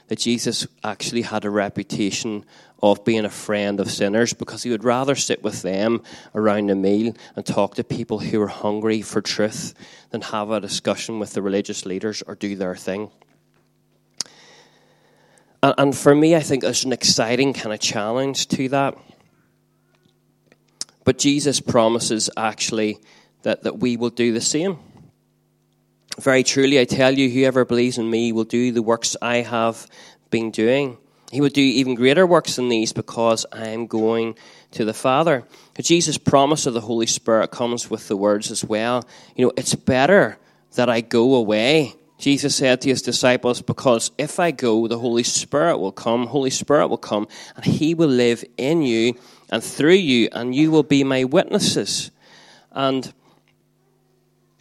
That 0.08 0.18
Jesus 0.18 0.66
actually 0.82 1.22
had 1.22 1.44
a 1.44 1.50
reputation 1.50 2.44
of 2.82 3.04
being 3.04 3.24
a 3.24 3.30
friend 3.30 3.80
of 3.80 3.90
sinners 3.90 4.32
because 4.32 4.62
he 4.62 4.70
would 4.70 4.84
rather 4.84 5.14
sit 5.14 5.42
with 5.42 5.62
them 5.62 6.02
around 6.34 6.70
a 6.70 6.74
meal 6.74 7.14
and 7.36 7.44
talk 7.44 7.74
to 7.74 7.84
people 7.84 8.18
who 8.20 8.40
are 8.40 8.48
hungry 8.48 9.02
for 9.02 9.20
truth 9.20 9.74
than 10.10 10.22
have 10.22 10.50
a 10.50 10.60
discussion 10.60 11.18
with 11.18 11.32
the 11.32 11.42
religious 11.42 11.84
leaders 11.84 12.22
or 12.22 12.34
do 12.34 12.56
their 12.56 12.76
thing. 12.76 13.10
And, 15.62 15.96
for 15.96 16.14
me, 16.14 16.36
I 16.36 16.40
think 16.40 16.62
there's 16.62 16.84
an 16.84 16.92
exciting 16.92 17.52
kind 17.52 17.74
of 17.74 17.80
challenge 17.80 18.46
to 18.48 18.68
that. 18.68 18.96
But 21.04 21.18
Jesus 21.18 21.58
promises 21.58 22.30
actually 22.36 22.98
that, 23.42 23.64
that 23.64 23.78
we 23.78 23.96
will 23.96 24.10
do 24.10 24.32
the 24.32 24.40
same. 24.40 24.78
Very 26.18 26.42
truly, 26.42 26.80
I 26.80 26.84
tell 26.84 27.16
you, 27.16 27.30
whoever 27.30 27.64
believes 27.64 27.98
in 27.98 28.10
me 28.10 28.32
will 28.32 28.44
do 28.44 28.72
the 28.72 28.82
works 28.82 29.16
I 29.22 29.36
have 29.36 29.86
been 30.30 30.50
doing 30.50 30.98
he 31.30 31.40
would 31.40 31.52
do 31.52 31.60
even 31.60 31.94
greater 31.94 32.26
works 32.26 32.56
than 32.56 32.68
these 32.68 32.92
because 32.92 33.44
I 33.52 33.68
am 33.68 33.86
going 33.86 34.36
to 34.72 34.84
the 34.84 34.94
Father. 34.94 35.44
Jesus' 35.78 36.18
promise 36.18 36.66
of 36.66 36.74
the 36.74 36.80
Holy 36.80 37.06
Spirit 37.06 37.50
comes 37.50 37.90
with 37.90 38.08
the 38.08 38.16
words 38.16 38.50
as 38.50 38.64
well. 38.64 39.06
You 39.36 39.46
know, 39.46 39.52
it's 39.56 39.74
better 39.74 40.38
that 40.74 40.88
I 40.88 41.02
go 41.02 41.34
away. 41.34 41.94
Jesus 42.18 42.56
said 42.56 42.80
to 42.80 42.88
his 42.88 43.02
disciples, 43.02 43.62
because 43.62 44.10
if 44.18 44.40
I 44.40 44.50
go, 44.50 44.88
the 44.88 44.98
Holy 44.98 45.22
Spirit 45.22 45.78
will 45.78 45.92
come, 45.92 46.26
Holy 46.26 46.50
Spirit 46.50 46.88
will 46.88 46.96
come, 46.96 47.28
and 47.54 47.64
he 47.64 47.94
will 47.94 48.08
live 48.08 48.44
in 48.56 48.82
you 48.82 49.14
and 49.50 49.62
through 49.62 49.92
you, 49.92 50.28
and 50.32 50.54
you 50.54 50.70
will 50.70 50.82
be 50.82 51.04
my 51.04 51.24
witnesses. 51.24 52.10
And 52.72 53.12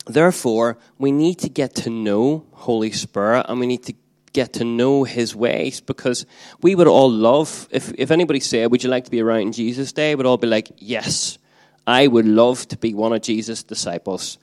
therefore, 0.07 0.77
we 0.97 1.11
need 1.11 1.39
to 1.39 1.49
get 1.49 1.75
to 1.75 1.89
know 1.89 2.45
Holy 2.51 2.91
Spirit, 2.91 3.45
and 3.47 3.59
we 3.59 3.67
need 3.67 3.83
to 3.83 3.93
get 4.33 4.53
to 4.53 4.63
know 4.63 5.03
his 5.03 5.35
ways 5.35 5.81
because 5.81 6.25
we 6.61 6.75
would 6.75 6.87
all 6.87 7.09
love, 7.09 7.67
if, 7.71 7.91
if 7.97 8.11
anybody 8.11 8.39
said, 8.39 8.71
Would 8.71 8.83
you 8.83 8.89
like 8.89 9.05
to 9.05 9.11
be 9.11 9.21
around 9.21 9.53
Jesus' 9.53 9.91
day? 9.91 10.15
We'd 10.15 10.25
all 10.25 10.37
be 10.37 10.47
like, 10.47 10.71
Yes, 10.77 11.37
I 11.85 12.07
would 12.07 12.27
love 12.27 12.67
to 12.67 12.77
be 12.77 12.93
one 12.93 13.13
of 13.13 13.21
Jesus' 13.21 13.63
disciples. 13.63 14.37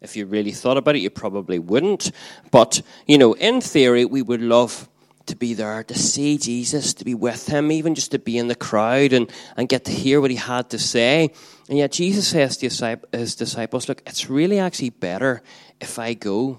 If 0.00 0.16
you 0.16 0.26
really 0.26 0.52
thought 0.52 0.76
about 0.76 0.96
it, 0.96 1.00
you 1.00 1.10
probably 1.10 1.58
wouldn't. 1.58 2.10
But, 2.50 2.82
you 3.06 3.18
know, 3.18 3.34
in 3.34 3.60
theory, 3.60 4.04
we 4.04 4.22
would 4.22 4.40
love 4.40 4.88
to 5.26 5.36
be 5.36 5.54
there, 5.54 5.84
to 5.84 5.94
see 5.94 6.38
Jesus, 6.38 6.94
to 6.94 7.04
be 7.04 7.14
with 7.14 7.46
him, 7.46 7.70
even 7.70 7.94
just 7.94 8.10
to 8.12 8.18
be 8.18 8.38
in 8.38 8.48
the 8.48 8.54
crowd 8.54 9.12
and, 9.12 9.30
and 9.56 9.68
get 9.68 9.84
to 9.84 9.92
hear 9.92 10.20
what 10.20 10.30
he 10.30 10.36
had 10.36 10.70
to 10.70 10.78
say. 10.78 11.30
And 11.68 11.78
yet 11.78 11.92
Jesus 11.92 12.28
says 12.28 12.56
to 12.58 12.98
his 13.12 13.34
disciples, 13.36 13.88
Look, 13.88 14.02
it's 14.06 14.28
really 14.28 14.58
actually 14.58 14.90
better 14.90 15.42
if 15.80 15.98
I 15.98 16.14
go. 16.14 16.58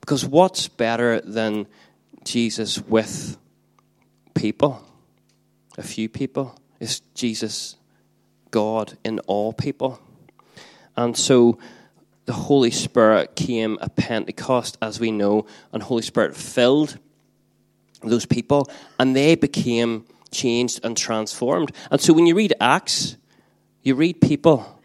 Because 0.00 0.24
what's 0.24 0.68
better 0.68 1.20
than 1.20 1.66
Jesus 2.24 2.80
with 2.80 3.36
people, 4.34 4.84
a 5.78 5.82
few 5.82 6.08
people? 6.08 6.58
Is 6.80 7.00
Jesus 7.14 7.76
God 8.50 8.98
in 9.04 9.20
all 9.20 9.52
people? 9.52 10.00
And 10.96 11.16
so 11.16 11.58
the 12.24 12.32
Holy 12.32 12.70
Spirit 12.70 13.36
came 13.36 13.78
at 13.80 13.96
Pentecost, 13.96 14.78
as 14.80 14.98
we 14.98 15.10
know, 15.10 15.46
and 15.72 15.82
Holy 15.82 16.02
Spirit 16.02 16.36
filled 16.36 16.98
those 18.04 18.26
people, 18.26 18.70
and 18.98 19.14
they 19.14 19.34
became 19.34 20.04
changed 20.30 20.80
and 20.84 20.96
transformed. 20.96 21.72
And 21.90 22.00
so 22.00 22.12
when 22.12 22.26
you 22.26 22.34
read 22.34 22.54
Acts, 22.60 23.16
you 23.82 23.94
read 23.94 24.20
people 24.20 24.80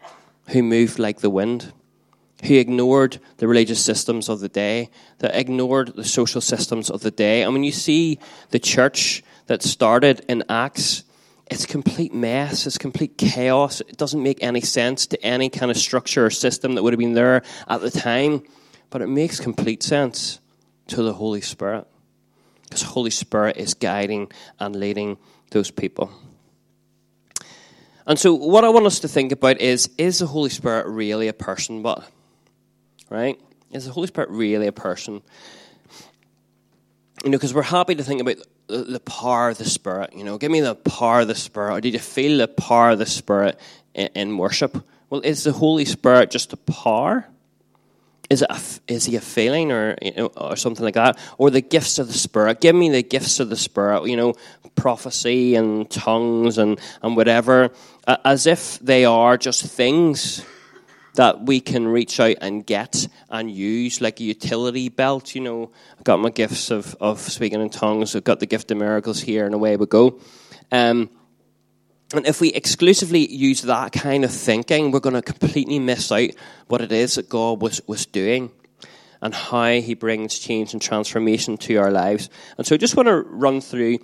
who 0.48 0.62
moved 0.62 0.98
like 0.98 1.20
the 1.20 1.30
wind, 1.30 1.72
who 2.44 2.54
ignored 2.54 3.18
the 3.38 3.48
religious 3.48 3.84
systems 3.84 4.28
of 4.28 4.40
the 4.40 4.48
day, 4.48 4.90
that 5.18 5.34
ignored 5.34 5.94
the 5.96 6.04
social 6.04 6.40
systems 6.40 6.90
of 6.90 7.00
the 7.00 7.10
day. 7.10 7.42
And 7.42 7.52
when 7.52 7.64
you 7.64 7.72
see 7.72 8.18
the 8.50 8.58
church 8.58 9.22
that 9.46 9.62
started 9.62 10.24
in 10.28 10.44
Acts, 10.48 11.04
it's 11.50 11.64
complete 11.64 12.12
mess, 12.12 12.66
it's 12.66 12.78
complete 12.78 13.16
chaos. 13.16 13.80
It 13.80 13.96
doesn't 13.96 14.22
make 14.22 14.42
any 14.42 14.60
sense 14.60 15.06
to 15.06 15.22
any 15.24 15.48
kind 15.48 15.70
of 15.70 15.78
structure 15.78 16.26
or 16.26 16.30
system 16.30 16.74
that 16.74 16.82
would 16.82 16.92
have 16.92 16.98
been 16.98 17.14
there 17.14 17.42
at 17.66 17.80
the 17.80 17.90
time, 17.90 18.42
but 18.90 19.00
it 19.00 19.08
makes 19.08 19.40
complete 19.40 19.82
sense 19.82 20.40
to 20.88 21.02
the 21.02 21.14
Holy 21.14 21.40
Spirit. 21.40 21.86
Because 22.68 22.82
Holy 22.82 23.10
Spirit 23.10 23.56
is 23.56 23.74
guiding 23.74 24.30
and 24.60 24.76
leading 24.76 25.16
those 25.50 25.70
people. 25.70 26.12
And 28.06 28.18
so, 28.18 28.34
what 28.34 28.64
I 28.64 28.70
want 28.70 28.86
us 28.86 29.00
to 29.00 29.08
think 29.08 29.32
about 29.32 29.60
is 29.60 29.90
is 29.98 30.20
the 30.20 30.26
Holy 30.26 30.50
Spirit 30.50 30.86
really 30.86 31.28
a 31.28 31.32
person? 31.32 31.82
But, 31.82 32.08
right? 33.10 33.38
Is 33.70 33.84
the 33.84 33.92
Holy 33.92 34.06
Spirit 34.06 34.30
really 34.30 34.66
a 34.66 34.72
person? 34.72 35.22
You 37.24 37.30
know, 37.30 37.36
because 37.36 37.52
we're 37.52 37.62
happy 37.62 37.94
to 37.94 38.04
think 38.04 38.20
about 38.20 38.36
the, 38.68 39.00
power 39.00 39.50
of 39.50 39.58
the 39.58 39.64
Spirit. 39.64 40.14
You 40.14 40.24
know, 40.24 40.38
give 40.38 40.50
me 40.50 40.60
the 40.60 40.74
power 40.74 41.20
of 41.20 41.28
the 41.28 41.34
Spirit. 41.34 41.74
Or 41.74 41.80
did 41.80 41.92
you 41.92 41.98
feel 41.98 42.38
the 42.38 42.48
power 42.48 42.90
of 42.90 42.98
the 42.98 43.06
Spirit 43.06 43.58
in, 43.94 44.08
in 44.14 44.38
worship? 44.38 44.82
Well, 45.10 45.20
is 45.22 45.44
the 45.44 45.52
Holy 45.52 45.84
Spirit 45.84 46.30
just 46.30 46.52
a 46.52 46.56
power? 46.56 47.26
Is, 48.30 48.42
it 48.42 48.50
a, 48.50 48.60
is 48.88 49.06
he 49.06 49.16
a 49.16 49.20
feeling 49.20 49.72
or, 49.72 49.96
or 50.36 50.56
something 50.56 50.84
like 50.84 50.94
that? 50.94 51.18
Or 51.38 51.50
the 51.50 51.62
gifts 51.62 51.98
of 51.98 52.08
the 52.08 52.12
Spirit? 52.12 52.60
Give 52.60 52.74
me 52.74 52.90
the 52.90 53.02
gifts 53.02 53.40
of 53.40 53.48
the 53.48 53.56
Spirit, 53.56 54.06
you 54.06 54.16
know, 54.16 54.34
prophecy 54.74 55.54
and 55.54 55.90
tongues 55.90 56.58
and, 56.58 56.78
and 57.02 57.16
whatever, 57.16 57.70
as 58.06 58.46
if 58.46 58.78
they 58.80 59.04
are 59.04 59.36
just 59.36 59.64
things 59.64 60.44
that 61.14 61.46
we 61.46 61.60
can 61.60 61.88
reach 61.88 62.20
out 62.20 62.36
and 62.40 62.64
get 62.64 63.08
and 63.28 63.50
use, 63.50 64.00
like 64.00 64.20
a 64.20 64.24
utility 64.24 64.88
belt. 64.88 65.34
You 65.34 65.40
know, 65.40 65.70
I've 65.96 66.04
got 66.04 66.20
my 66.20 66.30
gifts 66.30 66.70
of, 66.70 66.94
of 67.00 67.18
speaking 67.20 67.60
in 67.60 67.70
tongues, 67.70 68.14
I've 68.14 68.24
got 68.24 68.40
the 68.40 68.46
gift 68.46 68.70
of 68.70 68.76
miracles 68.78 69.20
here, 69.20 69.44
and 69.44 69.54
away 69.54 69.76
we 69.76 69.86
go. 69.86 70.20
Um, 70.70 71.10
and 72.14 72.26
if 72.26 72.40
we 72.40 72.52
exclusively 72.52 73.30
use 73.30 73.62
that 73.62 73.92
kind 73.92 74.24
of 74.24 74.30
thinking, 74.30 74.90
we're 74.90 75.00
going 75.00 75.14
to 75.14 75.22
completely 75.22 75.78
miss 75.78 76.10
out 76.10 76.30
what 76.68 76.80
it 76.80 76.90
is 76.90 77.16
that 77.16 77.28
God 77.28 77.60
was, 77.60 77.82
was 77.86 78.06
doing 78.06 78.50
and 79.20 79.34
how 79.34 79.72
He 79.72 79.94
brings 79.94 80.38
change 80.38 80.72
and 80.72 80.80
transformation 80.80 81.58
to 81.58 81.76
our 81.76 81.90
lives. 81.90 82.30
And 82.56 82.66
so 82.66 82.74
I 82.74 82.78
just 82.78 82.96
want 82.96 83.08
to 83.08 83.20
run 83.20 83.60
through 83.60 83.98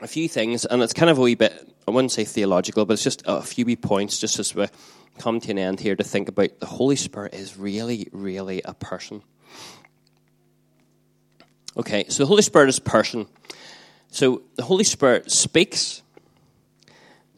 a 0.00 0.08
few 0.08 0.28
things, 0.28 0.64
and 0.64 0.82
it's 0.82 0.92
kind 0.92 1.10
of 1.10 1.18
a 1.18 1.20
wee 1.20 1.36
bit, 1.36 1.52
I 1.86 1.92
wouldn't 1.92 2.12
say 2.12 2.24
theological, 2.24 2.84
but 2.84 2.94
it's 2.94 3.04
just 3.04 3.22
a 3.24 3.40
few 3.40 3.64
wee 3.64 3.76
points 3.76 4.18
just 4.18 4.40
as 4.40 4.54
we 4.54 4.66
come 5.18 5.38
to 5.40 5.52
an 5.52 5.58
end 5.58 5.78
here 5.78 5.94
to 5.94 6.02
think 6.02 6.28
about 6.28 6.58
the 6.58 6.66
Holy 6.66 6.96
Spirit 6.96 7.34
is 7.34 7.56
really, 7.56 8.08
really 8.10 8.62
a 8.64 8.74
person. 8.74 9.22
Okay, 11.76 12.06
so 12.08 12.22
the 12.22 12.26
Holy 12.26 12.42
Spirit 12.42 12.68
is 12.68 12.78
a 12.78 12.82
person. 12.82 13.26
So 14.10 14.42
the 14.56 14.64
Holy 14.64 14.84
Spirit 14.84 15.30
speaks 15.30 16.02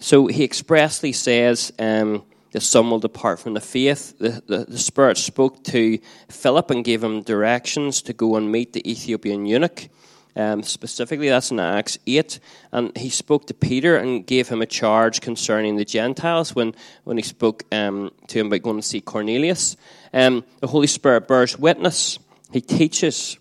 so 0.07 0.29
he 0.29 0.45
expressly 0.45 1.11
says 1.11 1.73
um, 1.81 2.23
that 2.53 2.61
some 2.61 2.93
will 2.93 3.01
depart 3.01 3.41
from 3.41 3.55
the 3.55 3.61
faith. 3.61 4.17
The, 4.21 4.41
the, 4.47 4.59
the, 4.67 4.79
Spirit 4.79 5.19
spoke 5.19 5.65
to 5.65 5.99
Philip 6.29 6.71
and 6.71 6.85
gave 6.85 7.03
him 7.03 7.23
directions 7.23 8.03
to 8.03 8.13
go 8.13 8.37
and 8.37 8.53
meet 8.53 8.73
the 8.73 8.89
Ethiopian 8.89 9.47
eunuch. 9.47 9.89
Um, 10.37 10.63
specifically, 10.63 11.29
that's 11.29 11.51
in 11.51 11.59
Acts 11.59 11.99
8. 12.07 12.39
And 12.71 12.97
he 12.97 13.09
spoke 13.09 13.49
to 13.49 13.55
Peter 13.55 13.97
and 13.97 14.25
gave 14.25 14.49
him 14.49 14.63
a 14.63 14.67
charge 14.67 15.21
concerning 15.23 15.75
the 15.75 15.85
Gentiles 15.85 16.55
when, 16.55 16.77
when 17.03 17.17
he 17.17 17.25
spoke 17.25 17.65
um, 17.73 18.13
to 18.29 18.39
him 18.39 18.47
about 18.47 18.63
going 18.63 18.77
to 18.77 18.87
see 18.87 19.01
Cornelius. 19.01 19.77
Um, 20.15 20.45
the 20.61 20.69
Holy 20.69 20.87
Spirit 20.87 21.27
bears 21.27 21.59
witness, 21.59 22.21
he 22.53 22.61
teaches, 22.61 23.39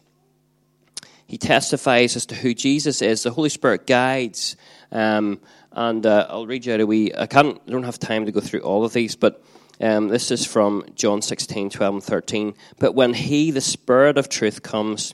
he 1.28 1.38
testifies 1.38 2.16
as 2.16 2.26
to 2.26 2.34
who 2.34 2.56
Jesus 2.56 3.04
is. 3.04 3.22
The 3.22 3.30
Holy 3.30 3.50
Spirit 3.50 3.86
guides. 3.86 4.56
Um, 4.92 5.40
and 5.76 6.06
uh, 6.06 6.26
I'll 6.30 6.48
read 6.48 6.66
you 6.66 6.74
out 6.74 6.80
a 6.80 6.88
wee. 6.88 7.12
I 7.16 7.28
can't. 7.28 7.62
I 7.68 7.72
don't 7.72 7.84
have 7.84 8.00
time 8.00 8.26
to 8.26 8.32
go 8.32 8.40
through 8.40 8.62
all 8.62 8.86
of 8.86 8.94
these, 8.94 9.16
but 9.16 9.44
um, 9.82 10.08
this 10.08 10.32
is 10.32 10.46
from 10.46 10.86
John 10.96 11.22
16, 11.22 11.70
12, 11.70 11.94
and 11.96 12.04
13. 12.04 12.54
But 12.80 12.96
when 12.96 13.14
He, 13.14 13.52
the 13.52 13.62
Spirit 13.62 14.18
of 14.18 14.30
truth, 14.30 14.64
comes, 14.64 15.14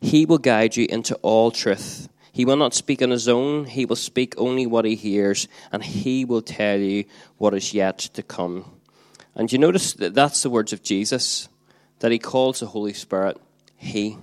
He 0.00 0.26
will 0.26 0.38
guide 0.38 0.76
you 0.76 0.86
into 0.88 1.14
all 1.16 1.50
truth. 1.50 2.08
He 2.30 2.44
will 2.44 2.56
not 2.56 2.74
speak 2.74 3.00
on 3.00 3.10
His 3.10 3.26
own. 3.26 3.64
He 3.64 3.86
will 3.86 3.96
speak 3.96 4.34
only 4.36 4.66
what 4.66 4.84
He 4.84 4.96
hears, 4.96 5.48
and 5.72 5.82
He 5.82 6.26
will 6.26 6.42
tell 6.42 6.78
you 6.78 7.06
what 7.38 7.54
is 7.54 7.72
yet 7.72 7.98
to 7.98 8.22
come. 8.22 8.66
And 9.34 9.50
you 9.50 9.58
notice 9.58 9.94
that 9.94 10.14
that's 10.14 10.42
the 10.42 10.50
words 10.50 10.74
of 10.74 10.82
Jesus, 10.82 11.48
that 12.00 12.12
He 12.12 12.18
calls 12.18 12.60
the 12.60 12.66
Holy 12.66 12.92
Spirit 12.92 13.40
He. 13.76 14.18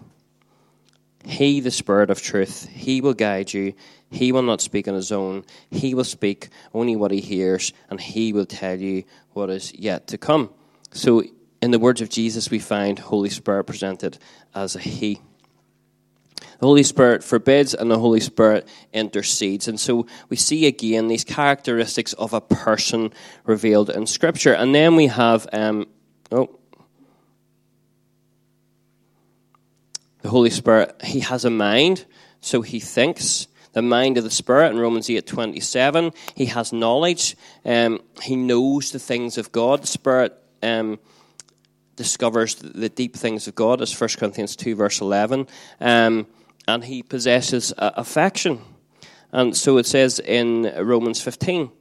He, 1.25 1.59
the 1.59 1.71
Spirit 1.71 2.09
of 2.09 2.21
truth, 2.21 2.67
He 2.69 3.01
will 3.01 3.13
guide 3.13 3.53
you. 3.53 3.73
He 4.09 4.31
will 4.31 4.43
not 4.43 4.61
speak 4.61 4.87
on 4.87 4.93
his 4.93 5.11
own. 5.11 5.43
He 5.71 5.95
will 5.95 6.03
speak 6.03 6.49
only 6.73 6.95
what 6.95 7.09
he 7.09 7.19
hears, 7.19 7.73
and 7.89 7.99
he 7.99 8.31
will 8.31 8.45
tell 8.45 8.79
you 8.79 9.05
what 9.31 9.49
is 9.49 9.73
yet 9.73 10.05
to 10.07 10.19
come. 10.19 10.51
So, 10.91 11.23
in 11.63 11.71
the 11.71 11.79
words 11.79 12.01
of 12.01 12.09
Jesus, 12.09 12.51
we 12.51 12.59
find 12.59 12.99
Holy 12.99 13.29
Spirit 13.29 13.63
presented 13.63 14.17
as 14.53 14.75
a 14.75 14.79
He. 14.79 15.21
The 16.59 16.67
Holy 16.67 16.83
Spirit 16.83 17.23
forbids, 17.23 17.73
and 17.73 17.89
the 17.89 17.97
Holy 17.97 18.19
Spirit 18.19 18.67
intercedes. 18.91 19.67
And 19.67 19.79
so 19.79 20.05
we 20.29 20.35
see 20.35 20.65
again 20.67 21.07
these 21.07 21.23
characteristics 21.23 22.13
of 22.13 22.33
a 22.33 22.41
person 22.41 23.13
revealed 23.45 23.89
in 23.89 24.05
Scripture. 24.07 24.53
And 24.53 24.75
then 24.75 24.95
we 24.95 25.07
have, 25.07 25.47
um, 25.53 25.87
oh, 26.31 26.59
Holy 30.33 30.49
Spirit, 30.49 30.95
He 31.03 31.21
has 31.21 31.45
a 31.45 31.49
mind, 31.49 32.05
so 32.41 32.61
He 32.61 32.79
thinks 32.79 33.47
the 33.73 33.81
mind 33.81 34.17
of 34.17 34.23
the 34.23 34.31
Spirit 34.31 34.71
in 34.71 34.79
Romans 34.79 35.09
8 35.09 35.25
27. 35.25 36.11
He 36.35 36.47
has 36.47 36.71
knowledge. 36.71 37.35
Um, 37.65 38.01
he 38.21 38.35
knows 38.35 38.91
the 38.91 38.99
things 38.99 39.37
of 39.37 39.51
God. 39.51 39.83
The 39.83 39.87
Spirit 39.87 40.37
um, 40.61 40.99
discovers 41.95 42.55
the 42.55 42.89
deep 42.89 43.15
things 43.15 43.47
of 43.47 43.55
God, 43.55 43.81
as 43.81 43.99
1 43.99 44.09
Corinthians 44.17 44.55
2, 44.55 44.75
verse 44.75 45.01
11. 45.01 45.47
Um, 45.79 46.27
and 46.67 46.83
he 46.83 47.03
possesses 47.03 47.73
uh, 47.77 47.91
affection. 47.95 48.61
And 49.31 49.55
so 49.55 49.77
it 49.77 49.85
says 49.85 50.19
in 50.19 50.71
Romans 50.77 51.21
15. 51.21 51.71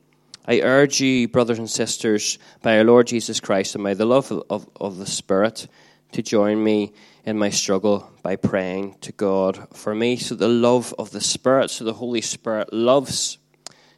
I 0.47 0.61
urge 0.61 1.01
you, 1.01 1.29
brothers 1.29 1.59
and 1.59 1.71
sisters, 1.71 2.39
by 2.63 2.79
our 2.79 2.85
Lord 2.85 3.07
Jesus 3.07 3.39
Christ 3.39 3.77
and 3.77 3.85
by 3.85 3.95
the 3.95 4.07
love 4.07 4.33
of, 4.33 4.43
of, 4.51 4.69
of 4.81 4.97
the 4.99 5.07
Spirit, 5.07 5.69
to 6.13 6.23
join 6.23 6.63
me 6.63 6.93
in 7.25 7.39
my 7.39 7.51
struggle 7.51 8.11
by 8.23 8.37
praying 8.37 8.97
to 9.01 9.13
God 9.13 9.69
for 9.75 9.95
me. 9.95 10.17
So, 10.17 10.35
the 10.35 10.49
love 10.49 10.95
of 10.99 11.11
the 11.11 11.21
Spirit, 11.21 11.71
so 11.71 11.85
the 11.85 11.95
Holy 11.95 12.21
Spirit 12.21 12.73
loves, 12.73 13.39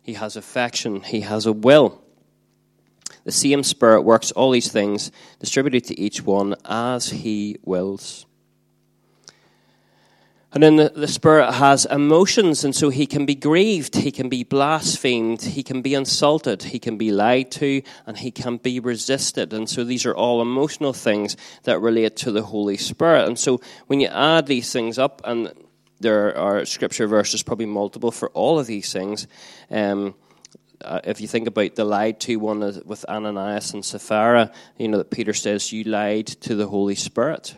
He 0.02 0.14
has 0.14 0.36
affection, 0.36 1.02
He 1.02 1.20
has 1.20 1.46
a 1.46 1.52
will. 1.52 2.02
The 3.24 3.32
same 3.32 3.62
Spirit 3.62 4.02
works 4.02 4.32
all 4.32 4.50
these 4.50 4.70
things, 4.70 5.10
distributed 5.40 5.84
to 5.84 6.00
each 6.00 6.22
one 6.22 6.54
as 6.64 7.10
He 7.10 7.56
wills. 7.62 8.26
And 10.54 10.62
then 10.62 10.76
the, 10.76 10.88
the, 10.90 11.08
Spirit 11.08 11.50
has 11.54 11.84
emotions, 11.84 12.62
and 12.62 12.76
so 12.76 12.88
he 12.88 13.06
can 13.06 13.26
be 13.26 13.34
grieved, 13.34 13.96
he 13.96 14.12
can 14.12 14.28
be 14.28 14.44
blasphemed, 14.44 15.42
he 15.42 15.64
can 15.64 15.82
be 15.82 15.94
insulted, 15.94 16.62
he 16.62 16.78
can 16.78 16.96
be 16.96 17.10
lied 17.10 17.50
to, 17.52 17.82
and 18.06 18.16
he 18.16 18.30
can 18.30 18.58
be 18.58 18.78
resisted. 18.78 19.52
And 19.52 19.68
so 19.68 19.82
these 19.82 20.06
are 20.06 20.14
all 20.14 20.40
emotional 20.40 20.92
things 20.92 21.36
that 21.64 21.80
relate 21.80 22.14
to 22.18 22.30
the 22.30 22.42
Holy 22.42 22.76
Spirit. 22.76 23.26
And 23.26 23.36
so 23.36 23.60
when 23.88 23.98
you 23.98 24.06
add 24.06 24.46
these 24.46 24.72
things 24.72 24.96
up, 24.96 25.20
and 25.24 25.52
there 25.98 26.38
are 26.38 26.64
scripture 26.64 27.08
verses, 27.08 27.42
probably 27.42 27.66
multiple 27.66 28.12
for 28.12 28.30
all 28.30 28.60
of 28.60 28.68
these 28.68 28.92
things. 28.92 29.26
Um, 29.72 30.14
uh, 30.80 31.00
if 31.02 31.20
you 31.20 31.26
think 31.26 31.48
about 31.48 31.74
the 31.74 31.84
lied 31.84 32.20
to 32.20 32.36
one 32.36 32.60
with 32.84 33.04
Ananias 33.08 33.74
and 33.74 33.84
Sapphira, 33.84 34.52
you 34.78 34.86
know 34.86 34.98
that 34.98 35.10
Peter 35.10 35.32
says, 35.32 35.72
You 35.72 35.82
lied 35.82 36.28
to 36.28 36.54
the 36.54 36.68
Holy 36.68 36.94
Spirit 36.94 37.56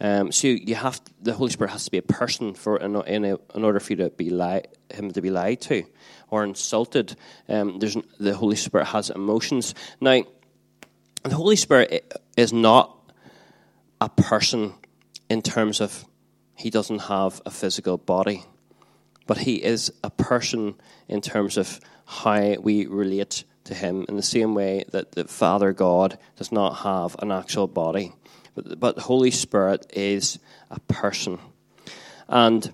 um, 0.00 0.32
so 0.32 0.48
you 0.48 0.74
have 0.74 1.00
the 1.20 1.34
Holy 1.34 1.50
Spirit 1.50 1.70
has 1.70 1.84
to 1.84 1.90
be 1.90 1.98
a 1.98 2.02
person 2.02 2.54
for 2.54 2.78
in, 2.78 2.96
in, 3.02 3.24
in 3.24 3.64
order 3.64 3.80
for 3.80 3.92
you 3.92 3.96
to 3.98 4.10
be 4.10 4.30
lie, 4.30 4.62
him 4.90 5.10
to 5.10 5.20
be 5.20 5.30
lied 5.30 5.60
to 5.62 5.84
or 6.30 6.42
insulted. 6.42 7.16
Um, 7.48 7.78
there's 7.78 7.96
the 8.18 8.34
Holy 8.34 8.56
Spirit 8.56 8.86
has 8.86 9.10
emotions. 9.10 9.74
Now, 10.00 10.22
the 11.22 11.34
Holy 11.34 11.56
Spirit 11.56 12.10
is 12.36 12.52
not 12.52 12.96
a 14.00 14.08
person 14.08 14.72
in 15.28 15.42
terms 15.42 15.82
of 15.82 16.06
he 16.54 16.70
doesn't 16.70 17.00
have 17.00 17.42
a 17.44 17.50
physical 17.50 17.98
body, 17.98 18.44
but 19.26 19.38
he 19.38 19.56
is 19.56 19.92
a 20.02 20.10
person 20.10 20.76
in 21.08 21.20
terms 21.20 21.58
of 21.58 21.78
how 22.06 22.54
we 22.60 22.86
relate 22.86 23.44
to 23.64 23.74
him 23.74 24.06
in 24.08 24.16
the 24.16 24.22
same 24.22 24.54
way 24.54 24.84
that 24.92 25.12
the 25.12 25.24
Father 25.24 25.74
God 25.74 26.18
does 26.36 26.50
not 26.50 26.78
have 26.78 27.16
an 27.20 27.30
actual 27.30 27.66
body 27.66 28.14
but, 28.54 28.78
but 28.78 28.96
the 28.96 29.02
Holy 29.02 29.30
Spirit 29.30 29.86
is 29.94 30.38
a 30.70 30.80
person. 30.80 31.38
And 32.28 32.72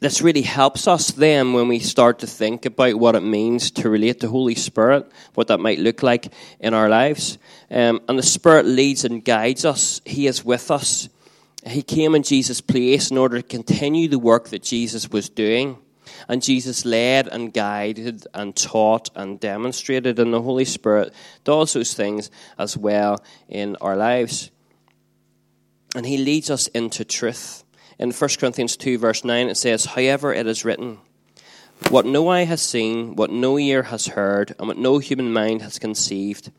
this 0.00 0.20
really 0.20 0.42
helps 0.42 0.88
us 0.88 1.12
then 1.12 1.52
when 1.52 1.68
we 1.68 1.78
start 1.78 2.18
to 2.18 2.26
think 2.26 2.66
about 2.66 2.96
what 2.96 3.14
it 3.14 3.22
means 3.22 3.70
to 3.70 3.88
relate 3.88 4.18
to 4.20 4.28
Holy 4.28 4.56
Spirit, 4.56 5.08
what 5.34 5.46
that 5.46 5.60
might 5.60 5.78
look 5.78 6.02
like 6.02 6.32
in 6.58 6.74
our 6.74 6.88
lives. 6.88 7.38
Um, 7.70 8.00
and 8.08 8.18
the 8.18 8.22
Spirit 8.24 8.66
leads 8.66 9.04
and 9.04 9.24
guides 9.24 9.64
us, 9.64 10.00
He 10.04 10.26
is 10.26 10.44
with 10.44 10.72
us. 10.72 11.08
He 11.64 11.82
came 11.82 12.16
in 12.16 12.24
Jesus' 12.24 12.60
place 12.60 13.12
in 13.12 13.16
order 13.16 13.36
to 13.36 13.46
continue 13.46 14.08
the 14.08 14.18
work 14.18 14.48
that 14.48 14.64
Jesus 14.64 15.08
was 15.10 15.28
doing. 15.28 15.78
And 16.28 16.42
Jesus 16.42 16.84
led 16.84 17.28
and 17.28 17.52
guided 17.52 18.26
and 18.34 18.54
taught 18.54 19.10
and 19.14 19.38
demonstrated, 19.38 20.18
and 20.18 20.32
the 20.32 20.42
Holy 20.42 20.64
Spirit 20.64 21.12
does 21.44 21.72
those 21.72 21.94
things 21.94 22.30
as 22.58 22.76
well 22.76 23.22
in 23.48 23.76
our 23.80 23.96
lives. 23.96 24.50
And 25.94 26.06
He 26.06 26.16
leads 26.16 26.50
us 26.50 26.66
into 26.68 27.04
truth. 27.04 27.64
In 27.98 28.10
1 28.12 28.30
Corinthians 28.38 28.76
2, 28.76 28.98
verse 28.98 29.24
9, 29.24 29.48
it 29.48 29.56
says, 29.56 29.84
However, 29.84 30.32
it 30.32 30.46
is 30.46 30.64
written, 30.64 30.98
What 31.90 32.06
no 32.06 32.28
eye 32.28 32.44
has 32.44 32.62
seen, 32.62 33.16
what 33.16 33.30
no 33.30 33.58
ear 33.58 33.84
has 33.84 34.08
heard, 34.08 34.54
and 34.58 34.68
what 34.68 34.78
no 34.78 34.98
human 34.98 35.32
mind 35.32 35.62
has 35.62 35.78
conceived, 35.78 36.50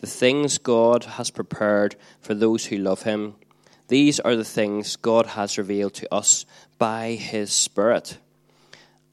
the 0.00 0.06
things 0.06 0.58
God 0.58 1.04
has 1.04 1.30
prepared 1.30 1.96
for 2.20 2.34
those 2.34 2.66
who 2.66 2.76
love 2.76 3.02
Him, 3.02 3.34
these 3.88 4.20
are 4.20 4.36
the 4.36 4.44
things 4.44 4.96
God 4.96 5.26
has 5.26 5.58
revealed 5.58 5.94
to 5.94 6.14
us 6.14 6.46
by 6.78 7.10
His 7.12 7.52
Spirit. 7.52 8.18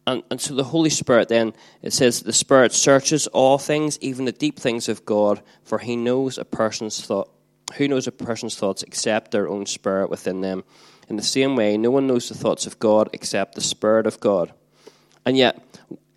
And, 0.07 0.23
and 0.31 0.41
so 0.41 0.55
the 0.55 0.63
Holy 0.63 0.89
Spirit, 0.89 1.29
then, 1.29 1.53
it 1.81 1.93
says, 1.93 2.21
the 2.21 2.33
Spirit 2.33 2.73
searches 2.73 3.27
all 3.27 3.57
things, 3.57 3.99
even 4.01 4.25
the 4.25 4.31
deep 4.31 4.57
things 4.59 4.89
of 4.89 5.05
God, 5.05 5.41
for 5.63 5.79
He 5.79 5.95
knows 5.95 6.37
a 6.37 6.45
person's 6.45 7.05
thought. 7.05 7.29
Who 7.75 7.87
knows 7.87 8.07
a 8.07 8.11
person's 8.11 8.55
thoughts 8.55 8.81
except 8.81 9.31
their 9.31 9.47
own 9.47 9.67
spirit 9.67 10.09
within 10.09 10.41
them? 10.41 10.63
In 11.07 11.17
the 11.17 11.23
same 11.23 11.55
way, 11.55 11.77
no 11.77 11.91
one 11.91 12.07
knows 12.07 12.29
the 12.29 12.35
thoughts 12.35 12.65
of 12.65 12.79
God 12.79 13.09
except 13.13 13.55
the 13.55 13.61
Spirit 13.61 14.07
of 14.07 14.19
God. 14.19 14.53
And 15.25 15.37
yet, 15.37 15.63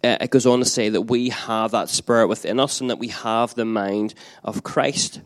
uh, 0.04 0.16
it 0.20 0.30
goes 0.30 0.46
on 0.46 0.58
to 0.60 0.64
say 0.64 0.88
that 0.88 1.02
we 1.02 1.28
have 1.28 1.72
that 1.72 1.88
Spirit 1.88 2.28
within 2.28 2.58
us 2.58 2.80
and 2.80 2.90
that 2.90 2.98
we 2.98 3.08
have 3.08 3.54
the 3.54 3.64
mind 3.64 4.14
of 4.42 4.62
Christ. 4.62 5.20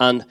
And 0.00 0.24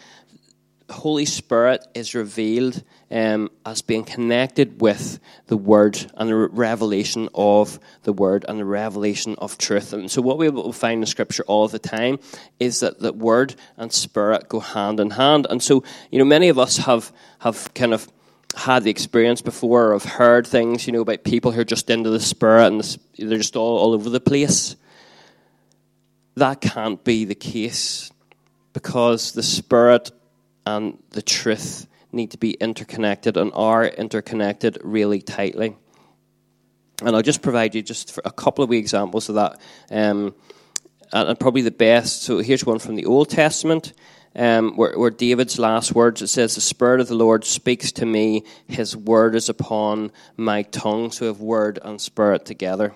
Holy 0.90 1.26
Spirit 1.26 1.86
is 1.94 2.14
revealed 2.14 2.84
um, 3.14 3.52
as 3.64 3.84
being 3.84 4.04
connected 4.04 4.82
with 4.82 5.20
the 5.46 5.56
Word 5.56 6.12
and 6.16 6.28
the 6.28 6.36
revelation 6.36 7.30
of 7.36 7.80
the 8.02 8.12
Word 8.12 8.44
and 8.50 8.60
the 8.60 8.66
revelation 8.66 9.36
of 9.38 9.60
truth. 9.60 9.94
And 9.94 10.10
so, 10.10 10.20
what 10.20 10.40
we 10.40 10.50
will 10.50 10.74
find 10.74 11.04
in 11.04 11.06
Scripture 11.06 11.44
all 11.46 11.68
the 11.68 11.78
time 11.78 12.18
is 12.60 12.80
that 12.80 13.00
the 13.00 13.14
Word 13.14 13.54
and 13.78 13.94
Spirit 13.94 14.50
go 14.50 14.60
hand 14.60 15.00
in 15.00 15.12
hand. 15.12 15.46
And 15.48 15.62
so, 15.62 15.84
you 16.10 16.18
know, 16.18 16.26
many 16.26 16.50
of 16.50 16.58
us 16.58 16.78
have 16.78 17.14
have 17.40 17.72
kind 17.76 17.94
of 17.94 18.12
had 18.56 18.84
the 18.84 18.90
experience 18.90 19.42
before 19.42 19.90
or 19.90 19.94
have 19.94 20.06
heard 20.06 20.48
things, 20.48 20.88
you 20.88 20.94
know, 20.94 21.02
about 21.02 21.24
people 21.24 21.52
who 21.52 21.62
are 21.62 21.66
just 21.66 21.92
into 21.92 22.10
the 22.10 22.20
Spirit 22.20 22.66
and 22.66 22.98
they're 23.18 23.38
just 23.38 23.56
all, 23.56 23.78
all 23.78 23.94
over 23.94 24.10
the 24.10 24.20
place. 24.20 24.76
That 26.36 26.62
can't 26.62 27.04
be 27.04 27.26
the 27.26 27.36
case 27.36 28.12
because 28.74 29.34
the 29.34 29.44
Spirit 29.44 30.10
and 30.66 30.98
the 31.12 31.22
truth 31.22 31.86
need 32.14 32.32
to 32.32 32.38
be 32.38 32.52
interconnected 32.52 33.38
and 33.38 33.52
are 33.54 33.86
interconnected 33.86 34.78
really 34.84 35.22
tightly. 35.22 35.76
And 37.02 37.16
I'll 37.16 37.22
just 37.22 37.42
provide 37.42 37.76
you 37.76 37.82
just 37.82 38.20
a 38.24 38.32
couple 38.32 38.64
of 38.64 38.70
wee 38.70 38.78
examples 38.78 39.28
of 39.30 39.36
that, 39.36 39.60
um, 39.92 40.36
and, 41.12 41.40
probably 41.40 41.62
the 41.62 41.72
best. 41.72 42.24
So 42.24 42.40
here's 42.40 42.66
one 42.66 42.80
from 42.80 42.96
the 42.96 43.06
Old 43.06 43.30
Testament, 43.30 43.94
um, 44.36 44.78
where, 44.78 44.98
where, 44.98 45.10
David's 45.10 45.60
last 45.60 45.94
words 45.94 46.22
it 46.22 46.28
says, 46.28 46.56
"The 46.56 46.62
Spirit 46.62 47.02
of 47.02 47.08
the 47.08 47.16
Lord 47.16 47.46
speaks 47.46 47.92
to 47.94 48.06
me; 48.06 48.44
His 48.68 48.96
word 48.96 49.36
is 49.36 49.50
upon 49.50 50.12
my 50.38 50.64
tongue." 50.64 51.12
So 51.12 51.26
we 51.26 51.28
have 51.28 51.42
word 51.42 51.80
and 51.84 52.00
spirit 52.00 52.46
together. 52.46 52.94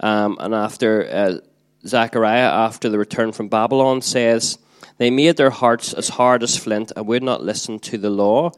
Um, 0.00 0.36
and 0.40 0.54
after 0.54 1.08
uh, 1.08 1.34
Zechariah, 1.86 2.50
after 2.50 2.88
the 2.88 2.98
return 2.98 3.32
from 3.32 3.48
Babylon, 3.48 4.02
says. 4.02 4.58
They 4.98 5.10
made 5.10 5.36
their 5.36 5.50
hearts 5.50 5.92
as 5.92 6.10
hard 6.10 6.42
as 6.42 6.56
flint 6.56 6.92
and 6.94 7.06
would 7.06 7.22
not 7.22 7.42
listen 7.42 7.78
to 7.80 7.98
the 7.98 8.10
law 8.10 8.52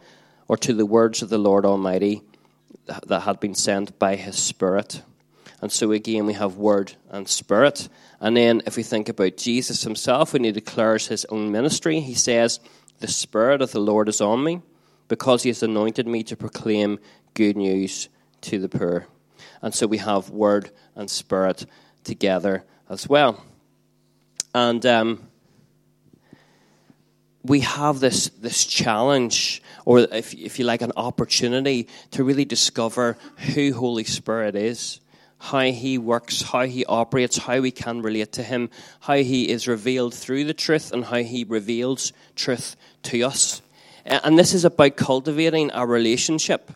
or 0.49 0.57
to 0.59 0.73
the 0.73 0.87
words 0.87 1.23
of 1.23 1.29
the 1.29 1.39
Lord 1.39 1.65
Almighty 1.65 2.23
that 3.07 3.21
had 3.21 3.41
been 3.41 3.55
sent 3.55 3.99
by 3.99 4.17
his 4.17 4.37
Spirit. 4.37 5.03
And 5.61 5.73
so 5.73 5.93
again, 5.93 6.27
we 6.27 6.35
have 6.35 6.57
word 6.57 6.95
and 7.09 7.29
spirit. 7.29 7.89
And 8.21 8.37
then 8.37 8.63
if 8.67 8.77
we 8.77 8.83
think 8.83 9.09
about 9.09 9.37
Jesus 9.37 9.83
himself, 9.83 10.33
when 10.33 10.45
he 10.45 10.53
declares 10.53 11.07
his 11.07 11.25
own 11.27 11.51
ministry, 11.51 12.01
he 12.01 12.15
says, 12.15 12.61
The 13.01 13.09
Spirit 13.09 13.63
of 13.63 13.73
the 13.73 13.81
Lord 13.81 14.09
is 14.09 14.21
on 14.21 14.45
me 14.45 14.61
because 15.09 15.43
he 15.43 15.49
has 15.49 15.63
anointed 15.63 16.07
me 16.07 16.23
to 16.25 16.37
proclaim 16.37 16.99
good 17.35 17.57
news 17.57 18.09
to 18.43 18.59
the 18.59 18.69
poor. 18.69 19.07
And 19.63 19.75
so 19.75 19.87
we 19.87 19.99
have 19.99 20.31
word 20.31 20.71
and 20.95 21.11
spirit 21.11 21.67
together 22.05 22.65
as 22.89 23.09
well. 23.09 23.43
And 24.55 24.85
um, 24.87 25.29
we 27.47 27.61
have 27.61 28.01
this, 28.01 28.29
this 28.41 28.65
challenge, 28.65 29.63
or 29.85 30.01
if, 30.01 30.35
if 30.35 30.59
you 30.59 30.65
like, 30.65 30.83
an 30.83 30.93
opportunity 30.97 31.89
to 32.13 32.25
really 32.25 32.45
discover 32.45 33.17
who 33.55 33.73
Holy 33.73 34.05
Spirit 34.05 34.57
is, 34.57 35.01
how 35.39 35.61
He 35.61 35.99
works, 35.99 36.43
how 36.43 36.67
He 36.67 36.85
operates, 36.85 37.37
how 37.37 37.61
we 37.61 37.71
can 37.71 38.03
relate 38.03 38.33
to 38.33 38.43
Him, 38.43 38.71
how 39.01 39.17
He 39.17 39.49
is 39.49 39.69
revealed 39.69 40.15
through 40.15 40.45
the 40.45 40.55
truth, 40.55 40.93
and 40.93 41.05
how 41.05 41.19
He 41.19 41.45
reveals 41.45 42.13
truth 42.35 42.77
to 43.05 43.23
us. 43.23 43.63
And 44.05 44.39
this 44.39 44.55
is 44.55 44.65
about 44.65 44.97
cultivating 44.97 45.71
a 45.75 45.87
relationship. 45.87 46.73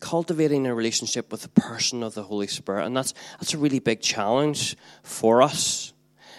Cultivating 0.00 0.66
a 0.66 0.74
relationship 0.74 1.30
with 1.30 1.42
the 1.42 1.48
person 1.48 2.02
of 2.02 2.14
the 2.14 2.24
Holy 2.24 2.48
Spirit. 2.48 2.86
And 2.86 2.96
that's, 2.96 3.14
that's 3.38 3.54
a 3.54 3.58
really 3.58 3.78
big 3.78 4.00
challenge 4.00 4.76
for 5.02 5.42
us 5.42 5.91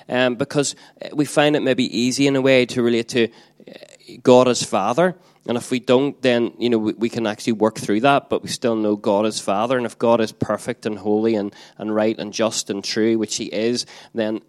um, 0.09 0.35
because 0.35 0.75
we 1.13 1.25
find 1.25 1.55
it 1.55 1.61
maybe 1.61 1.85
easy 1.97 2.27
in 2.27 2.35
a 2.35 2.41
way 2.41 2.65
to 2.67 2.81
relate 2.81 3.09
to 3.09 3.27
uh, 3.27 3.73
God 4.21 4.47
as 4.47 4.63
Father. 4.63 5.15
And 5.45 5.57
if 5.57 5.71
we 5.71 5.79
don't, 5.79 6.19
then 6.21 6.53
you 6.57 6.69
know 6.69 6.77
we, 6.77 6.93
we, 6.93 7.09
can 7.09 7.27
actually 7.27 7.53
work 7.53 7.77
through 7.77 8.01
that. 8.01 8.29
But 8.29 8.43
we 8.43 8.49
still 8.49 8.75
know 8.75 8.95
God 8.95 9.25
as 9.25 9.39
Father, 9.39 9.77
and 9.77 9.85
if 9.85 9.97
God 9.97 10.21
is 10.21 10.31
perfect 10.31 10.85
and 10.85 10.97
holy 10.97 11.35
and, 11.35 11.53
and 11.77 11.93
right 11.93 12.17
and 12.17 12.31
just 12.31 12.69
and 12.69 12.83
true, 12.83 13.17
which 13.17 13.35
He 13.35 13.45
is, 13.45 13.85
then 14.13 14.41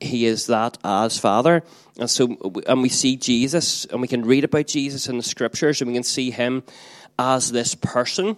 He 0.00 0.26
is 0.26 0.46
that 0.46 0.78
as 0.84 1.18
Father. 1.18 1.64
And 1.98 2.08
so, 2.08 2.36
and 2.66 2.82
we 2.82 2.88
see 2.88 3.16
Jesus, 3.16 3.84
and 3.86 4.00
we 4.00 4.08
can 4.08 4.22
read 4.22 4.44
about 4.44 4.68
Jesus 4.68 5.08
in 5.08 5.16
the 5.16 5.22
Scriptures, 5.22 5.80
and 5.80 5.88
we 5.88 5.94
can 5.94 6.04
see 6.04 6.30
Him 6.30 6.62
as 7.18 7.50
this 7.50 7.74
person 7.74 8.36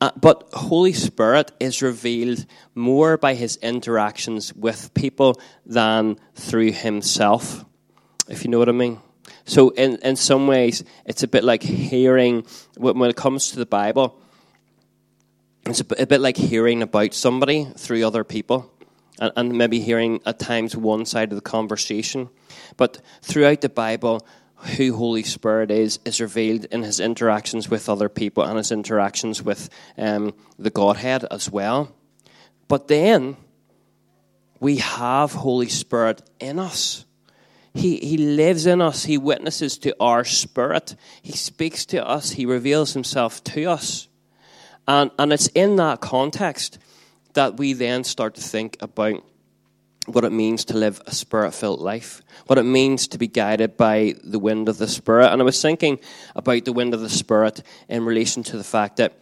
uh, 0.00 0.10
but 0.16 0.48
Holy 0.52 0.92
Spirit 0.92 1.52
is 1.58 1.80
revealed 1.80 2.44
more 2.74 3.16
by 3.16 3.34
his 3.34 3.56
interactions 3.56 4.52
with 4.54 4.92
people 4.92 5.40
than 5.64 6.18
through 6.34 6.72
himself, 6.72 7.64
if 8.28 8.44
you 8.44 8.50
know 8.50 8.58
what 8.58 8.68
I 8.68 8.72
mean. 8.72 9.00
So, 9.44 9.70
in, 9.70 9.96
in 10.02 10.16
some 10.16 10.46
ways, 10.46 10.84
it's 11.04 11.22
a 11.22 11.28
bit 11.28 11.44
like 11.44 11.62
hearing, 11.62 12.46
when 12.76 13.08
it 13.08 13.16
comes 13.16 13.50
to 13.50 13.56
the 13.56 13.66
Bible, 13.66 14.20
it's 15.64 15.80
a 15.80 15.84
bit, 15.84 16.00
a 16.00 16.06
bit 16.06 16.20
like 16.20 16.36
hearing 16.36 16.82
about 16.82 17.14
somebody 17.14 17.64
through 17.76 18.06
other 18.06 18.22
people, 18.22 18.70
and, 19.18 19.32
and 19.36 19.52
maybe 19.56 19.80
hearing 19.80 20.20
at 20.26 20.38
times 20.38 20.76
one 20.76 21.06
side 21.06 21.32
of 21.32 21.36
the 21.36 21.42
conversation. 21.42 22.28
But 22.76 23.00
throughout 23.22 23.62
the 23.62 23.68
Bible, 23.68 24.26
who 24.56 24.96
Holy 24.96 25.22
Spirit 25.22 25.70
is 25.70 25.98
is 26.04 26.20
revealed 26.20 26.64
in 26.66 26.82
his 26.82 27.00
interactions 27.00 27.68
with 27.68 27.88
other 27.88 28.08
people 28.08 28.42
and 28.42 28.56
his 28.56 28.72
interactions 28.72 29.42
with 29.42 29.68
um, 29.98 30.34
the 30.58 30.70
Godhead 30.70 31.24
as 31.30 31.50
well. 31.50 31.94
But 32.68 32.88
then 32.88 33.36
we 34.60 34.76
have 34.76 35.32
Holy 35.32 35.68
Spirit 35.68 36.22
in 36.40 36.58
us. 36.58 37.04
He, 37.74 37.98
he 37.98 38.16
lives 38.16 38.66
in 38.66 38.80
us. 38.80 39.04
He 39.04 39.18
witnesses 39.18 39.76
to 39.78 39.94
our 40.00 40.24
spirit. 40.24 40.96
He 41.20 41.32
speaks 41.32 41.84
to 41.86 42.06
us. 42.06 42.30
He 42.30 42.46
reveals 42.46 42.94
himself 42.94 43.44
to 43.44 43.64
us. 43.66 44.08
And, 44.88 45.10
and 45.18 45.32
it's 45.32 45.48
in 45.48 45.76
that 45.76 46.00
context 46.00 46.78
that 47.34 47.58
we 47.58 47.74
then 47.74 48.02
start 48.02 48.34
to 48.36 48.40
think 48.40 48.78
about 48.80 49.22
what 50.06 50.24
it 50.24 50.32
means 50.32 50.64
to 50.66 50.76
live 50.76 51.02
a 51.06 51.12
spirit 51.12 51.52
filled 51.52 51.80
life, 51.80 52.22
what 52.46 52.58
it 52.58 52.62
means 52.62 53.08
to 53.08 53.18
be 53.18 53.26
guided 53.26 53.76
by 53.76 54.14
the 54.22 54.38
wind 54.38 54.68
of 54.68 54.78
the 54.78 54.88
Spirit. 54.88 55.32
And 55.32 55.42
I 55.42 55.44
was 55.44 55.60
thinking 55.60 55.98
about 56.34 56.64
the 56.64 56.72
wind 56.72 56.94
of 56.94 57.00
the 57.00 57.08
Spirit 57.08 57.62
in 57.88 58.04
relation 58.04 58.42
to 58.44 58.56
the 58.56 58.64
fact 58.64 58.96
that 58.96 59.18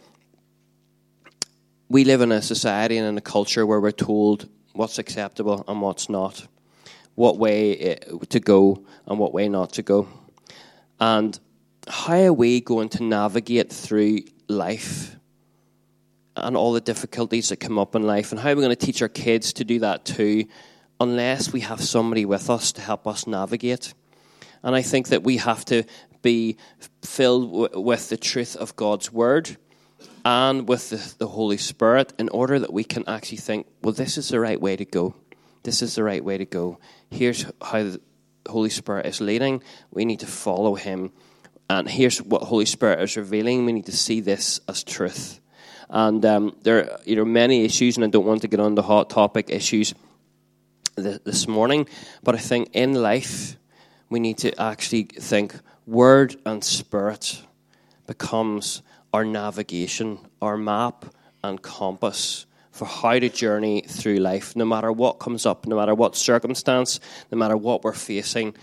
we 1.89 2.03
live 2.03 2.21
in 2.21 2.31
a 2.31 2.41
society 2.41 2.97
and 2.97 3.07
in 3.07 3.17
a 3.17 3.21
culture 3.21 3.65
where 3.65 3.79
we're 3.79 3.91
told 3.91 4.47
what's 4.73 4.99
acceptable 4.99 5.63
and 5.67 5.81
what's 5.81 6.09
not, 6.09 6.47
what 7.15 7.37
way 7.37 7.77
eh, 7.77 7.95
to 8.29 8.39
go 8.39 8.83
and 9.07 9.19
what 9.19 9.33
way 9.33 9.49
not 9.49 9.73
to 9.73 9.83
go. 9.83 10.07
And 10.99 11.37
how 11.87 12.21
are 12.21 12.33
we 12.33 12.61
going 12.61 12.89
to 12.89 13.03
navigate 13.03 13.71
through 13.71 14.19
life 14.47 15.15
and 16.35 16.57
all 16.57 16.73
the 16.73 16.81
difficulties 16.81 17.49
that 17.49 17.57
come 17.57 17.79
up 17.79 17.95
in 17.95 18.03
life, 18.03 18.31
and 18.31 18.41
how 18.41 18.49
are 18.51 18.55
we 18.55 18.61
going 18.61 18.75
to 18.75 18.85
teach 18.85 19.01
our 19.01 19.07
kids 19.07 19.53
to 19.53 19.63
do 19.63 19.79
that 19.79 20.05
too? 20.05 20.45
Unless 20.99 21.51
we 21.51 21.61
have 21.61 21.81
somebody 21.81 22.25
with 22.25 22.49
us 22.49 22.71
to 22.73 22.81
help 22.81 23.07
us 23.07 23.27
navigate. 23.27 23.93
And 24.63 24.75
I 24.75 24.81
think 24.81 25.09
that 25.09 25.23
we 25.23 25.37
have 25.37 25.65
to 25.65 25.83
be 26.21 26.57
filled 27.03 27.51
w- 27.51 27.81
with 27.81 28.09
the 28.09 28.17
truth 28.17 28.55
of 28.55 28.75
God's 28.75 29.11
word 29.11 29.57
and 30.23 30.67
with 30.67 30.89
the, 30.89 31.13
the 31.19 31.27
Holy 31.27 31.57
Spirit 31.57 32.13
in 32.17 32.29
order 32.29 32.57
that 32.59 32.73
we 32.73 32.83
can 32.83 33.07
actually 33.07 33.37
think, 33.37 33.67
well, 33.83 33.93
this 33.93 34.17
is 34.17 34.29
the 34.29 34.39
right 34.39 34.59
way 34.59 34.75
to 34.75 34.85
go. 34.85 35.15
This 35.63 35.81
is 35.81 35.95
the 35.95 36.03
right 36.03 36.23
way 36.23 36.37
to 36.37 36.45
go. 36.45 36.79
Here's 37.11 37.45
how 37.61 37.83
the 37.83 38.01
Holy 38.47 38.69
Spirit 38.69 39.05
is 39.05 39.21
leading. 39.21 39.61
We 39.91 40.05
need 40.05 40.21
to 40.21 40.27
follow 40.27 40.75
Him. 40.75 41.11
And 41.69 41.87
here's 41.89 42.21
what 42.21 42.43
Holy 42.43 42.65
Spirit 42.65 43.01
is 43.01 43.17
revealing. 43.17 43.65
We 43.65 43.73
need 43.73 43.87
to 43.87 43.97
see 43.97 44.21
this 44.21 44.59
as 44.67 44.83
truth. 44.83 45.39
And 45.89 46.25
um, 46.25 46.55
there 46.63 46.79
are 46.79 46.99
you 47.05 47.15
know, 47.15 47.25
many 47.25 47.65
issues, 47.65 47.97
and 47.97 48.05
I 48.05 48.09
don't 48.09 48.25
want 48.25 48.41
to 48.41 48.47
get 48.47 48.59
on 48.59 48.75
the 48.75 48.81
hot 48.81 49.09
topic 49.09 49.49
issues 49.49 49.93
this 50.95 51.47
morning, 51.47 51.87
but 52.23 52.35
I 52.35 52.37
think 52.37 52.69
in 52.73 52.93
life 52.93 53.57
we 54.09 54.19
need 54.19 54.37
to 54.39 54.59
actually 54.61 55.03
think 55.03 55.55
word 55.85 56.35
and 56.45 56.63
spirit 56.63 57.41
becomes 58.07 58.81
our 59.13 59.25
navigation, 59.25 60.19
our 60.41 60.57
map 60.57 61.05
and 61.43 61.61
compass 61.61 62.45
for 62.71 62.85
how 62.85 63.17
to 63.17 63.29
journey 63.29 63.81
through 63.81 64.17
life, 64.17 64.55
no 64.55 64.65
matter 64.65 64.91
what 64.91 65.13
comes 65.13 65.45
up, 65.45 65.65
no 65.65 65.75
matter 65.75 65.95
what 65.95 66.15
circumstance, 66.15 66.99
no 67.31 67.37
matter 67.37 67.55
what 67.55 67.83
we're 67.83 67.93
facing, 67.93 68.53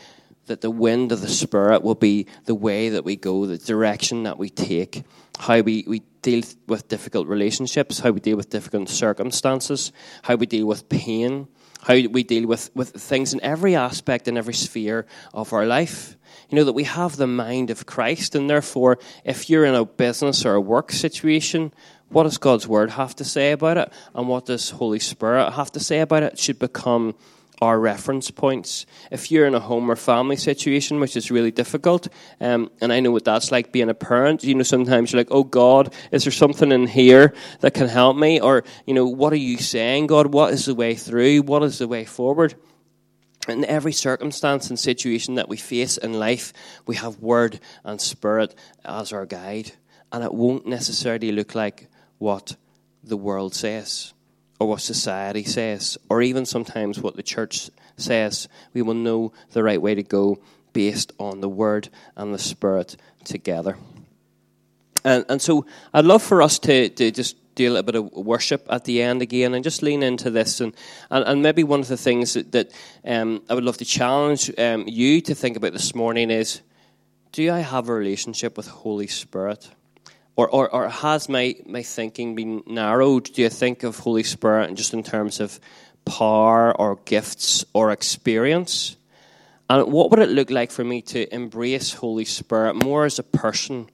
that 0.46 0.60
the 0.60 0.70
wind 0.70 1.12
of 1.12 1.20
the 1.20 1.28
Spirit 1.28 1.82
will 1.82 1.94
be 1.94 2.26
the 2.44 2.54
way 2.54 2.90
that 2.90 3.04
we 3.04 3.16
go, 3.16 3.46
the 3.46 3.56
direction 3.56 4.24
that 4.24 4.38
we 4.38 4.50
take, 4.50 5.04
how 5.38 5.60
we, 5.60 5.84
we 5.86 6.00
deal 6.20 6.42
with 6.66 6.88
difficult 6.88 7.26
relationships, 7.26 8.00
how 8.00 8.10
we 8.10 8.20
deal 8.20 8.36
with 8.36 8.50
difficult 8.50 8.88
circumstances, 8.88 9.92
how 10.22 10.34
we 10.34 10.46
deal 10.46 10.66
with 10.66 10.88
pain, 10.88 11.48
how 11.82 11.94
we 11.94 12.22
deal 12.22 12.46
with, 12.46 12.70
with 12.74 12.90
things 12.90 13.34
in 13.34 13.40
every 13.42 13.74
aspect 13.74 14.28
and 14.28 14.38
every 14.38 14.54
sphere 14.54 15.06
of 15.34 15.52
our 15.52 15.66
life. 15.66 16.16
You 16.48 16.56
know, 16.56 16.64
that 16.64 16.72
we 16.72 16.84
have 16.84 17.16
the 17.16 17.26
mind 17.26 17.70
of 17.70 17.86
Christ, 17.86 18.34
and 18.34 18.48
therefore, 18.48 18.98
if 19.24 19.50
you're 19.50 19.64
in 19.64 19.74
a 19.74 19.84
business 19.84 20.44
or 20.44 20.54
a 20.54 20.60
work 20.60 20.92
situation, 20.92 21.72
what 22.08 22.24
does 22.24 22.38
God's 22.38 22.68
Word 22.68 22.90
have 22.90 23.16
to 23.16 23.24
say 23.24 23.52
about 23.52 23.78
it? 23.78 23.92
And 24.14 24.28
what 24.28 24.46
does 24.46 24.70
Holy 24.70 24.98
Spirit 24.98 25.52
have 25.52 25.72
to 25.72 25.80
say 25.80 26.00
about 26.00 26.22
it? 26.22 26.34
it 26.34 26.38
should 26.38 26.58
become 26.58 27.14
our 27.62 27.78
reference 27.78 28.28
points. 28.28 28.86
If 29.12 29.30
you're 29.30 29.46
in 29.46 29.54
a 29.54 29.60
home 29.60 29.88
or 29.88 29.94
family 29.94 30.34
situation, 30.34 30.98
which 30.98 31.16
is 31.16 31.30
really 31.30 31.52
difficult, 31.52 32.08
um, 32.40 32.72
and 32.80 32.92
I 32.92 32.98
know 32.98 33.12
what 33.12 33.24
that's 33.24 33.52
like 33.52 33.70
being 33.70 33.88
a 33.88 33.94
parent, 33.94 34.42
you 34.42 34.56
know, 34.56 34.64
sometimes 34.64 35.12
you're 35.12 35.20
like, 35.20 35.30
oh 35.30 35.44
God, 35.44 35.94
is 36.10 36.24
there 36.24 36.32
something 36.32 36.72
in 36.72 36.88
here 36.88 37.32
that 37.60 37.72
can 37.72 37.86
help 37.86 38.16
me? 38.16 38.40
Or, 38.40 38.64
you 38.84 38.94
know, 38.94 39.06
what 39.06 39.32
are 39.32 39.36
you 39.36 39.58
saying, 39.58 40.08
God? 40.08 40.34
What 40.34 40.52
is 40.52 40.64
the 40.64 40.74
way 40.74 40.96
through? 40.96 41.42
What 41.42 41.62
is 41.62 41.78
the 41.78 41.86
way 41.86 42.04
forward? 42.04 42.56
In 43.46 43.64
every 43.64 43.92
circumstance 43.92 44.68
and 44.68 44.76
situation 44.76 45.36
that 45.36 45.48
we 45.48 45.56
face 45.56 45.96
in 45.96 46.14
life, 46.14 46.52
we 46.88 46.96
have 46.96 47.20
Word 47.20 47.60
and 47.84 48.00
Spirit 48.00 48.56
as 48.84 49.12
our 49.12 49.24
guide. 49.24 49.70
And 50.10 50.24
it 50.24 50.34
won't 50.34 50.66
necessarily 50.66 51.30
look 51.30 51.54
like 51.54 51.88
what 52.18 52.56
the 53.04 53.16
world 53.16 53.54
says 53.54 54.14
or 54.62 54.68
what 54.68 54.80
society 54.80 55.42
says, 55.42 55.98
or 56.08 56.22
even 56.22 56.46
sometimes 56.46 57.00
what 57.00 57.16
the 57.16 57.22
church 57.22 57.68
says. 57.96 58.46
We 58.72 58.82
will 58.82 58.94
know 58.94 59.32
the 59.50 59.64
right 59.64 59.82
way 59.82 59.96
to 59.96 60.04
go 60.04 60.38
based 60.72 61.12
on 61.18 61.40
the 61.40 61.48
Word 61.48 61.88
and 62.16 62.32
the 62.32 62.38
Spirit 62.38 62.96
together. 63.24 63.76
And, 65.04 65.24
and 65.28 65.42
so 65.42 65.66
I'd 65.92 66.04
love 66.04 66.22
for 66.22 66.42
us 66.42 66.60
to, 66.60 66.88
to 66.90 67.10
just 67.10 67.36
do 67.56 67.68
a 67.68 67.70
little 67.70 67.82
bit 67.82 67.96
of 67.96 68.12
worship 68.12 68.64
at 68.70 68.84
the 68.84 69.02
end 69.02 69.20
again 69.20 69.52
and 69.52 69.64
just 69.64 69.82
lean 69.82 70.04
into 70.04 70.30
this. 70.30 70.60
And, 70.60 70.74
and, 71.10 71.24
and 71.26 71.42
maybe 71.42 71.64
one 71.64 71.80
of 71.80 71.88
the 71.88 71.96
things 71.96 72.34
that, 72.34 72.52
that 72.52 72.70
um, 73.04 73.42
I 73.50 73.54
would 73.54 73.64
love 73.64 73.78
to 73.78 73.84
challenge 73.84 74.48
um, 74.58 74.84
you 74.86 75.20
to 75.22 75.34
think 75.34 75.56
about 75.56 75.72
this 75.72 75.92
morning 75.92 76.30
is 76.30 76.60
do 77.32 77.50
I 77.50 77.60
have 77.60 77.88
a 77.88 77.94
relationship 77.94 78.56
with 78.56 78.68
Holy 78.68 79.08
Spirit? 79.08 79.68
Or, 80.36 80.48
or, 80.48 80.72
or 80.72 80.88
has 80.88 81.28
my, 81.28 81.56
my 81.66 81.82
thinking 81.82 82.34
been 82.34 82.62
narrowed? 82.66 83.24
Do 83.24 83.42
you 83.42 83.50
think 83.50 83.82
of 83.82 83.98
Holy 83.98 84.22
Spirit 84.22 84.68
and 84.68 84.76
just 84.76 84.94
in 84.94 85.02
terms 85.02 85.40
of 85.40 85.60
power 86.04 86.74
or 86.78 86.96
gifts 87.04 87.64
or 87.74 87.90
experience? 87.90 88.96
And 89.68 89.92
what 89.92 90.10
would 90.10 90.20
it 90.20 90.30
look 90.30 90.50
like 90.50 90.70
for 90.70 90.84
me 90.84 91.02
to 91.02 91.32
embrace 91.34 91.94
Holy 91.94 92.24
Spirit 92.24 92.74
more 92.74 93.04
as 93.04 93.18
a 93.18 93.22
person? 93.22 93.88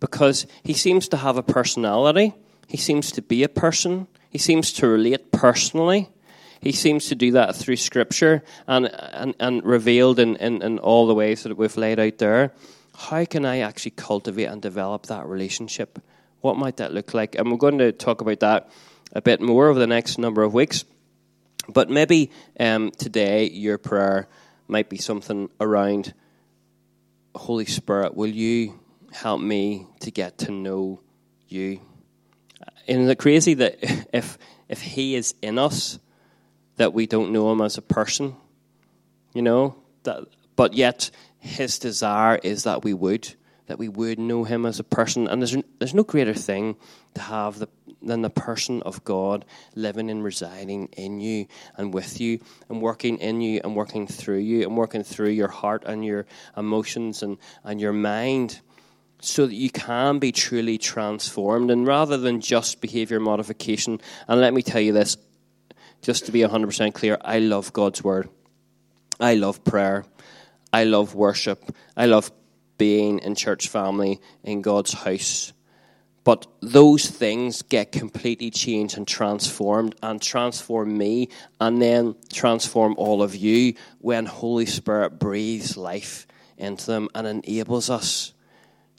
Because 0.00 0.46
he 0.62 0.72
seems 0.72 1.08
to 1.08 1.16
have 1.16 1.36
a 1.36 1.42
personality, 1.42 2.34
he 2.66 2.76
seems 2.76 3.12
to 3.12 3.22
be 3.22 3.42
a 3.42 3.48
person, 3.48 4.06
he 4.30 4.38
seems 4.38 4.72
to 4.74 4.88
relate 4.88 5.32
personally. 5.32 6.08
He 6.62 6.72
seems 6.72 7.06
to 7.06 7.14
do 7.14 7.32
that 7.32 7.56
through 7.56 7.76
Scripture 7.76 8.42
and, 8.66 8.86
and, 8.86 9.34
and 9.40 9.64
revealed 9.64 10.18
in, 10.18 10.36
in, 10.36 10.60
in 10.60 10.78
all 10.78 11.06
the 11.06 11.14
ways 11.14 11.44
that 11.44 11.56
we've 11.56 11.76
laid 11.78 11.98
out 11.98 12.18
there 12.18 12.52
how 13.00 13.24
can 13.24 13.46
I 13.46 13.60
actually 13.60 13.92
cultivate 13.92 14.44
and 14.44 14.60
develop 14.60 15.06
that 15.06 15.26
relationship? 15.26 15.98
What 16.42 16.58
might 16.58 16.76
that 16.76 16.92
look 16.92 17.14
like? 17.14 17.34
And 17.34 17.50
we're 17.50 17.56
going 17.56 17.78
to 17.78 17.92
talk 17.92 18.20
about 18.20 18.40
that 18.40 18.70
a 19.14 19.22
bit 19.22 19.40
more 19.40 19.68
over 19.68 19.78
the 19.78 19.86
next 19.86 20.18
number 20.18 20.42
of 20.42 20.52
weeks. 20.52 20.84
But 21.66 21.88
maybe 21.88 22.30
um, 22.58 22.90
today 22.90 23.48
your 23.48 23.78
prayer 23.78 24.28
might 24.68 24.90
be 24.90 24.98
something 24.98 25.48
around 25.60 26.12
Holy 27.34 27.64
Spirit, 27.64 28.14
will 28.14 28.28
you 28.28 28.78
help 29.12 29.40
me 29.40 29.86
to 30.00 30.10
get 30.10 30.36
to 30.38 30.52
know 30.52 31.00
you? 31.48 31.80
Isn't 32.86 33.08
it 33.08 33.18
crazy 33.18 33.54
that 33.54 33.78
if 34.12 34.36
if 34.68 34.82
He 34.82 35.14
is 35.14 35.34
in 35.40 35.58
us, 35.58 35.98
that 36.76 36.92
we 36.92 37.06
don't 37.06 37.32
know 37.32 37.50
Him 37.50 37.62
as 37.62 37.78
a 37.78 37.82
person? 37.82 38.36
You 39.32 39.42
know 39.42 39.76
that, 40.02 40.24
but 40.54 40.74
yet 40.74 41.10
his 41.40 41.78
desire 41.78 42.38
is 42.42 42.64
that 42.64 42.84
we 42.84 42.94
would, 42.94 43.34
that 43.66 43.78
we 43.78 43.88
would 43.88 44.18
know 44.18 44.44
him 44.44 44.66
as 44.66 44.78
a 44.78 44.84
person. 44.84 45.26
And 45.26 45.42
there's, 45.42 45.56
there's 45.78 45.94
no 45.94 46.04
greater 46.04 46.34
thing 46.34 46.76
to 47.14 47.22
have 47.22 47.58
the, 47.58 47.68
than 48.02 48.22
the 48.22 48.30
person 48.30 48.82
of 48.82 49.02
God 49.04 49.44
living 49.74 50.10
and 50.10 50.22
residing 50.22 50.86
in 50.92 51.20
you 51.20 51.46
and 51.76 51.92
with 51.92 52.20
you 52.20 52.40
and 52.68 52.80
working 52.80 53.18
in 53.18 53.40
you 53.40 53.60
and 53.64 53.74
working 53.74 54.06
through 54.06 54.38
you 54.38 54.62
and 54.62 54.76
working 54.76 55.02
through 55.02 55.30
your 55.30 55.48
heart 55.48 55.82
and 55.86 56.04
your 56.04 56.26
emotions 56.56 57.22
and, 57.22 57.38
and 57.64 57.80
your 57.80 57.92
mind 57.92 58.60
so 59.22 59.46
that 59.46 59.54
you 59.54 59.70
can 59.70 60.18
be 60.18 60.32
truly 60.32 60.78
transformed 60.78 61.70
and 61.70 61.86
rather 61.86 62.16
than 62.16 62.40
just 62.40 62.80
behavior 62.80 63.20
modification. 63.20 64.00
And 64.28 64.40
let 64.40 64.54
me 64.54 64.62
tell 64.62 64.80
you 64.80 64.92
this, 64.92 65.16
just 66.02 66.26
to 66.26 66.32
be 66.32 66.40
100% 66.40 66.94
clear, 66.94 67.18
I 67.20 67.38
love 67.38 67.72
God's 67.72 68.02
word. 68.02 68.28
I 69.18 69.34
love 69.34 69.62
prayer. 69.64 70.04
I 70.72 70.84
love 70.84 71.14
worship. 71.14 71.74
I 71.96 72.06
love 72.06 72.30
being 72.78 73.18
in 73.18 73.34
church 73.34 73.68
family 73.68 74.20
in 74.42 74.62
God's 74.62 74.92
house. 74.92 75.52
But 76.22 76.46
those 76.60 77.06
things 77.08 77.62
get 77.62 77.92
completely 77.92 78.50
changed 78.50 78.96
and 78.96 79.08
transformed 79.08 79.94
and 80.02 80.20
transform 80.20 80.96
me 80.96 81.30
and 81.60 81.80
then 81.80 82.14
transform 82.32 82.94
all 82.98 83.22
of 83.22 83.34
you 83.34 83.74
when 83.98 84.26
Holy 84.26 84.66
Spirit 84.66 85.18
breathes 85.18 85.76
life 85.76 86.26
into 86.58 86.86
them 86.86 87.08
and 87.14 87.26
enables 87.26 87.88
us 87.88 88.34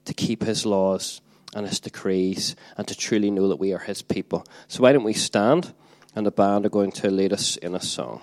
to 0.06 0.14
keep 0.14 0.44
his 0.44 0.66
laws 0.66 1.22
and 1.54 1.68
his 1.68 1.80
decrees 1.80 2.56
and 2.76 2.88
to 2.88 2.96
truly 2.96 3.30
know 3.30 3.50
that 3.50 3.58
we 3.58 3.72
are 3.74 3.80
his 3.80 4.02
people. 4.02 4.46
So 4.68 4.82
why 4.82 4.94
don't 4.94 5.04
we 5.04 5.14
stand 5.14 5.74
and 6.16 6.26
the 6.26 6.32
band 6.32 6.66
are 6.66 6.70
going 6.70 6.92
to 6.92 7.12
lead 7.12 7.34
us 7.34 7.56
in 7.58 7.76
a 7.76 7.82
song. 7.82 8.22